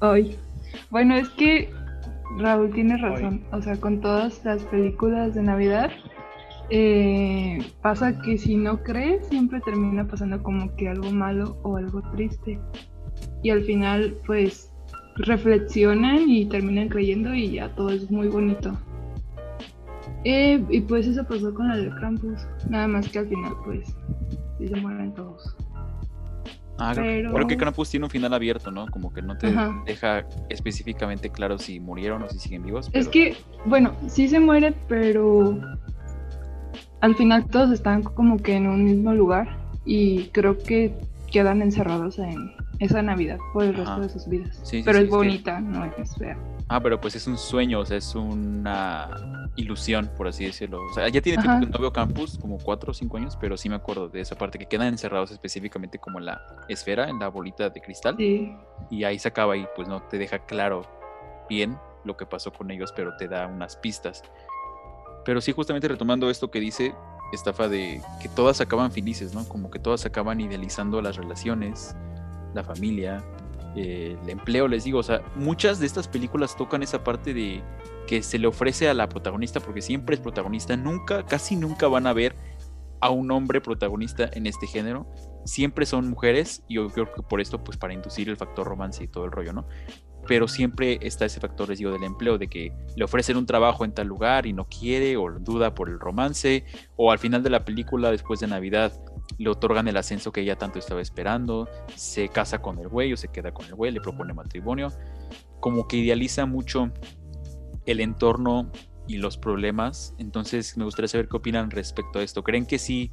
Ay. 0.00 0.38
Bueno, 0.90 1.14
es 1.14 1.28
que 1.30 1.72
Raúl 2.38 2.70
tiene 2.72 2.96
razón. 2.96 3.44
O 3.52 3.62
sea, 3.62 3.76
con 3.76 4.00
todas 4.00 4.44
las 4.44 4.62
películas 4.64 5.34
de 5.34 5.42
Navidad, 5.42 5.90
eh, 6.70 7.58
pasa 7.82 8.18
que 8.20 8.36
si 8.38 8.56
no 8.56 8.82
crees, 8.82 9.26
siempre 9.28 9.60
termina 9.60 10.06
pasando 10.06 10.42
como 10.42 10.74
que 10.76 10.88
algo 10.88 11.10
malo 11.10 11.56
o 11.62 11.76
algo 11.76 12.02
triste. 12.12 12.58
Y 13.42 13.50
al 13.50 13.62
final, 13.62 14.16
pues, 14.26 14.72
reflexionan 15.16 16.28
y 16.28 16.46
terminan 16.46 16.88
creyendo 16.88 17.34
y 17.34 17.52
ya 17.52 17.74
todo 17.74 17.90
es 17.90 18.10
muy 18.10 18.28
bonito. 18.28 18.72
Eh, 20.24 20.62
y 20.70 20.80
pues 20.80 21.06
eso 21.06 21.24
pasó 21.24 21.54
con 21.54 21.68
la 21.68 21.76
de 21.76 21.88
Krampus. 21.90 22.46
Nada 22.68 22.88
más 22.88 23.08
que 23.08 23.20
al 23.20 23.28
final, 23.28 23.54
pues, 23.64 23.96
sí 24.58 24.68
se 24.68 24.76
mueren 24.76 25.14
todos. 25.14 25.56
Ah, 26.78 26.92
creo, 26.92 27.04
que- 27.04 27.10
Pero- 27.22 27.32
creo 27.34 27.46
que 27.46 27.56
Krampus 27.56 27.90
tiene 27.90 28.04
un 28.04 28.10
final 28.10 28.34
abierto, 28.34 28.70
¿no? 28.70 28.86
Como 28.88 29.12
que 29.12 29.22
no 29.22 29.36
te 29.38 29.48
Ajá. 29.48 29.74
deja 29.86 30.24
específicamente 30.50 31.30
claro 31.30 31.58
si 31.58 31.80
murieron 31.80 32.22
o 32.22 32.28
si 32.28 32.38
siguen 32.38 32.62
vivos. 32.64 32.90
Es 32.92 33.08
que, 33.08 33.36
bueno, 33.64 33.92
sí 34.08 34.28
se 34.28 34.40
muere, 34.40 34.74
pero 34.88 35.58
al 37.00 37.14
final 37.14 37.46
todos 37.46 37.70
están 37.72 38.02
como 38.02 38.36
que 38.38 38.54
en 38.56 38.66
un 38.66 38.84
mismo 38.84 39.14
lugar 39.14 39.56
y 39.84 40.24
creo 40.28 40.58
que 40.58 40.94
quedan 41.30 41.62
encerrados 41.62 42.18
en 42.18 42.52
esa 42.78 43.00
Navidad 43.02 43.38
por 43.52 43.64
el 43.64 43.74
resto 43.74 44.00
de 44.00 44.08
sus 44.08 44.28
vidas. 44.28 44.56
Sí, 44.62 44.78
sí, 44.78 44.82
pero 44.84 44.98
sí, 44.98 45.04
es 45.04 45.04
es 45.04 45.10
que- 45.10 45.16
bonita, 45.16 45.60
no 45.60 45.84
es 45.84 46.14
fea. 46.16 46.36
Ah, 46.68 46.80
pero 46.82 47.00
pues 47.00 47.14
es 47.14 47.26
un 47.28 47.38
sueño, 47.38 47.78
o 47.80 47.86
sea, 47.86 47.96
es 47.96 48.14
una 48.16 49.08
ilusión, 49.54 50.10
por 50.16 50.26
así 50.26 50.44
decirlo. 50.44 50.82
O 50.84 50.92
sea, 50.92 51.08
ya 51.08 51.20
tiene 51.20 51.40
tiempo 51.40 51.50
Ajá. 51.50 51.60
que 51.60 51.66
no 51.66 51.78
veo 51.78 51.92
Campus, 51.92 52.38
como 52.38 52.58
cuatro 52.58 52.90
o 52.90 52.94
cinco 52.94 53.16
años, 53.18 53.36
pero 53.40 53.56
sí 53.56 53.68
me 53.68 53.76
acuerdo 53.76 54.08
de 54.08 54.20
esa 54.20 54.36
parte, 54.36 54.58
que 54.58 54.66
quedan 54.66 54.88
encerrados 54.88 55.30
específicamente 55.30 56.00
como 56.00 56.18
en 56.18 56.26
la 56.26 56.42
esfera, 56.68 57.08
en 57.08 57.20
la 57.20 57.28
bolita 57.28 57.70
de 57.70 57.80
cristal, 57.80 58.16
Sí, 58.18 58.52
y 58.90 59.04
ahí 59.04 59.18
se 59.18 59.28
acaba 59.28 59.56
y 59.56 59.64
pues 59.76 59.86
no 59.86 60.02
te 60.02 60.18
deja 60.18 60.40
claro 60.40 60.82
bien 61.48 61.78
lo 62.04 62.16
que 62.16 62.26
pasó 62.26 62.52
con 62.52 62.70
ellos, 62.72 62.92
pero 62.96 63.16
te 63.16 63.28
da 63.28 63.46
unas 63.46 63.76
pistas. 63.76 64.22
Pero 65.24 65.40
sí, 65.40 65.52
justamente 65.52 65.86
retomando 65.86 66.30
esto 66.30 66.50
que 66.50 66.58
dice 66.60 66.94
Estafa 67.32 67.68
de 67.68 68.00
que 68.20 68.28
todas 68.28 68.60
acaban 68.60 68.90
felices, 68.92 69.34
¿no? 69.34 69.44
Como 69.48 69.70
que 69.70 69.78
todas 69.78 70.04
acaban 70.06 70.40
idealizando 70.40 71.00
las 71.02 71.16
relaciones, 71.16 71.96
la 72.54 72.62
familia, 72.62 73.22
eh, 73.76 74.16
el 74.22 74.30
empleo, 74.30 74.68
les 74.68 74.84
digo, 74.84 74.98
o 75.00 75.02
sea, 75.02 75.22
muchas 75.34 75.78
de 75.78 75.86
estas 75.86 76.08
películas 76.08 76.56
tocan 76.56 76.82
esa 76.82 77.04
parte 77.04 77.34
de 77.34 77.62
que 78.06 78.22
se 78.22 78.38
le 78.38 78.46
ofrece 78.46 78.88
a 78.88 78.94
la 78.94 79.08
protagonista, 79.08 79.60
porque 79.60 79.82
siempre 79.82 80.14
es 80.14 80.20
protagonista, 80.20 80.76
nunca, 80.76 81.26
casi 81.26 81.56
nunca 81.56 81.86
van 81.86 82.06
a 82.06 82.12
ver 82.12 82.34
a 83.00 83.10
un 83.10 83.30
hombre 83.30 83.60
protagonista 83.60 84.30
en 84.32 84.46
este 84.46 84.66
género, 84.66 85.06
siempre 85.44 85.84
son 85.84 86.08
mujeres, 86.08 86.62
y 86.68 86.76
yo 86.76 86.88
creo 86.88 87.12
que 87.12 87.22
por 87.22 87.40
esto, 87.40 87.62
pues 87.62 87.76
para 87.76 87.92
inducir 87.92 88.28
el 88.30 88.36
factor 88.36 88.66
romance 88.66 89.04
y 89.04 89.08
todo 89.08 89.26
el 89.26 89.32
rollo, 89.32 89.52
¿no? 89.52 89.68
Pero 90.26 90.48
siempre 90.48 90.98
está 91.02 91.26
ese 91.26 91.38
factor, 91.38 91.68
les 91.68 91.78
digo, 91.78 91.92
del 91.92 92.02
empleo, 92.02 92.38
de 92.38 92.48
que 92.48 92.72
le 92.96 93.04
ofrecen 93.04 93.36
un 93.36 93.46
trabajo 93.46 93.84
en 93.84 93.92
tal 93.92 94.06
lugar 94.06 94.46
y 94.46 94.52
no 94.52 94.66
quiere, 94.66 95.16
o 95.16 95.30
duda 95.38 95.74
por 95.74 95.90
el 95.90 96.00
romance, 96.00 96.64
o 96.96 97.12
al 97.12 97.18
final 97.18 97.42
de 97.42 97.50
la 97.50 97.64
película, 97.64 98.10
después 98.10 98.40
de 98.40 98.46
Navidad, 98.46 98.92
le 99.38 99.50
otorgan 99.50 99.88
el 99.88 99.96
ascenso 99.96 100.32
que 100.32 100.40
ella 100.40 100.56
tanto 100.56 100.78
estaba 100.78 101.00
esperando, 101.00 101.68
se 101.94 102.28
casa 102.28 102.60
con 102.60 102.78
el 102.78 102.88
güey 102.88 103.12
o 103.12 103.16
se 103.16 103.28
queda 103.28 103.52
con 103.52 103.66
el 103.66 103.74
güey, 103.74 103.92
le 103.92 104.00
propone 104.00 104.32
matrimonio, 104.32 104.92
como 105.60 105.88
que 105.88 105.96
idealiza 105.98 106.46
mucho 106.46 106.90
el 107.86 108.00
entorno 108.00 108.70
y 109.06 109.18
los 109.18 109.38
problemas. 109.38 110.14
Entonces 110.18 110.76
me 110.76 110.84
gustaría 110.84 111.08
saber 111.08 111.28
qué 111.28 111.36
opinan 111.36 111.70
respecto 111.70 112.18
a 112.18 112.22
esto. 112.22 112.42
¿Creen 112.42 112.66
que 112.66 112.78
sí 112.78 113.12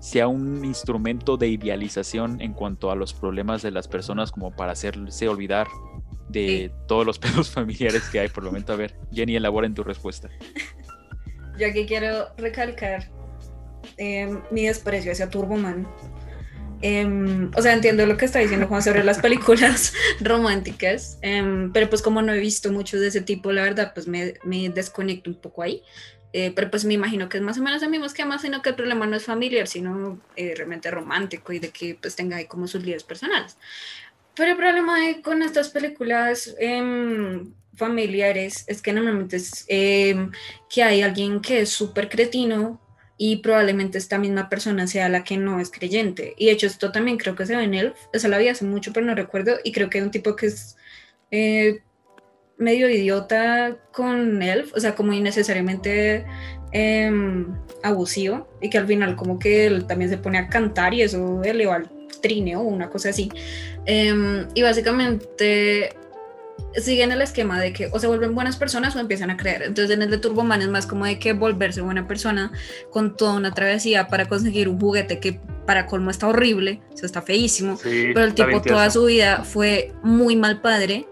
sea 0.00 0.28
un 0.28 0.64
instrumento 0.64 1.36
de 1.36 1.48
idealización 1.48 2.40
en 2.40 2.54
cuanto 2.54 2.90
a 2.90 2.96
los 2.96 3.12
problemas 3.12 3.62
de 3.62 3.70
las 3.70 3.86
personas 3.86 4.32
como 4.32 4.50
para 4.54 4.72
hacerse 4.72 5.28
olvidar 5.28 5.68
de 6.28 6.72
todos 6.88 7.04
los 7.04 7.18
pedos 7.20 7.50
familiares 7.50 8.08
que 8.10 8.20
hay 8.20 8.28
por 8.28 8.44
el 8.44 8.50
momento? 8.50 8.72
A 8.72 8.76
ver, 8.76 8.98
Jenny, 9.12 9.36
elabora 9.36 9.66
en 9.66 9.74
tu 9.74 9.84
respuesta. 9.84 10.28
Yo 11.58 11.66
aquí 11.66 11.84
quiero 11.84 12.28
recalcar 12.38 13.10
eh, 13.96 14.38
mi 14.50 14.66
desprecio 14.66 15.12
hacia 15.12 15.30
Turboman. 15.30 15.86
Em, 16.82 17.50
o 17.54 17.60
sea, 17.60 17.74
entiendo 17.74 18.06
lo 18.06 18.16
que 18.16 18.24
está 18.24 18.38
diciendo 18.38 18.66
Juan 18.66 18.82
sobre 18.82 19.04
las 19.04 19.18
películas 19.18 19.92
románticas, 20.20 21.18
em, 21.20 21.70
pero 21.72 21.90
pues 21.90 22.00
como 22.00 22.22
no 22.22 22.32
he 22.32 22.38
visto 22.38 22.72
muchos 22.72 23.00
de 23.00 23.08
ese 23.08 23.20
tipo, 23.20 23.52
la 23.52 23.62
verdad, 23.62 23.92
pues 23.92 24.06
me, 24.08 24.34
me 24.44 24.70
desconecto 24.70 25.28
un 25.30 25.36
poco 25.40 25.62
ahí. 25.62 25.82
Eh, 26.32 26.52
pero 26.54 26.70
pues 26.70 26.84
me 26.84 26.94
imagino 26.94 27.28
que 27.28 27.38
es 27.38 27.42
más 27.42 27.58
o 27.58 27.62
menos 27.62 27.82
el 27.82 27.90
mismo 27.90 28.06
esquema, 28.06 28.38
sino 28.38 28.62
que 28.62 28.68
el 28.70 28.76
problema 28.76 29.04
no 29.04 29.16
es 29.16 29.24
familiar, 29.24 29.66
sino 29.66 30.20
eh, 30.36 30.54
realmente 30.56 30.88
romántico 30.90 31.52
y 31.52 31.58
de 31.58 31.70
que 31.70 31.98
pues 32.00 32.14
tenga 32.14 32.36
ahí 32.36 32.46
como 32.46 32.68
sus 32.68 32.82
líderes 32.84 33.02
personales. 33.02 33.56
Pero 34.36 34.52
el 34.52 34.56
problema 34.56 34.98
de- 35.00 35.22
con 35.22 35.42
estas 35.42 35.70
películas 35.70 36.54
familiares 37.76 38.64
es 38.68 38.80
que 38.80 38.92
normalmente 38.92 39.36
es 39.36 39.64
que 39.66 40.82
hay 40.84 41.02
alguien 41.02 41.40
que 41.40 41.62
es 41.62 41.70
súper 41.70 42.08
cretino 42.08 42.80
y 43.22 43.36
probablemente 43.36 43.98
esta 43.98 44.16
misma 44.16 44.48
persona 44.48 44.86
sea 44.86 45.10
la 45.10 45.24
que 45.24 45.36
no 45.36 45.60
es 45.60 45.70
creyente. 45.70 46.32
Y 46.38 46.46
de 46.46 46.52
hecho 46.52 46.66
esto 46.66 46.90
también 46.90 47.18
creo 47.18 47.36
que 47.36 47.44
se 47.44 47.54
ve 47.54 47.64
en 47.64 47.74
Elf, 47.74 47.94
esa 48.14 48.28
la 48.28 48.38
vi 48.38 48.48
hace 48.48 48.64
mucho 48.64 48.94
pero 48.94 49.04
no 49.04 49.14
recuerdo 49.14 49.58
y 49.62 49.72
creo 49.72 49.90
que 49.90 49.98
hay 49.98 50.04
un 50.04 50.10
tipo 50.10 50.36
que 50.36 50.46
es 50.46 50.78
eh, 51.30 51.82
medio 52.56 52.88
idiota 52.88 53.76
con 53.92 54.40
Elf, 54.40 54.72
o 54.74 54.80
sea 54.80 54.94
como 54.94 55.12
innecesariamente 55.12 56.24
em, 56.72 57.54
abusivo 57.82 58.48
y 58.62 58.70
que 58.70 58.78
al 58.78 58.86
final 58.86 59.16
como 59.16 59.38
que 59.38 59.66
él 59.66 59.86
también 59.86 60.08
se 60.08 60.16
pone 60.16 60.38
a 60.38 60.48
cantar 60.48 60.94
y 60.94 61.02
eso 61.02 61.42
eleva 61.44 61.74
al 61.74 61.90
trineo 62.22 62.60
o 62.60 62.68
una 62.68 62.88
cosa 62.88 63.10
así. 63.10 63.30
Em, 63.84 64.48
y 64.54 64.62
básicamente 64.62 65.94
siguen 66.76 67.12
el 67.12 67.22
esquema 67.22 67.60
de 67.60 67.72
que 67.72 67.88
o 67.92 67.98
se 67.98 68.06
vuelven 68.06 68.34
buenas 68.34 68.56
personas 68.56 68.94
o 68.96 69.00
empiezan 69.00 69.30
a 69.30 69.36
creer. 69.36 69.62
Entonces 69.62 69.94
en 69.94 70.02
el 70.02 70.10
de 70.10 70.18
Turboman 70.18 70.62
es 70.62 70.68
más 70.68 70.86
como 70.86 71.04
de 71.04 71.18
que 71.18 71.32
volverse 71.32 71.80
buena 71.80 72.06
persona 72.06 72.52
con 72.90 73.16
toda 73.16 73.34
una 73.34 73.52
travesía 73.52 74.08
para 74.08 74.26
conseguir 74.26 74.68
un 74.68 74.78
juguete 74.78 75.18
que 75.18 75.40
para 75.66 75.86
colmo 75.86 76.10
está 76.10 76.26
horrible, 76.26 76.80
o 77.00 77.06
está 77.06 77.22
feísimo, 77.22 77.78
pero 77.82 78.24
el 78.24 78.34
tipo 78.34 78.60
toda 78.60 78.90
su 78.90 79.04
vida 79.04 79.44
fue 79.44 79.92
muy 80.02 80.34
mal 80.34 80.60
padre 80.60 81.06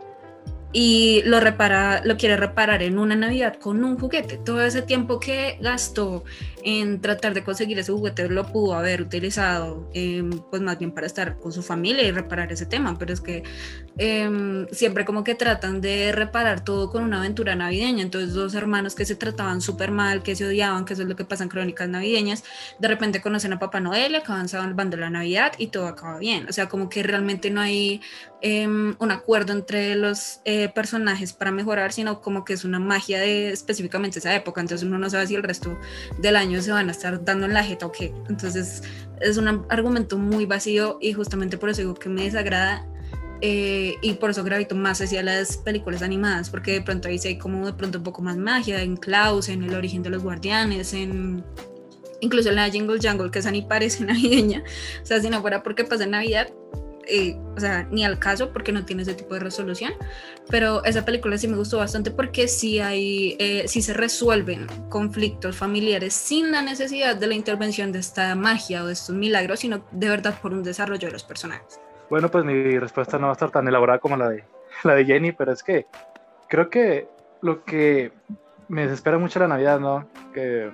y 0.72 1.22
lo 1.24 1.40
repara, 1.40 2.02
lo 2.04 2.16
quiere 2.16 2.36
reparar 2.36 2.82
en 2.82 2.98
una 2.98 3.16
Navidad 3.16 3.56
con 3.56 3.84
un 3.84 3.98
juguete. 3.98 4.36
Todo 4.38 4.62
ese 4.62 4.82
tiempo 4.82 5.18
que 5.18 5.56
gastó 5.60 6.24
en 6.68 7.00
tratar 7.00 7.34
de 7.34 7.42
conseguir 7.44 7.78
ese 7.78 7.92
juguete 7.92 8.28
lo 8.28 8.44
pudo 8.52 8.74
haber 8.74 9.00
utilizado, 9.00 9.88
em, 9.94 10.30
pues 10.50 10.60
más 10.60 10.78
bien 10.78 10.92
para 10.92 11.06
estar 11.06 11.38
con 11.38 11.52
su 11.52 11.62
familia 11.62 12.02
y 12.06 12.10
reparar 12.10 12.52
ese 12.52 12.66
tema, 12.66 12.98
pero 12.98 13.12
es 13.12 13.20
que 13.20 13.42
em, 13.96 14.66
siempre 14.70 15.04
como 15.04 15.24
que 15.24 15.34
tratan 15.34 15.80
de 15.80 16.12
reparar 16.12 16.64
todo 16.64 16.90
con 16.90 17.02
una 17.02 17.18
aventura 17.18 17.54
navideña. 17.54 18.02
Entonces 18.02 18.34
dos 18.34 18.54
hermanos 18.54 18.94
que 18.94 19.04
se 19.04 19.16
trataban 19.16 19.60
súper 19.60 19.90
mal, 19.90 20.22
que 20.22 20.36
se 20.36 20.46
odiaban, 20.46 20.84
que 20.84 20.92
eso 20.92 21.02
es 21.02 21.08
lo 21.08 21.16
que 21.16 21.24
pasa 21.24 21.44
en 21.44 21.48
crónicas 21.50 21.88
navideñas, 21.88 22.44
de 22.78 22.88
repente 22.88 23.20
conocen 23.20 23.52
a 23.54 23.58
Papá 23.58 23.80
Noel, 23.80 24.14
acaban 24.14 24.48
salvando 24.48 24.96
la 24.96 25.10
Navidad 25.10 25.52
y 25.58 25.68
todo 25.68 25.86
acaba 25.88 26.18
bien. 26.18 26.46
O 26.48 26.52
sea, 26.52 26.68
como 26.68 26.88
que 26.88 27.02
realmente 27.02 27.50
no 27.50 27.60
hay 27.60 28.00
em, 28.40 28.94
un 28.98 29.10
acuerdo 29.10 29.52
entre 29.52 29.96
los 29.96 30.40
eh, 30.44 30.68
personajes 30.68 31.32
para 31.32 31.50
mejorar, 31.50 31.92
sino 31.92 32.20
como 32.20 32.44
que 32.44 32.52
es 32.52 32.64
una 32.64 32.78
magia 32.78 33.18
de 33.20 33.50
específicamente 33.50 34.18
esa 34.20 34.34
época. 34.34 34.60
Entonces 34.60 34.86
uno 34.86 34.98
no 34.98 35.10
sabe 35.10 35.26
si 35.26 35.34
el 35.34 35.42
resto 35.42 35.78
del 36.18 36.36
año 36.36 36.57
se 36.62 36.72
van 36.72 36.88
a 36.88 36.92
estar 36.92 37.24
dando 37.24 37.46
en 37.46 37.54
la 37.54 37.64
jeta 37.64 37.86
o 37.86 37.92
qué. 37.92 38.12
Entonces 38.28 38.82
es 39.20 39.36
un 39.36 39.48
argumento 39.68 40.18
muy 40.18 40.46
vacío 40.46 40.98
y 41.00 41.12
justamente 41.12 41.58
por 41.58 41.70
eso 41.70 41.80
digo 41.80 41.94
que 41.94 42.08
me 42.08 42.24
desagrada 42.24 42.86
eh, 43.40 43.94
y 44.02 44.14
por 44.14 44.30
eso 44.30 44.42
gravito 44.42 44.74
más 44.74 45.00
hacia 45.00 45.22
las 45.22 45.56
películas 45.58 46.02
animadas, 46.02 46.50
porque 46.50 46.72
de 46.72 46.82
pronto 46.82 47.08
ahí 47.08 47.18
sí 47.18 47.28
hay 47.28 47.38
como 47.38 47.66
de 47.66 47.72
pronto 47.72 47.98
un 47.98 48.04
poco 48.04 48.20
más 48.20 48.36
magia, 48.36 48.82
en 48.82 48.96
Klaus, 48.96 49.48
en 49.48 49.62
el 49.62 49.74
origen 49.74 50.02
de 50.02 50.10
los 50.10 50.22
guardianes, 50.22 50.92
en 50.92 51.44
incluso 52.20 52.48
en 52.48 52.56
la 52.56 52.68
Jingle 52.68 52.98
Jungle, 53.00 53.30
que 53.30 53.38
esa 53.38 53.52
ni 53.52 53.62
parece 53.62 54.04
navideña, 54.04 54.64
o 55.02 55.06
sea, 55.06 55.20
si 55.20 55.30
no 55.30 55.40
fuera 55.40 55.62
porque 55.62 55.84
pasa 55.84 56.04
en 56.04 56.10
Navidad, 56.10 56.48
eh, 57.08 57.36
o 57.56 57.60
sea, 57.60 57.86
ni 57.90 58.04
al 58.04 58.18
caso 58.18 58.52
porque 58.52 58.72
no 58.72 58.84
tiene 58.84 59.02
ese 59.02 59.14
tipo 59.14 59.34
de 59.34 59.40
resolución, 59.40 59.92
pero 60.50 60.84
esa 60.84 61.04
película 61.04 61.38
sí 61.38 61.48
me 61.48 61.56
gustó 61.56 61.78
bastante 61.78 62.10
porque 62.10 62.48
sí 62.48 62.80
hay, 62.80 63.36
eh, 63.38 63.64
sí 63.66 63.82
se 63.82 63.94
resuelven 63.94 64.66
conflictos 64.88 65.56
familiares 65.56 66.14
sin 66.14 66.52
la 66.52 66.62
necesidad 66.62 67.16
de 67.16 67.26
la 67.26 67.34
intervención 67.34 67.92
de 67.92 67.98
esta 67.98 68.34
magia 68.34 68.82
o 68.82 68.86
de 68.86 68.92
estos 68.92 69.14
milagros, 69.14 69.60
sino 69.60 69.84
de 69.90 70.08
verdad 70.08 70.38
por 70.40 70.52
un 70.52 70.62
desarrollo 70.62 71.08
de 71.08 71.12
los 71.12 71.24
personajes. 71.24 71.80
Bueno, 72.10 72.30
pues 72.30 72.44
mi 72.44 72.78
respuesta 72.78 73.18
no 73.18 73.26
va 73.26 73.32
a 73.32 73.34
estar 73.34 73.50
tan 73.50 73.68
elaborada 73.68 73.98
como 73.98 74.16
la 74.16 74.28
de, 74.30 74.44
la 74.84 74.94
de 74.94 75.04
Jenny, 75.04 75.32
pero 75.32 75.52
es 75.52 75.62
que 75.62 75.86
creo 76.48 76.70
que 76.70 77.08
lo 77.40 77.64
que 77.64 78.12
me 78.68 78.82
desespera 78.82 79.18
mucho 79.18 79.38
la 79.40 79.48
Navidad, 79.48 79.80
¿no? 79.80 80.08
Que, 80.32 80.70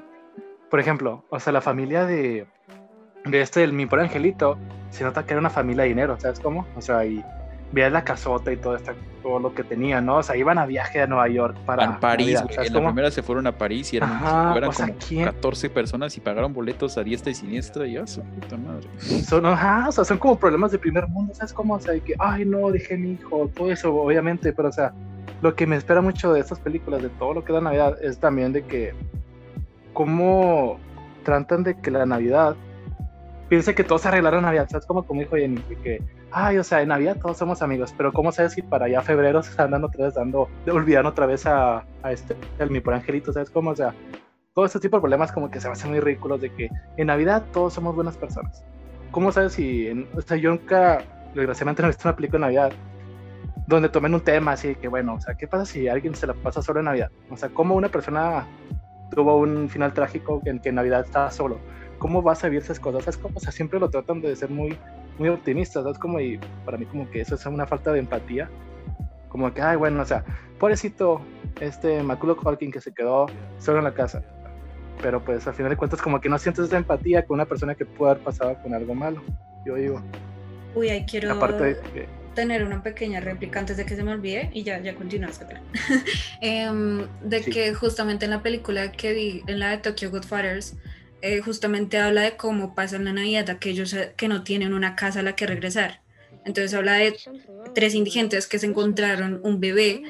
por 0.71 0.81
ejemplo, 0.81 1.25
o 1.31 1.39
sea, 1.39 1.53
la 1.53 1.61
familia 1.61 2.07
de, 2.07 2.47
de 3.25 3.41
este, 3.41 3.63
el 3.63 3.73
mi 3.73 3.87
por 3.87 4.01
angelito, 4.01 4.59
se 4.95 5.03
nota 5.03 5.27
que 5.27 5.33
era 5.33 5.41
una 5.41 5.51
familia 5.51 5.83
de 5.83 5.89
dinero, 5.89 6.17
¿sabes 6.21 6.39
cómo? 6.39 6.67
O 6.77 6.81
sea, 6.81 7.05
y 7.05 7.23
veías 7.73 7.91
la 7.91 8.05
casota 8.05 8.53
y 8.53 8.57
todo, 8.57 8.77
esto, 8.77 8.93
todo 9.25 9.41
lo 9.41 9.53
que 9.53 9.65
tenía, 9.65 10.01
¿no? 10.01 10.19
O 10.19 10.23
sea, 10.23 10.37
iban 10.37 10.57
a 10.57 10.67
viaje 10.67 11.03
a 11.03 11.09
Nueva 11.09 11.29
York 11.29 11.57
para. 11.67 11.85
A 11.85 11.99
París, 11.99 12.41
güey. 12.41 12.69
En 12.69 12.73
la 12.73 12.85
primera 12.85 13.11
se 13.11 13.21
fueron 13.21 13.49
a 13.49 13.59
París 13.59 13.93
y 13.93 13.97
eran, 13.97 14.23
eran 14.57 14.71
como 14.71 15.25
14 15.25 15.71
personas 15.71 16.17
y 16.17 16.21
pagaron 16.21 16.53
boletos 16.53 16.97
a 16.97 17.03
diestra 17.03 17.33
y 17.33 17.35
siniestra 17.35 17.89
y 17.89 17.95
ya, 17.95 18.07
su 18.07 18.23
puta 18.23 18.57
madre. 18.57 18.87
Son, 19.01 19.45
ajá, 19.47 19.89
o 19.89 19.93
sea, 19.93 20.05
son 20.05 20.19
como 20.19 20.39
problemas 20.39 20.71
de 20.71 20.79
primer 20.79 21.09
mundo, 21.09 21.35
¿sabes 21.35 21.53
cómo? 21.53 21.75
O 21.75 21.81
sea, 21.81 21.99
que, 21.99 22.15
ay, 22.21 22.45
no, 22.45 22.71
dejé 22.71 22.97
mi 22.97 23.15
hijo, 23.15 23.51
todo 23.53 23.73
eso, 23.73 23.93
obviamente, 23.93 24.53
pero 24.53 24.69
o 24.69 24.73
sea, 24.73 24.93
lo 25.43 25.57
que 25.57 25.67
me 25.67 25.75
espera 25.75 26.01
mucho 26.01 26.33
de 26.33 26.39
estas 26.39 26.61
películas, 26.61 27.03
de 27.03 27.09
todo 27.09 27.35
lo 27.35 27.45
que 27.45 27.53
da 27.53 27.61
Navidad, 27.61 27.97
es 28.01 28.19
también 28.19 28.53
de 28.53 28.63
que, 28.63 28.95
cómo 29.93 30.79
tratan 31.25 31.65
de 31.65 31.77
que 31.81 31.91
la 31.91 32.07
Navidad 32.07 32.55
piense 33.49 33.75
que 33.75 33.85
todos 33.85 34.03
se 34.03 34.09
arreglaron 34.09 34.39
en 34.39 34.47
Navidad, 34.47 34.69
¿sabes? 34.71 34.87
Como, 34.87 35.05
como 35.05 35.21
dijo 35.21 35.37
Jenny, 35.37 35.61
que, 35.83 36.03
ay, 36.31 36.59
o 36.59 36.65
sea, 36.65 36.83
en 36.83 36.89
Navidad 36.89 37.19
todos 37.21 37.37
somos 37.37 37.63
amigos, 37.63 37.95
pero 37.97 38.13
¿cómo 38.13 38.33
sabes 38.33 38.53
si 38.53 38.63
para 38.63 38.87
allá 38.87 39.03
febrero 39.03 39.43
se 39.43 39.55
dando 39.55 39.87
otra 39.87 40.07
vez, 40.07 40.15
dando, 40.15 40.49
olvidando 40.67 41.11
otra 41.11 41.27
vez 41.27 41.47
a, 41.47 41.85
a 42.03 42.13
este, 42.13 42.37
el 42.59 42.71
mi 42.71 42.81
por 42.81 42.95
angelito, 42.95 43.33
¿sabes? 43.33 43.51
Cómo, 43.51 43.71
o 43.71 43.77
sea, 43.77 43.95
todo 44.55 44.65
este 44.65 44.81
tipo 44.81 44.97
de 44.97 45.01
problemas 45.01 45.33
como 45.33 45.51
que 45.51 45.61
se 45.61 45.69
me 45.69 45.73
hacen 45.73 45.91
muy 45.91 46.01
ridículos 46.01 46.41
de 46.41 46.51
que 46.51 46.71
en 46.97 47.07
Navidad 47.09 47.45
todos 47.53 47.75
somos 47.75 47.95
buenas 47.95 48.17
personas. 48.17 48.65
¿Cómo 49.11 49.33
sabes 49.33 49.53
si, 49.53 49.89
en, 49.89 50.09
o 50.17 50.21
sea, 50.21 50.37
yo 50.37 50.51
nunca, 50.51 51.03
desgraciadamente 51.35 51.83
no 51.83 51.89
he 51.89 51.91
visto 51.91 52.09
una 52.09 52.17
película 52.17 52.47
de 52.47 52.55
Navidad 52.55 52.73
donde 53.67 53.89
tomen 53.89 54.15
un 54.15 54.21
tema 54.21 54.53
así 54.53 54.75
que, 54.75 54.89
bueno, 54.89 55.15
o 55.15 55.21
sea, 55.21 55.35
¿qué 55.35 55.49
pasa 55.49 55.65
si 55.65 55.89
alguien 55.89 56.15
se 56.15 56.27
la 56.27 56.35
pasa 56.35 56.63
solo 56.63 56.81
en 56.81 56.87
Navidad? 56.87 57.11
O 57.31 57.37
sea, 57.37 57.49
¿cómo 57.49 57.75
una 57.75 57.89
persona 57.89 58.47
tuvo 59.11 59.37
un 59.37 59.69
final 59.69 59.93
trágico 59.93 60.43
en 60.45 60.59
que 60.61 60.69
en 60.69 60.75
Navidad 60.77 61.01
estaba 61.01 61.31
solo? 61.31 61.59
Cómo 61.99 62.23
vas 62.23 62.45
a 62.45 62.49
vivir 62.49 62.63
esas 62.63 62.81
cosas, 62.81 63.05
¿sabes? 63.05 63.21
O 63.35 63.41
sea, 63.41 63.53
siempre 63.53 63.81
lo 63.81 63.91
tratan 63.91 64.21
de 64.21 64.35
ser 64.37 64.51
muy, 64.51 64.77
muy 65.19 65.29
optimistas, 65.29 65.83
¿sabes? 65.83 65.99
Como, 65.99 66.21
y 66.21 66.39
para 66.65 66.77
mí 66.77 66.87
como 66.87 67.09
que 67.11 67.21
eso 67.21 67.35
es 67.35 67.47
una 67.47 67.67
falta 67.67 67.93
de 67.93 68.01
empatía, 68.01 68.51
como 69.29 69.53
que, 69.53 69.63
ay, 69.63 69.77
bueno, 69.77 70.03
o 70.03 70.05
sea, 70.05 70.25
pobrecito, 70.59 71.21
este 71.61 72.03
Maculo 72.03 72.37
Culkin 72.37 72.71
que 72.71 72.81
se 72.81 72.93
quedó 72.93 73.27
solo 73.59 73.79
en 73.79 73.85
la 73.85 73.95
casa, 73.95 74.23
pero 75.03 75.25
pues 75.25 75.47
al 75.47 75.55
final 75.55 75.71
de 75.71 75.77
cuentas 75.77 76.01
como 76.01 76.21
que 76.21 76.29
no 76.29 76.39
sientes 76.39 76.67
esa 76.67 76.77
empatía 76.77 77.25
con 77.25 77.37
una 77.37 77.45
persona 77.45 77.75
que 77.75 77.85
puede 77.85 78.13
haber 78.13 78.25
pasado 78.25 78.57
con 78.63 78.75
algo 78.75 78.95
malo, 78.95 79.23
yo 79.67 79.75
digo. 79.75 80.03
Uy, 80.75 80.89
ahí 80.89 81.05
quiero 81.05 81.33
Aparte 81.33 81.77
tener 82.35 82.65
una 82.65 82.83
pequeña 82.83 83.21
réplica 83.21 83.61
antes 83.61 83.77
de 83.77 83.87
que 83.87 83.97
se 83.97 84.03
me 84.03 84.13
olvide 84.13 84.51
y 84.53 84.63
ya, 84.63 84.81
ya 84.81 84.95
continúas. 84.95 85.41
eh, 86.41 87.07
de 87.23 87.41
que 87.43 87.75
justamente 87.75 88.25
en 88.25 88.33
la 88.33 88.43
película 88.43 88.93
que 88.93 89.13
vi, 89.13 89.43
en 89.47 89.61
la 89.61 89.71
de 89.71 89.79
Tokyo 89.79 90.11
Godfathers, 90.11 90.77
eh, 91.27 91.41
justamente 91.41 91.97
habla 91.97 92.21
de 92.21 92.37
cómo 92.37 92.75
pasan 92.75 93.07
la 93.07 93.15
Navidad 93.15 93.49
aquellos 93.49 93.95
eh, 93.95 94.13
que 94.15 94.29
no 94.29 94.45
tienen 94.45 94.75
una 94.75 94.95
casa 94.95 95.21
a 95.21 95.23
la 95.23 95.35
que 95.35 95.47
regresar. 95.47 96.03
Entonces 96.45 96.75
habla 96.75 96.97
de 96.97 97.17
tres 97.75 97.95
indigentes 97.95 98.47
que 98.47 98.59
se 98.59 98.67
encontraron 98.67 99.41
un 99.43 99.59
bebé 99.59 100.03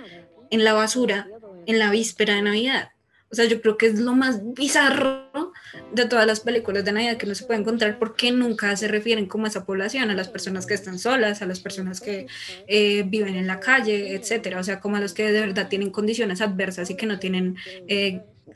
en 0.50 0.64
la 0.64 0.72
basura 0.72 1.28
en 1.66 1.78
la 1.78 1.92
víspera 1.92 2.34
de 2.34 2.42
Navidad. 2.42 2.88
O 3.30 3.36
sea, 3.36 3.44
yo 3.44 3.62
creo 3.62 3.78
que 3.78 3.86
es 3.86 4.00
lo 4.00 4.14
más 4.14 4.40
bizarro 4.54 5.52
de 5.92 6.04
todas 6.06 6.26
las 6.26 6.40
películas 6.40 6.84
de 6.84 6.90
Navidad 6.90 7.16
que 7.16 7.26
no 7.26 7.36
se 7.36 7.44
puede 7.44 7.60
encontrar 7.60 8.00
porque 8.00 8.32
nunca 8.32 8.76
se 8.76 8.88
refieren 8.88 9.26
como 9.26 9.44
a 9.44 9.50
esa 9.50 9.64
población, 9.64 10.10
a 10.10 10.14
las 10.14 10.26
personas 10.26 10.66
que 10.66 10.74
están 10.74 10.98
solas, 10.98 11.42
a 11.42 11.46
las 11.46 11.60
personas 11.60 12.00
que 12.00 12.26
eh, 12.66 13.04
viven 13.06 13.36
en 13.36 13.46
la 13.46 13.60
calle, 13.60 14.16
etcétera. 14.16 14.58
O 14.58 14.64
sea, 14.64 14.80
como 14.80 14.96
a 14.96 15.00
los 15.00 15.14
que 15.14 15.30
de 15.30 15.40
verdad 15.40 15.68
tienen 15.68 15.90
condiciones 15.90 16.40
adversas 16.40 16.90
y 16.90 16.96
que 16.96 17.06
no 17.06 17.20
tienen 17.20 17.56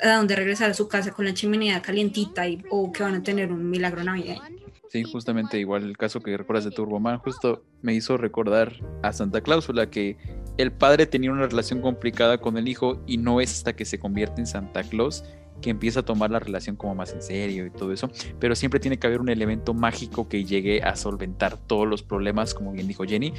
a 0.00 0.16
dónde 0.16 0.36
regresar 0.36 0.70
a 0.70 0.74
su 0.74 0.88
casa 0.88 1.12
con 1.12 1.24
la 1.24 1.34
chimenea 1.34 1.82
calientita 1.82 2.46
y, 2.46 2.62
o 2.70 2.92
que 2.92 3.02
van 3.02 3.14
a 3.14 3.22
tener 3.22 3.52
un 3.52 3.68
milagro 3.70 4.04
navideño. 4.04 4.42
Sí, 4.90 5.02
justamente 5.02 5.58
igual 5.58 5.84
el 5.84 5.98
caso 5.98 6.20
que 6.20 6.36
recuerdas 6.36 6.64
de 6.64 6.70
Turboman, 6.70 7.18
justo 7.18 7.62
me 7.82 7.92
hizo 7.94 8.16
recordar 8.16 8.72
a 9.02 9.12
Santa 9.12 9.42
Cláusula 9.42 9.90
que 9.90 10.16
el 10.56 10.72
padre 10.72 11.06
tenía 11.06 11.30
una 11.30 11.46
relación 11.46 11.82
complicada 11.82 12.38
con 12.38 12.56
el 12.56 12.68
hijo 12.68 13.02
y 13.06 13.18
no 13.18 13.40
es 13.40 13.52
hasta 13.52 13.76
que 13.76 13.84
se 13.84 13.98
convierte 13.98 14.40
en 14.40 14.46
Santa 14.46 14.82
Claus 14.82 15.24
que 15.60 15.70
empieza 15.70 16.00
a 16.00 16.02
tomar 16.04 16.30
la 16.30 16.38
relación 16.38 16.76
como 16.76 16.94
más 16.94 17.12
en 17.12 17.20
serio 17.20 17.66
y 17.66 17.70
todo 17.70 17.92
eso, 17.92 18.10
pero 18.38 18.54
siempre 18.54 18.80
tiene 18.80 18.98
que 18.98 19.06
haber 19.06 19.20
un 19.20 19.28
elemento 19.28 19.74
mágico 19.74 20.28
que 20.28 20.44
llegue 20.44 20.82
a 20.82 20.96
solventar 20.96 21.56
todos 21.56 21.86
los 21.86 22.02
problemas, 22.02 22.54
como 22.54 22.72
bien 22.72 22.86
dijo 22.86 23.04
Jenny, 23.04 23.34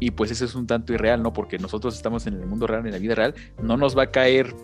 y 0.00 0.10
pues 0.10 0.30
eso 0.30 0.44
es 0.44 0.54
un 0.54 0.66
tanto 0.66 0.92
irreal, 0.92 1.22
¿no? 1.22 1.32
Porque 1.32 1.58
nosotros 1.58 1.94
estamos 1.94 2.26
en 2.26 2.34
el 2.34 2.46
mundo 2.46 2.66
real, 2.66 2.84
en 2.86 2.92
la 2.92 2.98
vida 2.98 3.14
real, 3.14 3.34
no 3.62 3.76
nos 3.76 3.96
va 3.96 4.04
a 4.04 4.10
caer 4.10 4.54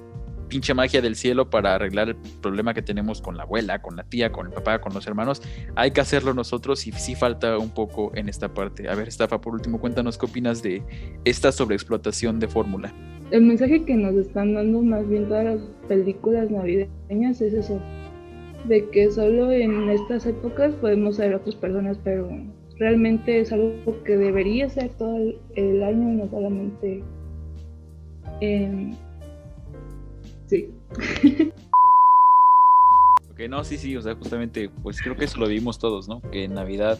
pinche 0.49 0.75
magia 0.75 1.01
del 1.01 1.17
cielo 1.17 1.51
para 1.51 1.75
arreglar 1.75 2.09
el 2.09 2.17
problema 2.41 2.75
que 2.75 2.83
tenemos 2.83 3.21
con 3.21 3.37
la 3.37 3.45
abuela, 3.45 3.83
con 3.83 3.97
la 3.97 4.05
tía, 4.05 4.33
con 4.33 4.47
el 4.47 4.53
papá, 4.53 4.81
con 4.81 4.95
los 4.95 5.07
hermanos. 5.07 5.43
Hay 5.75 5.91
que 5.91 6.01
hacerlo 6.01 6.35
nosotros 6.35 6.87
y 6.87 6.93
sí 6.93 7.15
falta 7.15 7.59
un 7.59 7.71
poco 7.71 8.13
en 8.15 8.29
esta 8.29 8.53
parte. 8.53 8.89
A 8.89 8.95
ver, 8.95 9.09
Estafa, 9.09 9.41
por 9.41 9.55
último, 9.55 9.81
cuéntanos 9.81 10.19
qué 10.19 10.27
opinas 10.27 10.63
de 10.63 10.83
esta 11.25 11.53
sobreexplotación 11.53 12.39
de 12.39 12.49
fórmula. 12.49 12.95
El 13.31 13.43
mensaje 13.43 13.85
que 13.85 13.95
nos 13.95 14.15
están 14.15 14.55
dando 14.55 14.83
más 14.83 15.09
bien 15.09 15.27
todas 15.29 15.45
las 15.45 15.61
películas 15.89 16.51
navideñas 16.51 17.41
es 17.41 17.55
eso, 17.55 17.81
de 18.69 18.89
que 18.91 19.11
solo 19.11 19.51
en 19.51 19.91
estas 19.91 20.27
épocas 20.27 20.73
podemos 20.75 21.17
ser 21.17 21.35
otras 21.35 21.57
personas, 21.57 21.99
pero 22.05 22.29
realmente 22.79 23.41
es 23.41 23.53
algo 23.53 23.73
que 24.05 24.17
debería 24.17 24.69
ser 24.69 24.91
todo 24.91 25.17
el, 25.55 25.83
año, 25.83 26.25
no 26.25 26.31
solamente 26.31 27.03
en. 28.41 28.97
Ok, 33.31 33.41
no, 33.49 33.65
sí, 33.65 33.77
sí, 33.77 33.97
o 33.97 34.03
sea, 34.03 34.15
justamente, 34.15 34.69
pues 34.83 35.01
creo 35.01 35.17
que 35.17 35.25
eso 35.27 35.39
lo 35.39 35.49
vimos 35.49 35.79
todos, 35.79 36.09
¿no? 36.09 36.21
Que 36.31 36.45
en 36.45 36.55
Navidad 36.55 36.99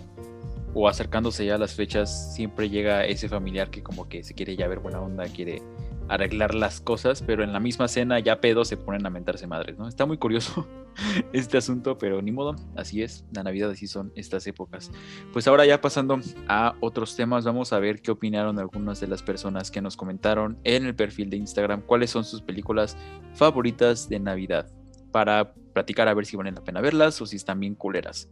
o 0.75 0.89
acercándose 0.89 1.47
ya 1.47 1.55
a 1.55 1.59
las 1.59 1.75
fechas 1.75 2.35
siempre 2.35 2.69
llega 2.69 3.07
ese 3.07 3.31
familiar 3.31 3.71
que 3.71 3.83
como 3.83 4.09
que 4.09 4.23
se 4.23 4.35
quiere 4.35 4.57
ya 4.57 4.69
ver 4.69 4.81
buena 4.81 5.01
onda, 5.01 5.25
quiere 5.25 5.63
arreglar 6.09 6.55
las 6.55 6.81
cosas, 6.81 7.23
pero 7.23 7.43
en 7.43 7.53
la 7.53 7.61
misma 7.61 7.89
cena 7.89 8.19
ya 8.19 8.41
pedos 8.41 8.69
se 8.69 8.77
ponen 8.77 9.07
a 9.07 9.11
mentarse 9.11 9.47
madres, 9.47 9.79
¿no? 9.79 9.89
Está 9.89 10.07
muy 10.07 10.19
curioso 10.19 10.67
este 11.33 11.59
asunto, 11.59 11.99
pero 11.99 12.23
ni 12.23 12.33
modo, 12.33 12.57
así 12.77 13.03
es, 13.03 13.25
la 13.33 13.43
Navidad 13.43 13.71
así 13.71 13.87
son 13.87 14.13
estas 14.15 14.47
épocas. 14.47 14.91
Pues 15.33 15.47
ahora 15.49 15.67
ya 15.67 15.81
pasando 15.81 16.19
a 16.49 16.75
otros 16.81 17.17
temas, 17.17 17.45
vamos 17.45 17.73
a 17.73 17.79
ver 17.79 18.01
qué 18.01 18.11
opinaron 18.11 18.59
algunas 18.59 19.01
de 19.01 19.09
las 19.09 19.23
personas 19.23 19.71
que 19.71 19.83
nos 19.83 19.97
comentaron 19.97 20.59
en 20.65 20.87
el 20.87 20.95
perfil 20.95 21.31
de 21.31 21.37
Instagram 21.37 21.83
cuáles 21.83 22.11
son 22.11 22.25
sus 22.25 22.43
películas 22.43 22.97
favoritas 23.35 24.09
de 24.09 24.21
Navidad, 24.21 24.71
para 25.13 25.55
platicar 25.73 26.09
a 26.09 26.15
ver 26.15 26.27
si 26.27 26.37
valen 26.37 26.55
la 26.55 26.65
pena 26.65 26.81
verlas 26.81 27.21
o 27.21 27.27
si 27.27 27.37
están 27.37 27.61
bien 27.61 27.75
culeras. 27.75 28.31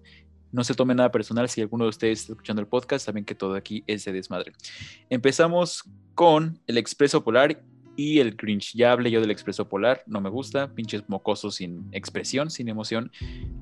No 0.54 0.62
se 0.62 0.72
tome 0.74 0.94
nada 0.94 1.10
personal 1.10 1.48
si 1.48 1.60
alguno 1.60 1.82
de 1.84 1.90
ustedes 1.90 2.20
está 2.20 2.32
escuchando 2.32 2.62
el 2.62 2.68
podcast, 2.68 3.04
saben 3.04 3.24
que 3.24 3.34
todo 3.34 3.54
aquí 3.56 3.82
es 3.88 4.04
de 4.04 4.12
desmadre. 4.12 4.52
Empezamos 5.10 5.82
con 6.14 6.60
el 6.68 6.78
Expreso 6.78 7.24
Polar 7.24 7.60
y 7.96 8.20
el 8.20 8.36
Grinch. 8.36 8.72
Ya 8.74 8.92
hablé 8.92 9.10
yo 9.10 9.20
del 9.20 9.32
Expreso 9.32 9.68
Polar, 9.68 10.04
no 10.06 10.20
me 10.20 10.30
gusta, 10.30 10.72
pinches 10.72 11.02
mocosos 11.08 11.56
sin 11.56 11.88
expresión, 11.90 12.50
sin 12.50 12.68
emoción, 12.68 13.10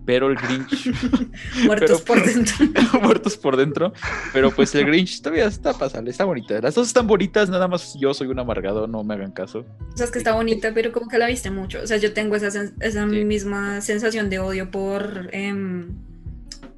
pero 0.05 0.29
el 0.29 0.37
Grinch... 0.37 0.91
Muertos 1.67 2.03
por 2.03 2.23
dentro. 2.25 2.57
muertos 3.03 3.37
por 3.39 3.57
dentro, 3.57 3.93
pero 4.35 4.51
pues 4.51 4.75
el 4.75 4.85
Grinch 4.87 5.23
todavía 5.23 5.47
está 5.47 5.73
pasable, 5.73 6.11
está 6.11 6.25
bonita. 6.25 6.61
Las 6.61 6.75
dos 6.75 6.89
están 6.89 7.07
bonitas, 7.07 7.49
nada 7.49 7.69
más 7.69 7.95
yo 7.99 8.13
soy 8.13 8.29
un 8.29 8.39
amargado, 8.39 8.87
no 8.87 9.03
me 9.03 9.15
hagan 9.15 9.33
caso. 9.33 9.65
O 9.95 9.97
sea, 9.97 10.05
es 10.05 10.13
que 10.13 10.19
está 10.19 10.35
bonita, 10.35 10.73
pero 10.75 10.93
como 10.93 11.09
que 11.09 11.17
la 11.19 11.27
viste 11.27 11.51
mucho. 11.51 11.81
O 11.83 11.87
sea, 11.87 11.97
yo 11.97 12.13
tengo 12.13 12.37
esa, 12.37 12.49
esa 12.81 13.09
Sí. 13.09 13.25
misma 13.25 13.81
sensación 13.81 14.29
de 14.29 14.39
odio 14.41 14.71
por... 14.71 15.31
em, 15.33 16.12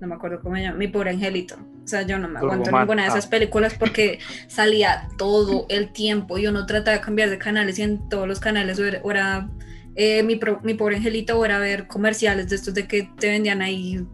no 0.01 0.07
me 0.07 0.15
acuerdo 0.15 0.41
cómo 0.43 0.57
se 0.57 0.63
llama, 0.63 0.77
mi 0.79 0.89
pobre 0.89 1.11
angelito. 1.11 1.57
O 1.57 1.87
sea, 1.87 2.03
yo 2.03 2.19
no 2.19 2.29
me 2.29 2.39
aguanto 2.39 2.65
Turboman, 2.65 2.87
ninguna 2.87 3.03
de 3.03 3.09
esas 3.09 3.27
ah. 3.27 3.31
películas 3.31 3.75
porque 3.79 4.19
salía 4.49 5.09
todo 5.19 5.67
el 5.69 5.93
tiempo 5.93 6.39
y 6.39 6.47
uno 6.47 6.67
trataba 6.67 6.97
de 6.99 7.03
cambiar 7.05 7.31
de 7.31 7.39
canales 7.39 7.79
y 7.79 7.83
en 7.83 8.09
todos 8.09 8.27
los 8.27 8.41
canales 8.41 8.79
o 8.79 9.11
era, 9.11 9.49
eh, 9.97 10.23
mi, 10.23 10.37
pro- 10.37 10.61
mi 10.63 10.75
pobre 10.75 10.97
angelito 10.97 11.39
o 11.39 11.45
era 11.45 11.59
ver 11.59 11.87
comerciales 11.87 12.49
de 12.49 12.57
estos 12.57 12.75
de 12.75 12.87
que 12.87 13.09
te 13.19 13.29
vendían 13.31 13.63
ahí 13.63 14.05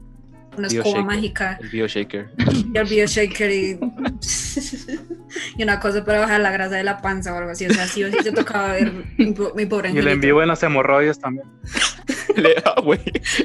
una 0.58 0.66
Bio 0.68 0.80
escoba 0.82 0.98
Shaker. 1.00 1.04
mágica 1.16 1.58
El 1.62 1.68
BioShaker. 1.68 2.30
y 2.52 2.76
el 2.76 2.84
BioShaker 2.86 3.50
y, 3.52 3.78
y 5.56 5.62
una 5.62 5.80
cosa 5.80 6.04
para 6.04 6.20
bajar 6.20 6.40
la 6.40 6.50
grasa 6.50 6.76
de 6.76 6.84
la 6.84 7.00
panza 7.00 7.32
o 7.34 7.36
algo 7.38 7.50
así. 7.50 7.66
O 7.66 7.70
sea, 7.72 7.86
sí 7.86 8.02
o 8.04 8.10
sí 8.10 8.18
te 8.22 8.32
tocaba 8.32 8.72
ver 8.72 8.92
mi, 9.18 9.32
po- 9.32 9.52
mi 9.54 9.66
pobre 9.66 9.90
Y 9.90 9.98
el 9.98 10.08
angelito. 10.08 10.42
en 10.42 10.48
las 10.48 10.62
hemorroides 10.62 11.18
también. 11.20 11.46
ah. 12.66 12.82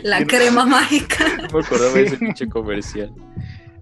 La 0.03 0.25
crema 0.27 0.65
mágica. 0.65 1.25
No 1.51 1.59
me 1.59 1.65
acordaba 1.65 1.91
de 1.93 2.03
ese 2.03 2.17
pinche 2.17 2.47
comercial. 2.47 3.11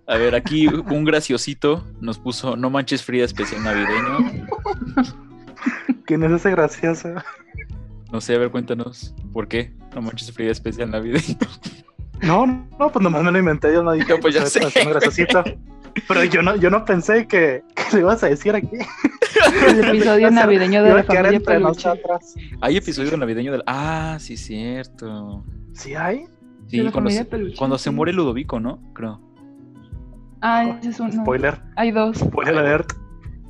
A 0.07 0.17
ver, 0.17 0.35
aquí 0.35 0.67
un 0.67 1.05
graciosito 1.05 1.87
nos 2.01 2.19
puso 2.19 2.57
No 2.57 2.69
manches 2.69 3.03
Frida 3.03 3.23
especial 3.25 3.63
navideño. 3.63 4.45
¿Quién 6.05 6.23
es 6.23 6.31
ese 6.31 6.51
gracioso? 6.51 7.09
No 8.11 8.19
sé, 8.21 8.35
a 8.35 8.37
ver, 8.39 8.51
cuéntanos. 8.51 9.15
¿Por 9.31 9.47
qué? 9.47 9.73
No 9.95 10.01
manches 10.01 10.31
Frida 10.31 10.51
especial 10.51 10.91
navideño. 10.91 11.37
No, 12.21 12.45
no, 12.47 12.91
pues 12.91 13.01
nomás 13.03 13.23
me 13.23 13.31
lo 13.31 13.39
inventé, 13.39 13.73
yo 13.73 13.83
no 13.83 13.91
dije 13.93 14.13
No, 14.13 14.19
pues 14.19 14.33
ya 14.35 14.45
sé, 14.45 14.63
haciendo 14.65 14.91
graciosito. 14.91 15.43
Pero 16.07 16.23
yo 16.23 16.41
no, 16.41 16.55
yo 16.55 16.69
no 16.69 16.85
pensé 16.85 17.27
que, 17.27 17.63
que 17.75 17.83
lo 17.93 17.99
ibas 17.99 18.23
a 18.23 18.27
decir 18.27 18.55
aquí. 18.55 18.77
El 19.67 19.83
episodio 19.89 20.31
navideño 20.31 20.83
de 20.83 20.93
la 20.93 21.03
familia 21.03 21.37
entre 21.37 21.59
nosotras. 21.59 22.35
Hay 22.61 22.77
episodio 22.77 23.15
navideño 23.17 23.51
del. 23.51 23.63
Ah, 23.67 24.17
sí, 24.19 24.37
cierto. 24.37 25.43
¿Sí 25.73 25.95
hay? 25.95 26.25
Sí, 26.67 26.81
cuando, 26.91 27.09
se, 27.09 27.25
Peluche, 27.25 27.57
cuando 27.57 27.77
se 27.77 27.89
sí. 27.89 27.95
muere 27.95 28.13
Ludovico, 28.13 28.59
¿no? 28.59 28.79
Creo. 28.93 29.19
Ah, 30.41 30.77
ese 30.79 30.89
es 30.89 30.99
uno. 30.99 31.11
Spoiler. 31.11 31.61
Hay 31.75 31.91
dos. 31.91 32.17
Spoiler 32.17 32.57
alert. 32.57 32.93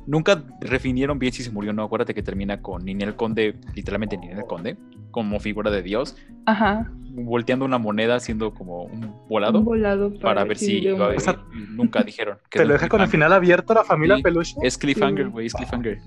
Nunca 0.06 0.44
refinieron 0.60 1.18
bien 1.18 1.32
si 1.32 1.42
se 1.42 1.50
murió 1.50 1.70
o 1.70 1.74
no. 1.74 1.84
Acuérdate 1.84 2.14
que 2.14 2.22
termina 2.22 2.60
con 2.60 2.84
Ninel 2.84 3.16
Conde, 3.16 3.58
literalmente 3.74 4.18
Ninel 4.18 4.44
Conde, 4.46 4.76
como 5.10 5.40
figura 5.40 5.70
de 5.70 5.82
Dios, 5.82 6.16
Ajá. 6.46 6.90
Volteando 7.16 7.64
una 7.64 7.78
moneda 7.78 8.16
haciendo 8.16 8.52
como 8.52 8.82
un 8.84 9.14
volado 9.28 9.60
Un 9.60 9.64
volado 9.64 10.12
para 10.18 10.44
ver 10.44 10.58
si 10.58 10.80
de 10.80 10.90
iba 10.90 11.06
a 11.06 11.08
un- 11.10 11.16
O 11.16 11.20
sea, 11.20 11.40
y 11.54 11.58
nunca 11.74 12.02
dijeron. 12.02 12.38
que 12.50 12.58
Te 12.58 12.64
lo 12.64 12.72
deja 12.74 12.88
con 12.88 13.00
el 13.00 13.08
final 13.08 13.32
abierto 13.32 13.72
la 13.74 13.84
familia 13.84 14.16
Sí. 14.16 14.22
peluche. 14.22 14.54
Es 14.62 14.76
cliffhanger, 14.78 15.26
Sí. 15.26 15.30
güey, 15.32 15.46
es 15.46 15.54
cliffhanger. 15.54 16.00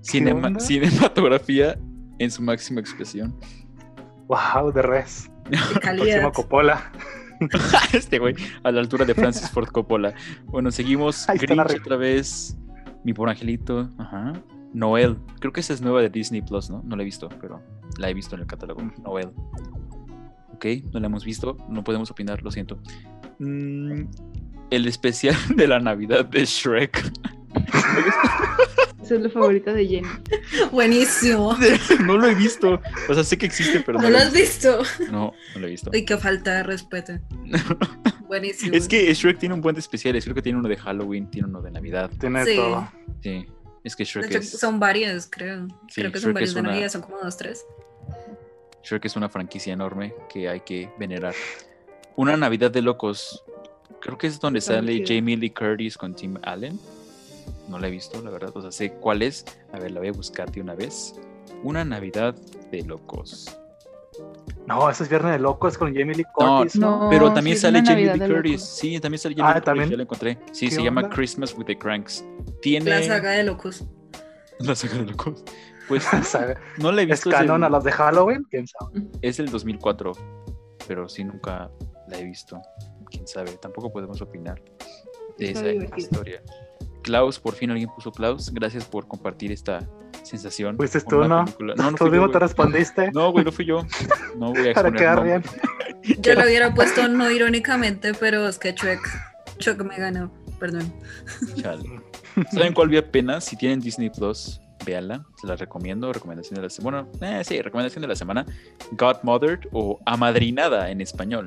Cinema- 0.00 0.58
cinematografía 0.60 1.78
en 2.18 2.30
su 2.30 2.42
máxima 2.42 2.80
expresión. 2.80 3.34
Wow, 4.28 4.72
de 4.72 4.82
res. 4.82 5.30
Próximo 5.82 6.32
Coppola. 6.32 6.92
este 7.92 8.18
güey, 8.18 8.34
a 8.62 8.70
la 8.70 8.80
altura 8.80 9.04
de 9.04 9.14
Francis 9.14 9.50
Ford 9.50 9.68
Coppola. 9.68 10.14
Bueno, 10.46 10.70
seguimos. 10.70 11.26
Grinch 11.40 11.80
otra 11.80 11.96
vez. 11.96 12.56
Mi 13.04 13.12
por 13.12 13.28
angelito. 13.28 13.90
Ajá. 13.98 14.32
Noel. 14.72 15.16
Creo 15.40 15.52
que 15.52 15.60
esa 15.60 15.72
es 15.74 15.82
nueva 15.82 16.00
de 16.00 16.08
Disney 16.08 16.40
Plus, 16.42 16.70
¿no? 16.70 16.82
No 16.84 16.96
la 16.96 17.02
he 17.02 17.04
visto, 17.04 17.28
pero 17.40 17.60
la 17.98 18.08
he 18.08 18.14
visto 18.14 18.34
en 18.34 18.40
el 18.42 18.46
catálogo. 18.46 18.82
Noel. 19.04 19.30
Ok, 20.54 20.66
no 20.92 21.00
la 21.00 21.06
hemos 21.06 21.24
visto. 21.24 21.56
No 21.68 21.82
podemos 21.84 22.10
opinar, 22.10 22.42
lo 22.42 22.50
siento. 22.50 22.78
Mm, 23.38 24.02
el 24.70 24.86
especial 24.86 25.36
de 25.56 25.66
la 25.66 25.80
Navidad 25.80 26.24
de 26.26 26.44
Shrek. 26.44 27.02
Esa 29.02 29.16
es 29.16 29.20
la 29.20 29.28
favorita 29.28 29.72
de 29.74 29.86
Jenny. 29.86 30.08
Buenísimo. 30.72 31.56
no 32.06 32.16
lo 32.16 32.26
he 32.26 32.34
visto. 32.34 32.80
O 33.08 33.14
sea, 33.14 33.22
sé 33.22 33.36
que 33.36 33.46
existe, 33.46 33.80
pero 33.80 33.98
no, 33.98 34.04
¿No 34.04 34.10
lo 34.10 34.18
lo 34.18 34.24
has 34.24 34.32
visto. 34.32 34.82
No, 35.10 35.32
no 35.54 35.60
lo 35.60 35.66
he 35.66 35.70
visto. 35.70 35.90
Uy, 35.92 36.04
qué 36.04 36.16
falta 36.16 36.54
de 36.56 36.62
respeto. 36.62 37.12
Buenísimo. 38.26 38.74
Es 38.74 38.88
que 38.88 39.12
Shrek 39.12 39.38
tiene 39.38 39.54
un 39.54 39.60
buen 39.60 39.74
de 39.74 39.80
especiales. 39.80 40.24
Creo 40.24 40.34
que 40.34 40.40
tiene 40.42 40.58
uno 40.58 40.68
de 40.68 40.76
Halloween, 40.78 41.28
tiene 41.30 41.48
uno 41.48 41.60
de 41.60 41.70
Navidad. 41.70 42.10
Tiene 42.18 42.44
Sí. 42.46 42.56
todo. 42.56 42.88
Sí, 43.22 43.46
es 43.84 43.94
que 43.96 44.04
De 44.04 44.10
Shrek 44.10 44.24
hecho, 44.30 44.38
es, 44.38 44.50
son 44.58 44.80
varios, 44.80 45.26
creo. 45.30 45.68
Sí, 45.88 46.00
creo 46.00 46.10
que 46.12 46.18
Shrek 46.18 46.22
son 46.22 46.32
varios 46.34 46.54
de 46.54 46.60
una- 46.60 46.70
Navidad, 46.70 46.88
son 46.88 47.02
como 47.02 47.18
dos, 47.18 47.36
tres. 47.36 47.64
Shrek 48.84 49.04
es 49.06 49.16
una 49.16 49.28
franquicia 49.28 49.72
enorme 49.72 50.14
que 50.28 50.48
hay 50.48 50.60
que 50.60 50.90
venerar. 50.98 51.34
Una 52.16 52.36
Navidad 52.36 52.70
de 52.70 52.82
locos. 52.82 53.42
Creo 54.00 54.18
que 54.18 54.26
es 54.26 54.38
donde 54.38 54.60
sale. 54.60 55.02
Jamie 55.06 55.36
Lee 55.36 55.50
Curtis 55.50 55.96
con 55.96 56.14
Tim 56.14 56.36
Allen. 56.42 56.78
No 57.68 57.78
la 57.78 57.88
he 57.88 57.90
visto, 57.90 58.20
la 58.22 58.30
verdad. 58.30 58.50
O 58.54 58.60
sea, 58.60 58.70
sé 58.70 58.92
cuál 58.92 59.22
es. 59.22 59.44
A 59.72 59.78
ver, 59.78 59.90
la 59.90 60.00
voy 60.00 60.08
a 60.08 60.12
buscar 60.12 60.50
de 60.52 60.60
una 60.60 60.74
vez. 60.74 61.14
Una 61.62 61.84
Navidad 61.84 62.34
de 62.70 62.82
locos. 62.84 63.56
No, 64.66 64.88
ese 64.88 65.02
es 65.02 65.08
Viernes 65.08 65.32
de 65.32 65.38
Locos 65.40 65.76
con 65.76 65.92
Jamie 65.94 66.14
Lee 66.14 66.24
Curtis. 66.32 66.76
¿no? 66.76 67.04
No, 67.04 67.10
Pero 67.10 67.32
también 67.32 67.56
sale 67.58 67.82
Jamie 67.84 68.06
Navidad 68.06 68.28
Lee 68.28 68.34
Curtis. 68.34 68.52
locos. 68.60 68.68
Sí, 68.78 69.00
también 69.00 69.18
sale 69.18 69.34
Jamie 69.34 69.50
Ah, 69.50 69.54
Lee 69.54 69.60
Curtis. 69.60 69.64
¿también? 69.64 69.90
Ya 69.90 69.96
la 69.96 70.02
encontré. 70.04 70.38
Sí, 70.52 70.68
¿Qué 70.68 70.74
se 70.76 70.82
llama? 70.82 71.08
Christmas 71.10 71.54
with 71.56 71.66
the 71.66 71.76
Cranks. 71.76 72.24
Tiene 72.62 72.88
La 72.90 73.02
saga 73.02 73.30
de 73.32 73.44
locos. 73.44 73.82
la 74.60 74.74
saga 74.74 74.94
de 74.98 75.06
locos. 75.06 75.42
Pues 75.88 76.04
O 76.14 76.22
sea, 76.22 76.54
no 76.78 76.92
la 76.92 77.02
he 77.02 77.04
¿Es 77.04 77.10
visto. 77.10 77.30
canon 77.30 77.60
del- 77.60 77.64
a 77.64 77.70
las 77.70 77.84
de 77.84 77.92
Halloween? 77.92 78.44
¿Quién 78.50 78.66
sabe? 78.66 79.02
Es 79.22 79.36
del 79.36 79.50
2004, 79.50 80.12
pero 80.88 81.08
sí 81.08 81.24
nunca 81.24 81.70
la 82.08 82.18
he 82.18 82.24
visto. 82.24 82.60
Quién 83.10 83.26
sabe, 83.26 83.52
tampoco 83.60 83.92
podemos 83.92 84.20
opinar 84.22 84.60
de 85.38 85.46
Está 85.46 85.60
esa 85.60 85.68
divertido. 85.68 85.98
historia. 85.98 86.42
Klaus, 87.02 87.38
por 87.38 87.54
fin 87.54 87.70
alguien 87.70 87.90
puso 87.94 88.10
Klaus. 88.12 88.50
Gracias 88.52 88.84
por 88.86 89.06
compartir 89.06 89.52
esta 89.52 89.86
sensación. 90.22 90.76
¿Fuiste 90.76 91.00
con 91.02 91.22
tú, 91.22 91.28
no? 91.28 91.44
película. 91.44 91.74
No, 91.76 91.90
no 91.90 91.96
Tú 91.98 92.06
mismo 92.06 92.30
te 92.30 92.38
respondiste 92.38 93.10
No, 93.14 93.30
güey, 93.30 93.44
no 93.44 93.52
fui 93.52 93.66
yo. 93.66 93.82
No 94.38 94.52
voy 94.52 94.70
a 94.70 94.72
para 94.72 94.90
quedar 94.90 95.22
bien. 95.22 95.42
Yo 96.20 96.34
lo 96.34 96.42
hubiera 96.44 96.74
puesto 96.74 97.06
no 97.08 97.30
irónicamente, 97.30 98.12
pero 98.14 98.46
es 98.46 98.58
que 98.58 98.72
Shrek, 98.72 99.00
Shrek 99.58 99.82
me 99.84 99.96
ganó. 99.96 100.30
Perdón. 100.60 100.92
Chale. 101.56 102.00
¿Saben 102.52 102.74
cuál 102.74 102.88
vi 102.88 102.96
apenas? 102.98 103.44
Si 103.44 103.56
tienen 103.56 103.80
Disney 103.80 104.10
Plus, 104.10 104.60
véanla. 104.84 105.24
Se 105.40 105.46
la 105.46 105.56
recomiendo. 105.56 106.12
Recomendación 106.12 106.56
de 106.56 106.62
la 106.62 106.70
semana. 106.70 107.06
Bueno, 107.18 107.40
eh, 107.40 107.44
sí, 107.44 107.60
recomendación 107.60 108.02
de 108.02 108.08
la 108.08 108.16
semana. 108.16 108.46
Godmothered 108.92 109.68
o 109.72 110.00
Amadrinada 110.06 110.90
en 110.90 111.00
español. 111.00 111.46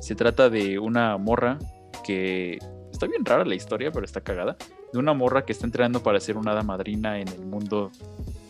Se 0.00 0.14
trata 0.14 0.50
de 0.50 0.78
una 0.78 1.16
morra 1.16 1.58
que. 2.04 2.58
Está 2.92 3.06
bien 3.06 3.24
rara 3.24 3.44
la 3.44 3.56
historia, 3.56 3.90
pero 3.90 4.04
está 4.04 4.20
cagada. 4.20 4.56
De 4.92 4.98
una 4.98 5.14
morra 5.14 5.44
que 5.44 5.52
está 5.52 5.66
entrenando 5.66 6.02
para 6.02 6.20
ser 6.20 6.36
una 6.36 6.52
hada 6.52 6.62
madrina 6.62 7.18
en 7.18 7.26
el 7.26 7.44
mundo, 7.44 7.90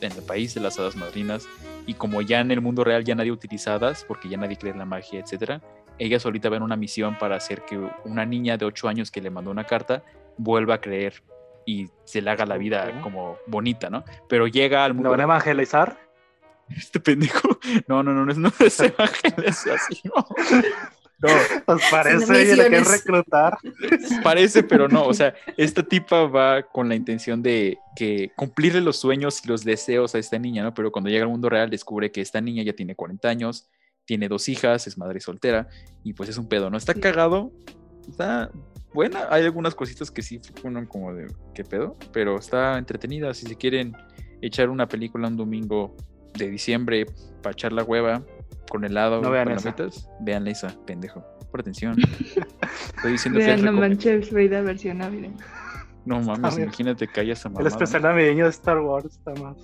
en 0.03 0.13
el 0.13 0.23
país 0.23 0.55
de 0.55 0.61
las 0.61 0.79
hadas 0.79 0.97
madrinas. 0.97 1.47
Y 1.87 1.95
como 1.95 2.21
ya 2.21 2.41
en 2.41 2.51
el 2.51 2.61
mundo 2.61 2.85
real 2.85 3.05
ya 3.05 3.15
nadie 3.15 3.33
utiliza 3.33 3.75
hadas, 3.75 4.05
porque 4.07 4.29
ya 4.29 4.37
nadie 4.37 4.59
cree 4.59 4.73
en 4.73 4.79
la 4.79 4.85
magia, 4.85 5.21
etcétera, 5.21 5.63
ella 5.99 6.19
solita 6.19 6.49
va 6.49 6.57
en 6.57 6.63
una 6.63 6.77
misión 6.77 7.17
para 7.19 7.37
hacer 7.37 7.63
que 7.65 7.79
una 8.05 8.27
niña 8.27 8.57
de 8.57 8.65
8 8.65 8.89
años 8.89 9.11
que 9.11 9.23
le 9.23 9.31
mandó 9.31 9.51
una 9.51 9.65
carta 9.65 10.03
vuelva 10.37 10.75
a 10.75 10.81
creer 10.81 11.23
y 11.67 11.89
se 12.05 12.21
le 12.23 12.31
haga 12.31 12.47
la 12.47 12.57
vida 12.59 13.01
como 13.03 13.39
bonita, 13.47 13.91
¿no? 13.91 14.05
Pero 14.29 14.47
llega 14.47 14.85
al 14.85 14.91
¿Lo 14.91 14.95
mundo. 14.97 15.11
van 15.11 15.21
a 15.21 15.25
evangelizar? 15.25 15.99
Este 16.69 16.99
pendejo. 16.99 17.59
No, 17.89 18.03
no, 18.03 18.15
no, 18.15 18.25
no 18.25 18.33
es, 18.33 18.39
no 18.39 18.51
es 18.59 18.81
evangelización. 18.81 20.13
No, 21.21 21.29
Pues 21.67 21.83
parece 21.91 22.25
y 22.25 22.37
le 22.37 22.55
quieren 22.55 22.71
misiones. 22.81 22.89
reclutar. 23.05 23.57
parece, 24.23 24.63
pero 24.63 24.89
no. 24.89 25.05
O 25.07 25.15
sea, 25.15 25.35
esta 25.57 25.83
tipa 25.83 26.25
va 26.27 26.63
con 26.63 26.89
la 26.89 26.95
intención 26.95 27.43
de 27.43 27.79
que 27.97 28.31
cumplirle 28.37 28.81
los 28.83 28.97
sueños 28.99 29.41
y 29.45 29.49
los 29.49 29.65
deseos 29.65 30.15
a 30.15 30.19
esta 30.19 30.39
niña, 30.39 30.63
¿no? 30.63 30.75
Pero 30.75 30.91
cuando 30.93 31.09
llega 31.11 31.25
al 31.25 31.31
mundo 31.31 31.49
real 31.49 31.71
descubre 31.71 32.11
que 32.11 32.21
esta 32.21 32.41
niña 32.41 32.63
ya 32.63 32.75
tiene 32.75 32.95
40 32.95 33.29
años, 33.29 33.69
tiene 34.05 34.29
dos 34.29 34.49
hijas, 34.51 34.87
es 34.87 34.99
madre 34.99 35.21
soltera 35.21 35.69
y 36.03 36.13
pues 36.13 36.29
es 36.29 36.37
un 36.37 36.49
pedo, 36.49 36.69
¿no? 36.69 36.77
Está 36.77 36.93
Sí. 36.93 37.01
cagado, 37.01 37.53
está 38.09 38.51
buena. 38.95 39.27
Hay 39.31 39.45
algunas 39.45 39.75
cositas 39.75 40.11
que 40.11 40.23
sí 40.23 40.41
fueron 40.61 40.87
como 40.87 41.13
de 41.13 41.27
qué 41.55 41.65
pedo, 41.65 41.97
pero 42.13 42.39
está 42.39 42.79
entretenida. 42.79 43.35
Si 43.35 43.47
se 43.47 43.57
quieren 43.57 43.95
echar 44.41 44.71
una 44.71 44.87
película 44.89 45.29
un 45.29 45.37
domingo 45.37 45.95
de 46.35 46.49
diciembre 46.49 47.07
para 47.43 47.53
echar 47.53 47.73
la 47.73 47.83
hueva 47.83 48.23
con 48.71 48.85
helado, 48.85 49.21
No 49.21 49.31
vean 49.31 49.49
palomitas, 49.49 50.09
vean 50.21 50.47
esa, 50.49 50.75
pendejo. 50.87 51.23
Por 51.51 51.61
atención. 51.61 51.97
Estoy 52.97 53.13
diciendo 53.13 53.39
que 53.39 53.47
Vean, 53.47 53.65
no 53.65 53.73
manches, 53.73 54.33
versión 54.33 54.99
navideña. 54.99 55.37
No 56.05 56.21
mames, 56.21 56.59
imagínate 56.59 57.07
que 57.07 57.21
haya 57.21 57.33
esa 57.33 57.49
El 57.49 57.55
mamada. 57.55 57.69
especial 57.69 58.03
navideño 58.03 58.45
de 58.45 58.51
Star 58.51 58.81
Wars 58.81 59.07
está 59.07 59.33
más. 59.43 59.57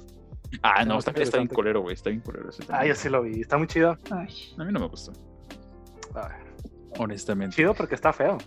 Ah, 0.62 0.84
no, 0.84 0.98
está, 0.98 1.10
está 1.10 1.22
está 1.22 1.36
bien 1.38 1.48
colero, 1.48 1.80
güey. 1.82 1.94
Está 1.94 2.10
bien 2.10 2.22
colero 2.22 2.48
ese 2.50 2.64
Ah, 2.68 2.86
yo 2.86 2.94
sí 2.94 3.08
lo 3.08 3.22
vi. 3.22 3.40
Está 3.40 3.58
muy 3.58 3.66
chido. 3.66 3.96
Ay, 4.10 4.28
A 4.58 4.64
mí 4.64 4.72
no 4.72 4.80
me 4.80 4.88
gustó, 4.88 5.12
honestamente. 6.98 7.56
chido 7.56 7.74
porque 7.74 7.94
está 7.94 8.12
feo. 8.12 8.38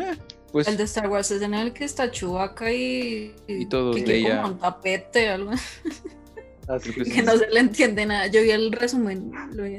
Eh, 0.00 0.16
pues 0.52 0.66
El 0.68 0.76
de 0.76 0.84
Star 0.84 1.08
Wars 1.08 1.30
es 1.30 1.42
en 1.42 1.54
el 1.54 1.72
que 1.72 1.84
está 1.84 2.10
Chewbacca 2.10 2.72
y. 2.72 3.34
Y 3.46 3.66
todos 3.66 3.96
que 3.96 4.02
de 4.02 4.16
ella. 4.18 4.42
como 4.42 4.54
un 4.54 4.58
tapete, 4.58 5.28
algo 5.28 5.50
Así 5.52 5.62
Creo 6.92 7.04
que 7.04 7.10
que 7.10 7.22
no 7.22 7.36
se 7.36 7.48
le 7.48 7.60
entiende 7.60 8.06
nada. 8.06 8.26
Yo 8.28 8.42
vi 8.42 8.50
el 8.50 8.72
resumen. 8.72 9.30
Lo 9.52 9.64
vi. 9.64 9.76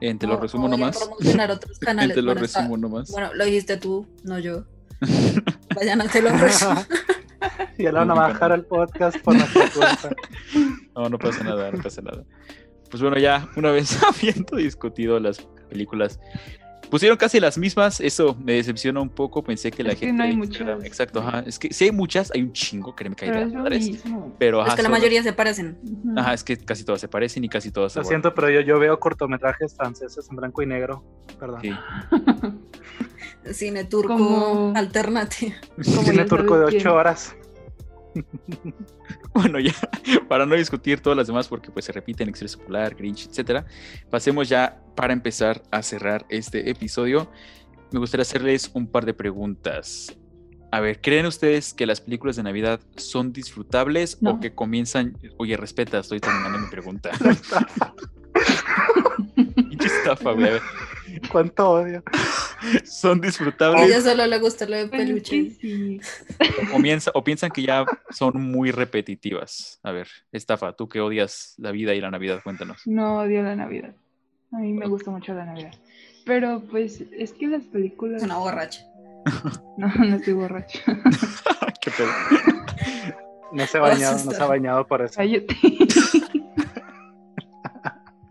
eh, 0.00 0.14
te 0.14 0.26
lo 0.26 0.34
No- 0.34 0.40
resumo 0.40 0.68
no 0.68 0.76
voy 0.76 0.84
a 0.84 0.90
nomás. 0.90 1.50
otros 1.56 1.78
canales. 1.78 2.14
te 2.14 2.22
lo 2.22 2.32
Bueno, 2.32 2.44
está- 2.44 2.60
resumo 2.60 2.76
nomás. 2.76 3.10
Bueno, 3.10 3.32
lo 3.34 3.44
dijiste 3.44 3.76
tú, 3.76 4.06
no 4.24 4.38
yo. 4.38 4.64
Vayan 5.74 6.00
a 6.02 6.08
te 6.08 6.22
lo 6.22 6.30
resumo. 6.30 6.84
y 7.78 7.84
ya 7.84 7.92
van 7.92 8.10
a 8.10 8.14
bajar 8.14 8.52
al 8.52 8.64
podcast 8.66 9.16
por 9.18 9.34
nuestra 9.34 9.68
culpa. 9.70 10.10
No, 10.94 11.08
no 11.08 11.18
pasa 11.18 11.42
nada, 11.44 11.70
no 11.72 11.82
pasa 11.82 12.02
nada. 12.02 12.24
Pues 12.90 13.02
bueno, 13.02 13.18
ya 13.18 13.48
una 13.56 13.70
vez 13.70 13.98
habiendo 14.02 14.56
discutido 14.58 15.18
las 15.18 15.38
películas, 15.70 16.20
pusieron 16.92 17.16
casi 17.16 17.40
las 17.40 17.56
mismas. 17.56 18.00
Eso 18.00 18.36
me 18.38 18.52
decepciona 18.52 19.00
un 19.00 19.08
poco. 19.08 19.42
Pensé 19.42 19.70
que 19.70 19.82
la 19.82 19.92
Es 19.92 19.98
que 19.98 20.06
gente. 20.06 20.18
no 20.18 20.24
hay 20.28 20.36
muchas. 20.36 20.84
Exacto, 20.84 21.20
ajá. 21.20 21.42
Es 21.46 21.58
que 21.58 21.72
si 21.72 21.84
hay 21.86 21.90
muchas, 21.90 22.30
hay 22.34 22.42
un 22.42 22.52
chingo 22.52 22.94
que 22.94 23.08
me 23.08 23.16
cae 23.16 23.30
pero 23.32 23.48
madres. 23.48 23.90
Pero 24.38 24.60
ajá, 24.60 24.68
es 24.70 24.76
que 24.76 24.82
la 24.82 24.88
solo- 24.88 24.98
mayoría 24.98 25.22
se 25.22 25.32
parecen. 25.32 25.78
Ajá, 26.16 26.34
es 26.34 26.44
que 26.44 26.58
casi 26.58 26.84
todas 26.84 27.00
se 27.00 27.08
parecen 27.08 27.42
y 27.44 27.48
casi 27.48 27.70
todas 27.72 27.94
se 27.94 27.98
Lo 28.00 28.04
siento, 28.04 28.34
pero 28.34 28.50
yo, 28.50 28.60
yo 28.60 28.78
veo 28.78 29.00
cortometrajes 29.00 29.74
franceses 29.74 30.28
en 30.30 30.36
blanco 30.36 30.60
y 30.62 30.66
negro. 30.66 31.02
Perdón. 31.40 31.62
Sí. 31.62 31.72
Cine 33.52 33.84
turco 33.84 34.08
Como- 34.16 34.72
alternativo. 34.76 35.52
Cine 35.80 36.24
turco 36.26 36.54
de 36.58 36.66
sabes 36.66 36.74
8 36.74 36.76
quién. 36.76 36.86
horas. 36.88 37.34
Bueno, 39.34 39.58
ya, 39.58 39.72
para 40.28 40.44
no 40.46 40.54
discutir 40.54 41.00
todas 41.00 41.16
las 41.16 41.26
demás, 41.26 41.48
porque 41.48 41.70
pues 41.70 41.84
se 41.86 41.92
repiten 41.92 42.28
Expreso 42.28 42.58
Polar, 42.58 42.94
Grinch, 42.94 43.26
etcétera, 43.26 43.64
pasemos 44.10 44.48
ya 44.48 44.82
para 44.94 45.12
empezar 45.12 45.62
a 45.70 45.82
cerrar 45.82 46.26
este 46.28 46.70
episodio. 46.70 47.30
Me 47.92 47.98
gustaría 47.98 48.22
hacerles 48.22 48.70
un 48.74 48.86
par 48.86 49.04
de 49.06 49.14
preguntas. 49.14 50.16
A 50.70 50.80
ver, 50.80 51.00
¿creen 51.00 51.26
ustedes 51.26 51.74
que 51.74 51.84
las 51.86 52.00
películas 52.00 52.36
de 52.36 52.42
Navidad 52.42 52.80
son 52.96 53.32
disfrutables 53.32 54.16
o 54.16 54.18
No. 54.24 54.40
que 54.40 54.54
comienzan... 54.54 55.18
Oye, 55.36 55.56
respeta, 55.56 55.98
estoy 55.98 56.20
terminando 56.20 56.58
mi 56.58 56.68
pregunta. 56.68 57.10
Estafa, 59.84 60.32
güey. 60.32 60.60
Cuánto 61.30 61.70
odio. 61.70 62.02
¿Son 62.84 63.18
A 63.18 63.26
disfrutables 63.26 63.88
ella 63.88 64.00
solo 64.00 64.26
le 64.26 64.38
gusta 64.38 64.66
lo 64.66 64.76
de 64.76 64.88
peluche. 64.88 65.56
o, 67.14 67.24
piensan 67.24 67.50
que 67.50 67.62
ya 67.62 67.84
son 68.10 68.40
muy 68.40 68.70
repetitivas? 68.70 69.80
A 69.82 69.92
ver, 69.92 70.08
estafa, 70.30 70.72
tú 70.74 70.88
que 70.88 71.00
odias 71.00 71.54
la 71.58 71.72
vida 71.72 71.94
y 71.94 72.00
la 72.00 72.10
Navidad, 72.10 72.40
cuéntanos. 72.42 72.86
No 72.86 73.18
odio 73.18 73.42
la 73.42 73.56
Navidad. 73.56 73.94
A 74.52 74.58
mí 74.58 74.72
me 74.72 74.86
gusta 74.86 75.10
mucho 75.10 75.34
la 75.34 75.44
Navidad. 75.44 75.72
Pero 76.24 76.62
pues 76.70 77.02
es 77.12 77.32
que 77.32 77.48
las 77.48 77.64
películas. 77.64 78.22
Es 78.22 78.24
una 78.24 78.38
borracha. 78.38 78.86
No, 79.78 79.88
no 79.88 80.16
estoy 80.16 80.34
borracha. 80.34 80.80
¿Qué 81.80 81.90
pedo? 81.90 82.10
No 83.52 83.66
se 83.66 83.78
ha 83.78 83.80
a 83.80 83.84
bañado, 83.84 84.24
no 84.24 84.30
se 84.30 84.42
ha 84.42 84.46
bañado 84.46 84.86
por 84.86 85.02
eso. 85.02 85.14
Cállate. 85.16 85.56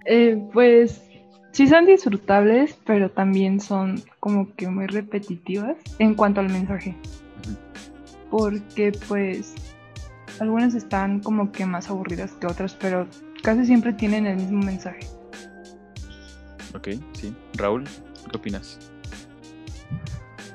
Eh, 0.05 0.49
pues 0.51 1.03
sí 1.61 1.67
son 1.67 1.85
disfrutables, 1.85 2.75
pero 2.87 3.11
también 3.11 3.59
son 3.59 4.01
como 4.19 4.51
que 4.55 4.67
muy 4.67 4.87
repetitivas 4.87 5.77
en 5.99 6.15
cuanto 6.15 6.39
al 6.39 6.49
mensaje. 6.49 6.95
Porque 8.31 8.91
pues 9.07 9.53
algunas 10.39 10.73
están 10.73 11.19
como 11.19 11.51
que 11.51 11.67
más 11.67 11.87
aburridas 11.91 12.31
que 12.33 12.47
otras, 12.47 12.73
pero 12.73 13.05
casi 13.43 13.65
siempre 13.67 13.93
tienen 13.93 14.25
el 14.25 14.37
mismo 14.37 14.63
mensaje. 14.63 15.01
Ok, 16.73 16.89
sí. 17.13 17.35
Raúl, 17.53 17.83
¿qué 18.31 18.37
opinas? 18.37 18.79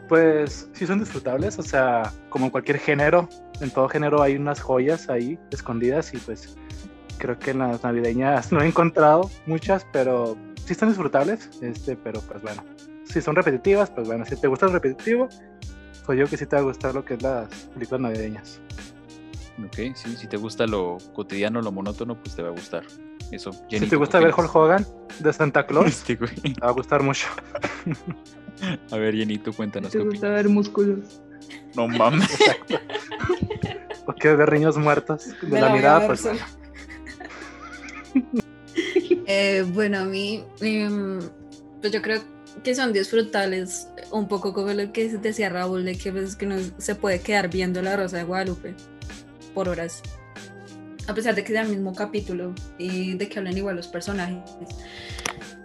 Pues 0.09 0.69
sí 0.73 0.89
son 0.89 0.99
disfrutables, 0.99 1.57
o 1.61 1.63
sea, 1.63 2.13
como 2.31 2.47
en 2.47 2.51
cualquier 2.51 2.79
género, 2.79 3.29
en 3.61 3.71
todo 3.71 3.89
género 3.89 4.23
hay 4.23 4.35
unas 4.35 4.61
joyas 4.61 5.09
ahí 5.09 5.39
escondidas 5.53 6.13
y 6.15 6.19
pues 6.19 6.57
creo 7.19 7.39
que 7.39 7.53
en 7.53 7.61
las 7.61 7.85
navideñas 7.85 8.51
no 8.53 8.61
he 8.61 8.67
encontrado 8.67 9.31
muchas, 9.47 9.87
pero 9.93 10.37
sí 10.67 10.73
están 10.73 10.91
disfrutables, 10.91 11.49
este, 11.63 11.97
pero 11.97 12.21
pues 12.21 12.43
bueno, 12.43 12.63
si 13.05 13.23
son 13.23 13.35
repetitivas, 13.37 13.89
pues 13.91 14.07
bueno, 14.07 14.25
si 14.27 14.37
te 14.37 14.47
gusta 14.49 14.67
lo 14.67 14.73
repetitivo, 14.73 15.29
pues 16.05 16.19
yo 16.19 16.27
que 16.27 16.37
sí 16.37 16.45
te 16.47 16.57
va 16.57 16.61
a 16.63 16.65
gustar 16.65 16.95
lo 16.95 17.05
que 17.05 17.15
es 17.15 17.23
las 17.23 17.49
películas 17.75 18.01
navideñas. 18.03 18.61
Ok, 19.65 19.95
sí. 19.97 20.15
Si 20.17 20.27
te 20.27 20.37
gusta 20.37 20.67
lo 20.67 20.99
cotidiano, 21.15 21.63
lo 21.63 21.73
monótono, 21.73 22.21
pues 22.21 22.37
te 22.37 22.43
va 22.43 22.49
a 22.49 22.53
gustar. 22.53 22.85
Eso. 23.33 23.51
Jenny, 23.71 23.87
si 23.87 23.91
te 23.91 23.97
¿tú 23.97 23.99
gusta 24.01 24.19
qué 24.19 24.27
ver? 24.27 24.35
Hulk 24.37 24.55
Hogan 24.55 24.87
de 25.21 25.33
Santa 25.33 25.67
Claus, 25.67 25.87
Este 26.09 26.17
te 26.17 26.61
va 26.61 26.69
a 26.69 26.73
gustar 26.73 27.03
mucho. 27.03 27.27
A 28.91 28.97
ver, 28.97 29.15
Jenny, 29.15 29.39
tú 29.39 29.53
cuéntanos 29.53 29.91
¿Te 29.93 29.99
qué 29.99 30.05
gusta 30.05 30.27
opinas. 30.27 30.35
ver 30.45 30.49
músculos? 30.49 31.21
No 31.75 31.89
mames. 31.89 32.31
Exacto. 32.41 32.75
o 34.07 34.13
quieres 34.15 34.39
ver 34.39 34.53
niños 34.53 34.77
muertos 34.79 35.27
de 35.43 35.49
Me 35.49 35.61
la 35.61 35.71
mirada, 35.71 36.07
pues 36.07 36.23
bueno. 36.23 36.41
Eh, 39.27 39.65
bueno, 39.73 39.99
a 39.99 40.05
mí, 40.05 40.45
em, 40.61 41.21
pues 41.81 41.93
yo 41.93 42.01
creo 42.01 42.23
que 42.63 42.75
son 42.75 42.93
disfrutables, 42.93 43.89
un 44.13 44.29
poco 44.29 44.55
como 44.55 44.73
lo 44.73 44.93
que 44.93 45.09
decía 45.09 45.49
Raúl, 45.49 45.85
de 45.85 45.99
que, 45.99 46.13
pues, 46.13 46.37
que 46.37 46.47
no 46.47 46.57
se 46.79 46.95
puede 46.95 47.21
quedar 47.21 47.51
viendo 47.51 47.83
La 47.83 47.97
Rosa 47.97 48.19
de 48.19 48.25
Guadalupe 48.25 48.75
por 49.53 49.69
horas, 49.69 50.03
a 51.07 51.15
pesar 51.15 51.35
de 51.35 51.45
que 51.45 51.53
sea 51.53 51.63
el 51.63 51.69
mismo 51.69 51.95
capítulo 51.95 52.55
y 52.79 53.15
de 53.15 53.29
que 53.29 53.39
hablan 53.39 53.57
igual 53.57 53.77
los 53.77 53.89
personajes. 53.89 54.39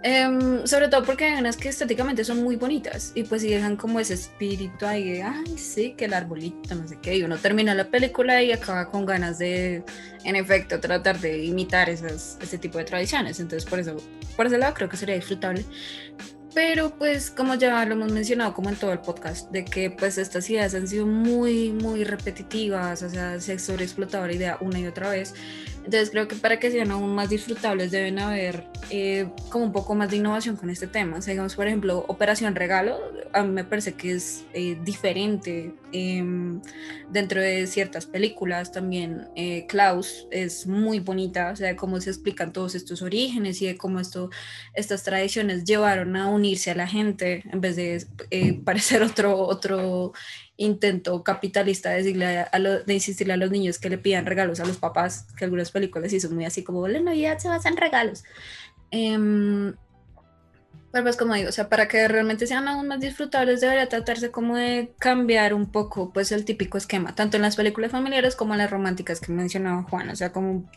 Em, 0.04 0.66
sobre 0.66 0.88
todo 0.88 1.04
porque 1.04 1.26
hay 1.26 1.38
unas 1.38 1.56
que 1.56 1.68
estéticamente 1.68 2.24
son 2.24 2.42
muy 2.42 2.56
bonitas 2.56 3.12
y 3.14 3.22
pues 3.22 3.42
sí 3.42 3.48
dejan 3.48 3.76
como 3.76 4.00
ese 4.00 4.14
espíritu 4.14 4.84
ahí 4.84 5.12
de, 5.12 5.22
ay, 5.22 5.56
sí, 5.56 5.94
que 5.96 6.06
el 6.06 6.14
arbolito, 6.14 6.74
no 6.74 6.88
sé 6.88 6.98
qué, 7.00 7.16
y 7.16 7.22
uno 7.22 7.36
termina 7.38 7.72
la 7.72 7.84
película 7.84 8.42
y 8.42 8.50
acaba 8.50 8.90
con 8.90 9.06
ganas 9.06 9.38
de, 9.38 9.84
en 10.24 10.34
efecto, 10.36 10.80
tratar 10.80 11.20
de 11.20 11.44
imitar 11.44 11.88
esas, 11.88 12.36
ese 12.42 12.58
tipo 12.58 12.78
de 12.78 12.84
tradiciones. 12.84 13.38
Entonces, 13.38 13.68
por 13.68 13.78
eso, 13.78 13.96
por 14.36 14.46
ese 14.46 14.58
lado 14.58 14.74
creo 14.74 14.88
que 14.88 14.96
sería 14.96 15.14
disfrutable. 15.14 15.64
Pero 16.54 16.90
pues 16.98 17.30
como 17.30 17.54
ya 17.54 17.84
lo 17.86 17.94
hemos 17.94 18.12
mencionado 18.12 18.52
como 18.52 18.68
en 18.68 18.76
todo 18.76 18.92
el 18.92 18.98
podcast, 18.98 19.50
de 19.52 19.64
que 19.64 19.90
pues 19.90 20.18
estas 20.18 20.50
ideas 20.50 20.74
han 20.74 20.86
sido 20.86 21.06
muy, 21.06 21.70
muy 21.70 22.04
repetitivas, 22.04 23.02
o 23.02 23.08
sea, 23.08 23.40
se 23.40 23.58
sobreexplotaba 23.58 24.26
la 24.26 24.32
idea 24.34 24.58
una 24.60 24.78
y 24.78 24.86
otra 24.86 25.08
vez. 25.08 25.32
Entonces 25.84 26.10
creo 26.10 26.28
que 26.28 26.36
para 26.36 26.58
que 26.58 26.70
sean 26.70 26.90
aún 26.90 27.14
más 27.14 27.28
disfrutables 27.28 27.90
deben 27.90 28.18
haber 28.18 28.66
eh, 28.90 29.28
como 29.48 29.64
un 29.64 29.72
poco 29.72 29.94
más 29.94 30.10
de 30.10 30.16
innovación 30.16 30.56
con 30.56 30.70
este 30.70 30.86
tema. 30.86 31.18
O 31.18 31.22
sea, 31.22 31.32
digamos, 31.32 31.54
por 31.56 31.66
ejemplo, 31.66 32.04
Operación 32.08 32.54
Regalo, 32.54 33.00
a 33.32 33.42
mí 33.42 33.50
me 33.50 33.64
parece 33.64 33.94
que 33.94 34.12
es 34.12 34.44
eh, 34.52 34.78
diferente 34.84 35.74
em, 35.92 36.60
dentro 37.10 37.40
de 37.40 37.66
ciertas 37.66 38.06
películas. 38.06 38.72
También 38.72 39.28
eh, 39.34 39.66
Klaus 39.66 40.26
es 40.30 40.66
muy 40.66 41.00
bonita, 41.00 41.50
o 41.52 41.56
sea, 41.56 41.68
de 41.68 41.76
cómo 41.76 42.00
se 42.00 42.10
explican 42.10 42.52
todos 42.52 42.74
estos 42.74 43.02
orígenes 43.02 43.60
y 43.62 43.66
de 43.66 43.76
cómo 43.76 44.00
esto, 44.00 44.30
estas 44.74 45.02
tradiciones 45.02 45.64
llevaron 45.64 46.16
a 46.16 46.28
unirse 46.28 46.70
a 46.70 46.74
la 46.74 46.86
gente 46.86 47.42
en 47.50 47.60
vez 47.60 47.76
de 47.76 48.06
eh, 48.30 48.60
parecer 48.64 49.02
otro, 49.02 49.38
otro 49.38 50.12
intento 50.56 51.22
capitalista 51.24 51.90
de, 51.90 51.96
decirle 51.98 52.38
a, 52.40 52.58
lo- 52.58 52.82
de 52.82 52.94
insistirle 52.94 53.32
a 53.32 53.36
los 53.36 53.50
niños 53.50 53.78
que 53.78 53.90
le 53.90 53.98
pidan 53.98 54.26
regalos 54.26 54.60
a 54.60 54.64
los 54.64 54.76
papás, 54.76 55.26
que 55.36 55.44
algunas 55.44 55.70
películas 55.70 56.12
son 56.20 56.34
muy 56.34 56.44
así 56.44 56.62
como 56.62 56.86
la 56.88 57.00
Navidad 57.00 57.38
se 57.38 57.48
basa 57.48 57.68
en 57.68 57.76
regalos. 57.76 58.22
Em, 58.90 59.74
pero 60.92 61.04
pues 61.04 61.16
como 61.16 61.32
digo, 61.32 61.48
o 61.48 61.52
sea, 61.52 61.70
para 61.70 61.88
que 61.88 62.06
realmente 62.06 62.46
sean 62.46 62.68
aún 62.68 62.86
más 62.86 63.00
disfrutables 63.00 63.62
debería 63.62 63.88
tratarse 63.88 64.30
como 64.30 64.56
de 64.56 64.92
cambiar 64.98 65.54
un 65.54 65.72
poco 65.72 66.12
pues 66.12 66.32
el 66.32 66.44
típico 66.44 66.76
esquema, 66.76 67.14
tanto 67.14 67.38
en 67.38 67.42
las 67.42 67.56
películas 67.56 67.90
familiares 67.90 68.36
como 68.36 68.52
en 68.52 68.58
las 68.58 68.70
románticas 68.70 69.18
que 69.18 69.32
mencionaba 69.32 69.84
Juan, 69.84 70.10
o 70.10 70.16
sea, 70.16 70.32
como 70.32 70.70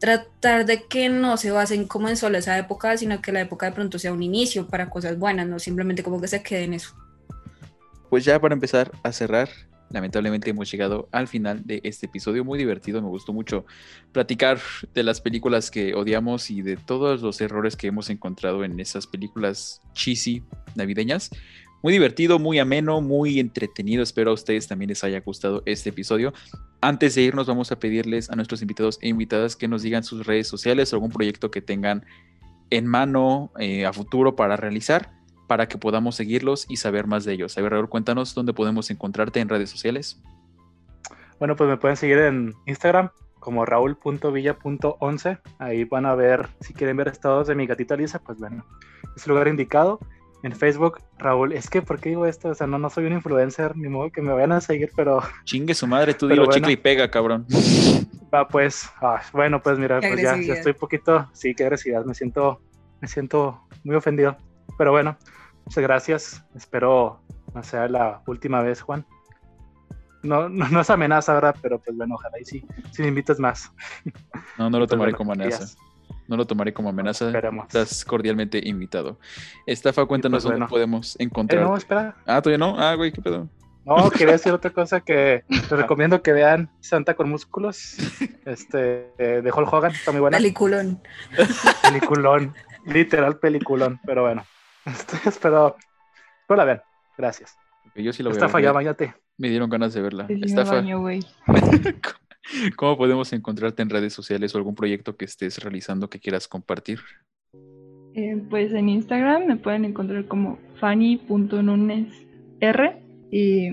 tratar 0.00 0.66
de 0.66 0.82
que 0.88 1.08
no 1.08 1.36
se 1.36 1.52
basen 1.52 1.86
como 1.86 2.08
en 2.08 2.16
solo 2.16 2.36
esa 2.36 2.58
época, 2.58 2.96
sino 2.96 3.22
que 3.22 3.30
la 3.30 3.42
época 3.42 3.66
de 3.66 3.72
pronto 3.72 4.00
sea 4.00 4.12
un 4.12 4.24
inicio 4.24 4.66
para 4.66 4.90
cosas 4.90 5.20
buenas, 5.20 5.46
no 5.46 5.60
simplemente 5.60 6.02
como 6.02 6.20
que 6.20 6.26
se 6.26 6.42
quede 6.42 6.64
en 6.64 6.74
eso. 6.74 6.96
Pues 8.14 8.24
ya 8.24 8.40
para 8.40 8.54
empezar 8.54 8.92
a 9.02 9.10
cerrar, 9.10 9.48
lamentablemente 9.90 10.48
hemos 10.48 10.70
llegado 10.70 11.08
al 11.10 11.26
final 11.26 11.66
de 11.66 11.80
este 11.82 12.06
episodio 12.06 12.44
muy 12.44 12.60
divertido. 12.60 13.02
Me 13.02 13.08
gustó 13.08 13.32
mucho 13.32 13.66
platicar 14.12 14.60
de 14.94 15.02
las 15.02 15.20
películas 15.20 15.68
que 15.68 15.96
odiamos 15.96 16.48
y 16.48 16.62
de 16.62 16.76
todos 16.76 17.22
los 17.22 17.40
errores 17.40 17.74
que 17.74 17.88
hemos 17.88 18.10
encontrado 18.10 18.62
en 18.62 18.78
esas 18.78 19.08
películas 19.08 19.82
cheesy 19.94 20.44
navideñas. 20.76 21.28
muy 21.82 21.92
divertido, 21.92 22.38
muy 22.38 22.60
ameno, 22.60 23.00
muy 23.00 23.40
entretenido. 23.40 24.04
Espero 24.04 24.30
a 24.30 24.34
ustedes 24.34 24.68
también 24.68 24.90
les 24.90 25.02
haya 25.02 25.18
gustado 25.18 25.64
este 25.66 25.90
episodio. 25.90 26.32
Antes 26.80 27.16
de 27.16 27.22
irnos, 27.22 27.48
vamos 27.48 27.72
a 27.72 27.80
pedirles 27.80 28.30
a 28.30 28.36
nuestros 28.36 28.62
invitados 28.62 28.96
e 29.02 29.08
invitadas 29.08 29.56
que 29.56 29.66
nos 29.66 29.82
digan 29.82 30.04
sus 30.04 30.24
redes 30.24 30.46
sociales 30.46 30.92
o 30.92 30.96
algún 30.96 31.10
proyecto 31.10 31.50
que 31.50 31.62
tengan 31.62 32.06
en 32.70 32.86
mano 32.86 33.50
eh, 33.58 33.86
a 33.86 33.92
futuro 33.92 34.36
para 34.36 34.56
realizar, 34.56 35.10
para 35.46 35.68
que 35.68 35.78
podamos 35.78 36.16
seguirlos 36.16 36.66
y 36.68 36.76
saber 36.76 37.06
más 37.06 37.24
de 37.24 37.34
ellos. 37.34 37.56
A 37.58 37.62
ver, 37.62 37.72
Raúl, 37.72 37.88
cuéntanos 37.88 38.34
dónde 38.34 38.52
podemos 38.52 38.90
encontrarte 38.90 39.40
en 39.40 39.48
redes 39.48 39.70
sociales. 39.70 40.22
Bueno, 41.38 41.56
pues 41.56 41.68
me 41.68 41.76
pueden 41.76 41.96
seguir 41.96 42.18
en 42.18 42.54
Instagram 42.66 43.10
como 43.44 43.66
raúl.villa.11. 43.66 45.38
Ahí 45.58 45.84
van 45.84 46.06
a 46.06 46.14
ver, 46.14 46.48
si 46.60 46.72
quieren 46.72 46.96
ver 46.96 47.08
estados 47.08 47.46
de 47.46 47.54
mi 47.54 47.66
gatita 47.66 47.96
Lisa, 47.96 48.18
pues 48.18 48.38
bueno, 48.38 48.64
es 49.14 49.26
el 49.26 49.32
lugar 49.32 49.48
indicado. 49.48 50.00
En 50.42 50.52
Facebook, 50.52 50.98
Raúl, 51.18 51.52
es 51.52 51.70
que, 51.70 51.80
¿por 51.80 51.98
qué 51.98 52.10
digo 52.10 52.26
esto? 52.26 52.50
O 52.50 52.54
sea, 52.54 52.66
no, 52.66 52.78
no 52.78 52.90
soy 52.90 53.06
un 53.06 53.14
influencer, 53.14 53.74
ni 53.76 53.88
modo 53.88 54.10
que 54.10 54.20
me 54.20 54.30
vayan 54.30 54.52
a 54.52 54.60
seguir, 54.60 54.90
pero... 54.94 55.22
Chingue 55.44 55.74
su 55.74 55.86
madre, 55.86 56.12
tú 56.12 56.28
dilo 56.28 56.44
bueno. 56.44 56.52
chicle 56.52 56.72
y 56.72 56.76
pega, 56.76 57.10
cabrón. 57.10 57.46
Va, 58.32 58.46
pues, 58.46 58.90
ah, 59.00 59.22
bueno, 59.32 59.62
pues 59.62 59.78
mira, 59.78 60.00
Qué 60.00 60.08
pues 60.08 60.22
ya, 60.22 60.36
ya 60.36 60.54
estoy 60.54 60.74
poquito, 60.74 61.30
sí, 61.32 61.54
qué 61.54 61.64
agresividad, 61.64 62.04
me 62.04 62.14
siento, 62.14 62.60
me 63.00 63.08
siento 63.08 63.66
muy 63.84 63.96
ofendido. 63.96 64.36
Pero 64.78 64.90
bueno, 64.92 65.16
muchas 65.64 65.82
gracias. 65.82 66.44
Espero 66.54 67.20
no 67.54 67.62
sea 67.62 67.88
la 67.88 68.22
última 68.26 68.62
vez, 68.62 68.80
Juan. 68.82 69.06
No, 70.22 70.48
no, 70.48 70.68
no 70.68 70.80
es 70.80 70.90
amenaza, 70.90 71.34
¿verdad? 71.34 71.54
Pero 71.60 71.78
pues 71.80 71.96
bueno, 71.96 72.14
ojalá 72.14 72.38
y 72.40 72.44
sí, 72.44 72.64
si 72.92 73.02
me 73.02 73.08
invitas 73.08 73.38
más. 73.38 73.70
No, 74.58 74.70
no 74.70 74.78
lo 74.78 74.84
Pues, 74.86 74.90
tomaré 74.90 75.12
bueno, 75.12 75.18
como 75.18 75.32
amenaza. 75.32 75.58
días. 75.58 75.76
No 76.26 76.36
lo 76.38 76.46
tomaré 76.46 76.72
como 76.72 76.88
amenaza. 76.88 77.26
Esperemos. 77.26 77.66
Estás 77.66 78.04
cordialmente 78.04 78.58
invitado. 78.66 79.18
Estafa, 79.66 80.06
cuéntanos 80.06 80.38
pues, 80.38 80.44
dónde 80.44 80.56
bueno. 80.60 80.68
podemos 80.70 81.14
Eh, 81.16 81.24
encontrar. 81.24 81.62
no, 81.62 81.76
espera. 81.76 82.16
Ah, 82.26 82.40
todavía 82.40 82.58
no. 82.66 82.78
Ah, 82.78 82.94
güey, 82.94 83.12
qué 83.12 83.20
pedo. 83.20 83.46
No, 83.84 84.10
quería 84.10 84.32
decir 84.32 84.50
otra 84.52 84.70
cosa 84.70 85.02
que 85.02 85.44
les 85.48 85.68
recomiendo 85.68 86.22
que 86.22 86.32
vean 86.32 86.70
Santa 86.80 87.14
con 87.14 87.28
músculos. 87.28 87.96
Este, 88.46 89.12
eh, 89.18 89.42
de 89.42 89.52
Hulk 89.52 89.70
Hogan, 89.70 89.92
está 89.92 90.10
muy 90.12 90.22
buena. 90.22 90.38
Peliculón. 90.38 91.02
Peliculón, 91.82 92.54
literal 92.86 93.38
peliculón, 93.38 94.00
pero 94.06 94.22
bueno. 94.22 94.42
Este, 94.86 95.28
espero, 95.28 95.76
espero 96.40 96.56
la 96.58 96.64
vean. 96.64 96.82
Gracias. 97.16 97.56
Yo 97.94 98.12
sí 98.12 98.22
lo 98.22 98.30
voy 98.30 98.36
a 98.36 98.38
Estafa, 98.38 98.56
ver. 98.58 98.64
ya 98.64 98.70
Me- 98.70 98.74
bañate. 98.74 99.14
Me 99.38 99.48
dieron 99.48 99.70
ganas 99.70 99.94
de 99.94 100.02
verla. 100.02 100.26
Estafa, 100.28 100.76
baño, 100.76 101.00
güey. 101.00 101.20
¿cómo 102.76 102.96
podemos 102.98 103.32
encontrarte 103.32 103.82
en 103.82 103.88
redes 103.90 104.12
sociales 104.12 104.54
o 104.54 104.58
algún 104.58 104.74
proyecto 104.74 105.16
que 105.16 105.24
estés 105.24 105.58
realizando 105.62 106.08
que 106.10 106.20
quieras 106.20 106.46
compartir? 106.46 107.00
Eh, 108.14 108.40
pues 108.50 108.72
en 108.72 108.88
Instagram 108.90 109.46
me 109.46 109.56
pueden 109.56 109.84
encontrar 109.84 110.26
como 110.26 110.58
fanny.nunesr 110.78 112.12
y 113.30 113.68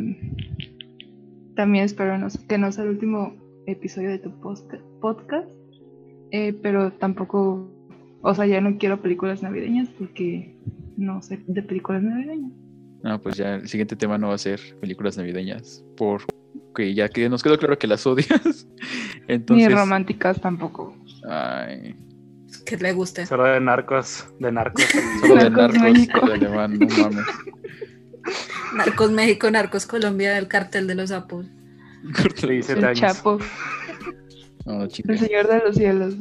también 1.55 1.86
espero 1.86 2.18
no- 2.18 2.28
que 2.47 2.57
no 2.57 2.72
sea 2.72 2.86
el 2.86 2.91
último 2.91 3.36
episodio 3.68 4.09
de 4.09 4.20
tu 4.20 4.32
podcast, 4.99 5.47
eh, 6.32 6.53
pero 6.53 6.91
tampoco, 6.93 7.70
o 8.22 8.34
sea, 8.34 8.45
ya 8.47 8.62
no 8.62 8.78
quiero 8.78 9.01
películas 9.01 9.43
navideñas 9.43 9.89
porque 9.99 10.55
no 10.98 11.22
sé 11.22 11.44
de 11.48 11.62
películas 11.64 12.04
navideñas. 12.04 12.52
No, 13.04 13.20
pues 13.20 13.36
ya 13.36 13.56
el 13.56 13.68
siguiente 13.68 13.96
tema 13.96 14.18
no 14.18 14.30
va 14.30 14.36
a 14.36 14.38
ser 14.38 14.60
películas 14.80 15.18
navideñas. 15.18 15.84
Porque 15.98 16.94
ya 16.94 17.10
que 17.10 17.28
nos 17.30 17.42
quedó 17.42 17.58
claro 17.58 17.78
que 17.78 17.88
las 17.88 18.06
odias. 18.06 18.68
Entonces. 19.28 19.68
Ni 19.68 19.74
románticas 19.74 20.39
tampoco. 20.39 20.96
Ay, 21.28 21.96
Que 22.66 22.78
le 22.78 22.94
guste. 22.94 23.26
Solo 23.26 23.46
de 23.46 23.60
narcos, 23.60 24.28
de 24.39 24.52
narcos. 24.52 24.84
solo 25.22 25.36
de 25.36 25.50
Narcos 25.50 25.74
narcos 25.76 25.82
México. 25.82 26.26
de 26.28 26.34
alemán, 26.34 26.80
no 26.80 26.88
mames. 26.88 27.26
Narcos 28.76 29.12
México, 29.12 29.50
Narcos 29.50 29.86
Colombia, 29.86 30.38
el 30.38 30.48
cartel 30.48 30.88
de 30.88 30.96
los 30.96 31.10
sapos. 31.10 31.48
El 32.04 32.86
años. 32.86 33.00
Chapo, 33.00 33.39
No, 34.66 34.88
el. 34.88 35.18
Señor 35.18 35.48
de 35.48 35.60
los 35.60 35.76
Cielos. 35.76 36.16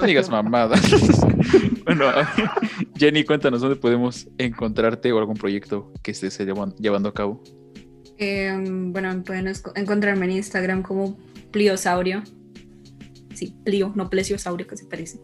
No 0.00 0.06
digas 0.06 0.28
mamadas. 0.30 0.80
bueno, 1.84 2.06
Jenny, 2.96 3.24
cuéntanos 3.24 3.60
dónde 3.60 3.76
podemos 3.76 4.28
encontrarte 4.38 5.12
o 5.12 5.18
algún 5.18 5.36
proyecto 5.36 5.92
que 6.02 6.10
estés 6.12 6.38
llevan- 6.40 6.74
llevando 6.76 7.08
a 7.08 7.14
cabo. 7.14 7.42
Eh, 8.18 8.52
bueno, 8.66 9.22
pueden 9.24 9.52
encontrarme 9.74 10.24
en 10.26 10.32
Instagram 10.32 10.82
como 10.82 11.18
Pliosaurio. 11.50 12.22
Sí, 13.34 13.54
Plio, 13.64 13.92
no 13.94 14.08
Plesiosaurio, 14.08 14.66
que 14.66 14.76
se 14.76 14.86
parece. 14.86 15.20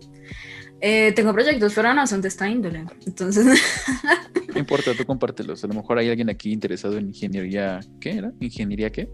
Eh, 0.81 1.13
tengo 1.15 1.33
proyectos, 1.33 1.73
pero 1.75 1.95
no 1.95 2.07
son 2.07 2.21
de 2.21 2.29
esta 2.29 2.49
índole. 2.49 2.85
Entonces, 3.07 3.47
No 4.53 4.59
importa, 4.59 4.93
tú 4.95 5.07
compártelos. 5.07 5.65
A 5.65 5.67
lo 5.67 5.75
mejor 5.75 5.97
hay 5.99 6.11
alguien 6.11 6.29
aquí 6.29 6.53
interesado 6.53 6.99
en 6.99 7.07
ingeniería. 7.09 7.81
¿Qué 8.01 8.11
era? 8.19 8.33
¿Ingeniería 8.41 8.91
qué? 8.91 9.09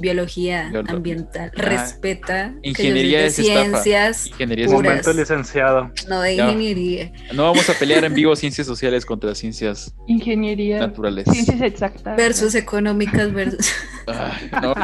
Biología 0.00 0.70
Biolo- 0.70 0.90
ambiental, 0.90 1.50
Ah, 1.56 1.60
respeta. 1.62 2.54
que 2.62 2.68
ingeniería 2.70 3.22
de 3.22 3.30
ciencias, 3.30 4.26
Ingeniería 4.28 4.66
es 4.66 4.72
Puras. 4.72 4.88
Momento 4.90 5.12
licenciado. 5.12 5.90
no 6.08 6.20
de 6.20 6.36
Ya. 6.36 6.44
ingeniería. 6.44 7.12
No 7.34 7.44
vamos 7.44 7.68
a 7.70 7.74
pelear 7.74 8.04
en 8.04 8.14
vivo 8.14 8.34
ciencias 8.36 8.66
sociales 8.66 9.04
contra 9.06 9.34
ciencias 9.34 9.94
Ingeniería, 10.06 10.78
naturales. 10.80 11.26
ciencias 11.30 11.60
exactas. 11.60 12.16
Versus 12.16 12.54
económicas 12.54 13.32
versus. 13.32 13.70
Ay, 14.06 14.50
no. 14.62 14.74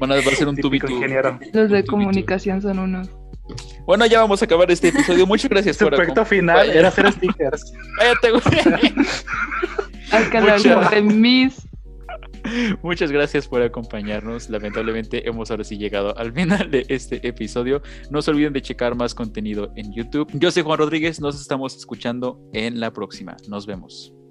Van 0.00 0.12
a 0.12 0.20
ser 0.22 0.48
un 0.48 0.56
tubito. 0.56 0.88
ingeniero. 0.90 1.38
Los 1.52 1.70
de 1.70 1.84
comunicación 1.84 2.60
son 2.60 2.78
unos. 2.78 3.08
Bueno, 3.86 4.06
ya 4.06 4.20
vamos 4.20 4.40
a 4.40 4.46
acabar 4.46 4.70
este 4.70 4.88
episodio. 4.88 5.26
Muchas 5.26 5.50
gracias 5.50 5.76
Su 5.76 5.84
por 5.84 5.94
proyecto 5.96 6.24
final 6.24 6.56
Vaya, 6.56 6.72
era 6.72 6.88
hacer 6.88 7.12
stickers. 7.12 7.72
cállate, 7.98 8.30
güey. 8.30 8.94
Hablar 10.10 10.58
Mucha- 10.58 10.84
sobre 10.84 11.02
mis. 11.02 11.54
Muchas 12.82 13.10
gracias 13.10 13.48
por 13.48 13.62
acompañarnos. 13.62 14.50
Lamentablemente 14.50 15.26
hemos 15.28 15.50
ahora 15.50 15.64
sí 15.64 15.78
llegado 15.78 16.16
al 16.16 16.32
final 16.32 16.70
de 16.70 16.84
este 16.88 17.26
episodio. 17.26 17.82
No 18.10 18.22
se 18.22 18.30
olviden 18.30 18.52
de 18.52 18.62
checar 18.62 18.94
más 18.94 19.14
contenido 19.14 19.72
en 19.76 19.92
YouTube. 19.92 20.28
Yo 20.34 20.50
soy 20.50 20.62
Juan 20.62 20.78
Rodríguez. 20.78 21.20
Nos 21.20 21.40
estamos 21.40 21.76
escuchando 21.76 22.40
en 22.52 22.80
la 22.80 22.92
próxima. 22.92 23.36
Nos 23.48 23.66
vemos. 23.66 24.23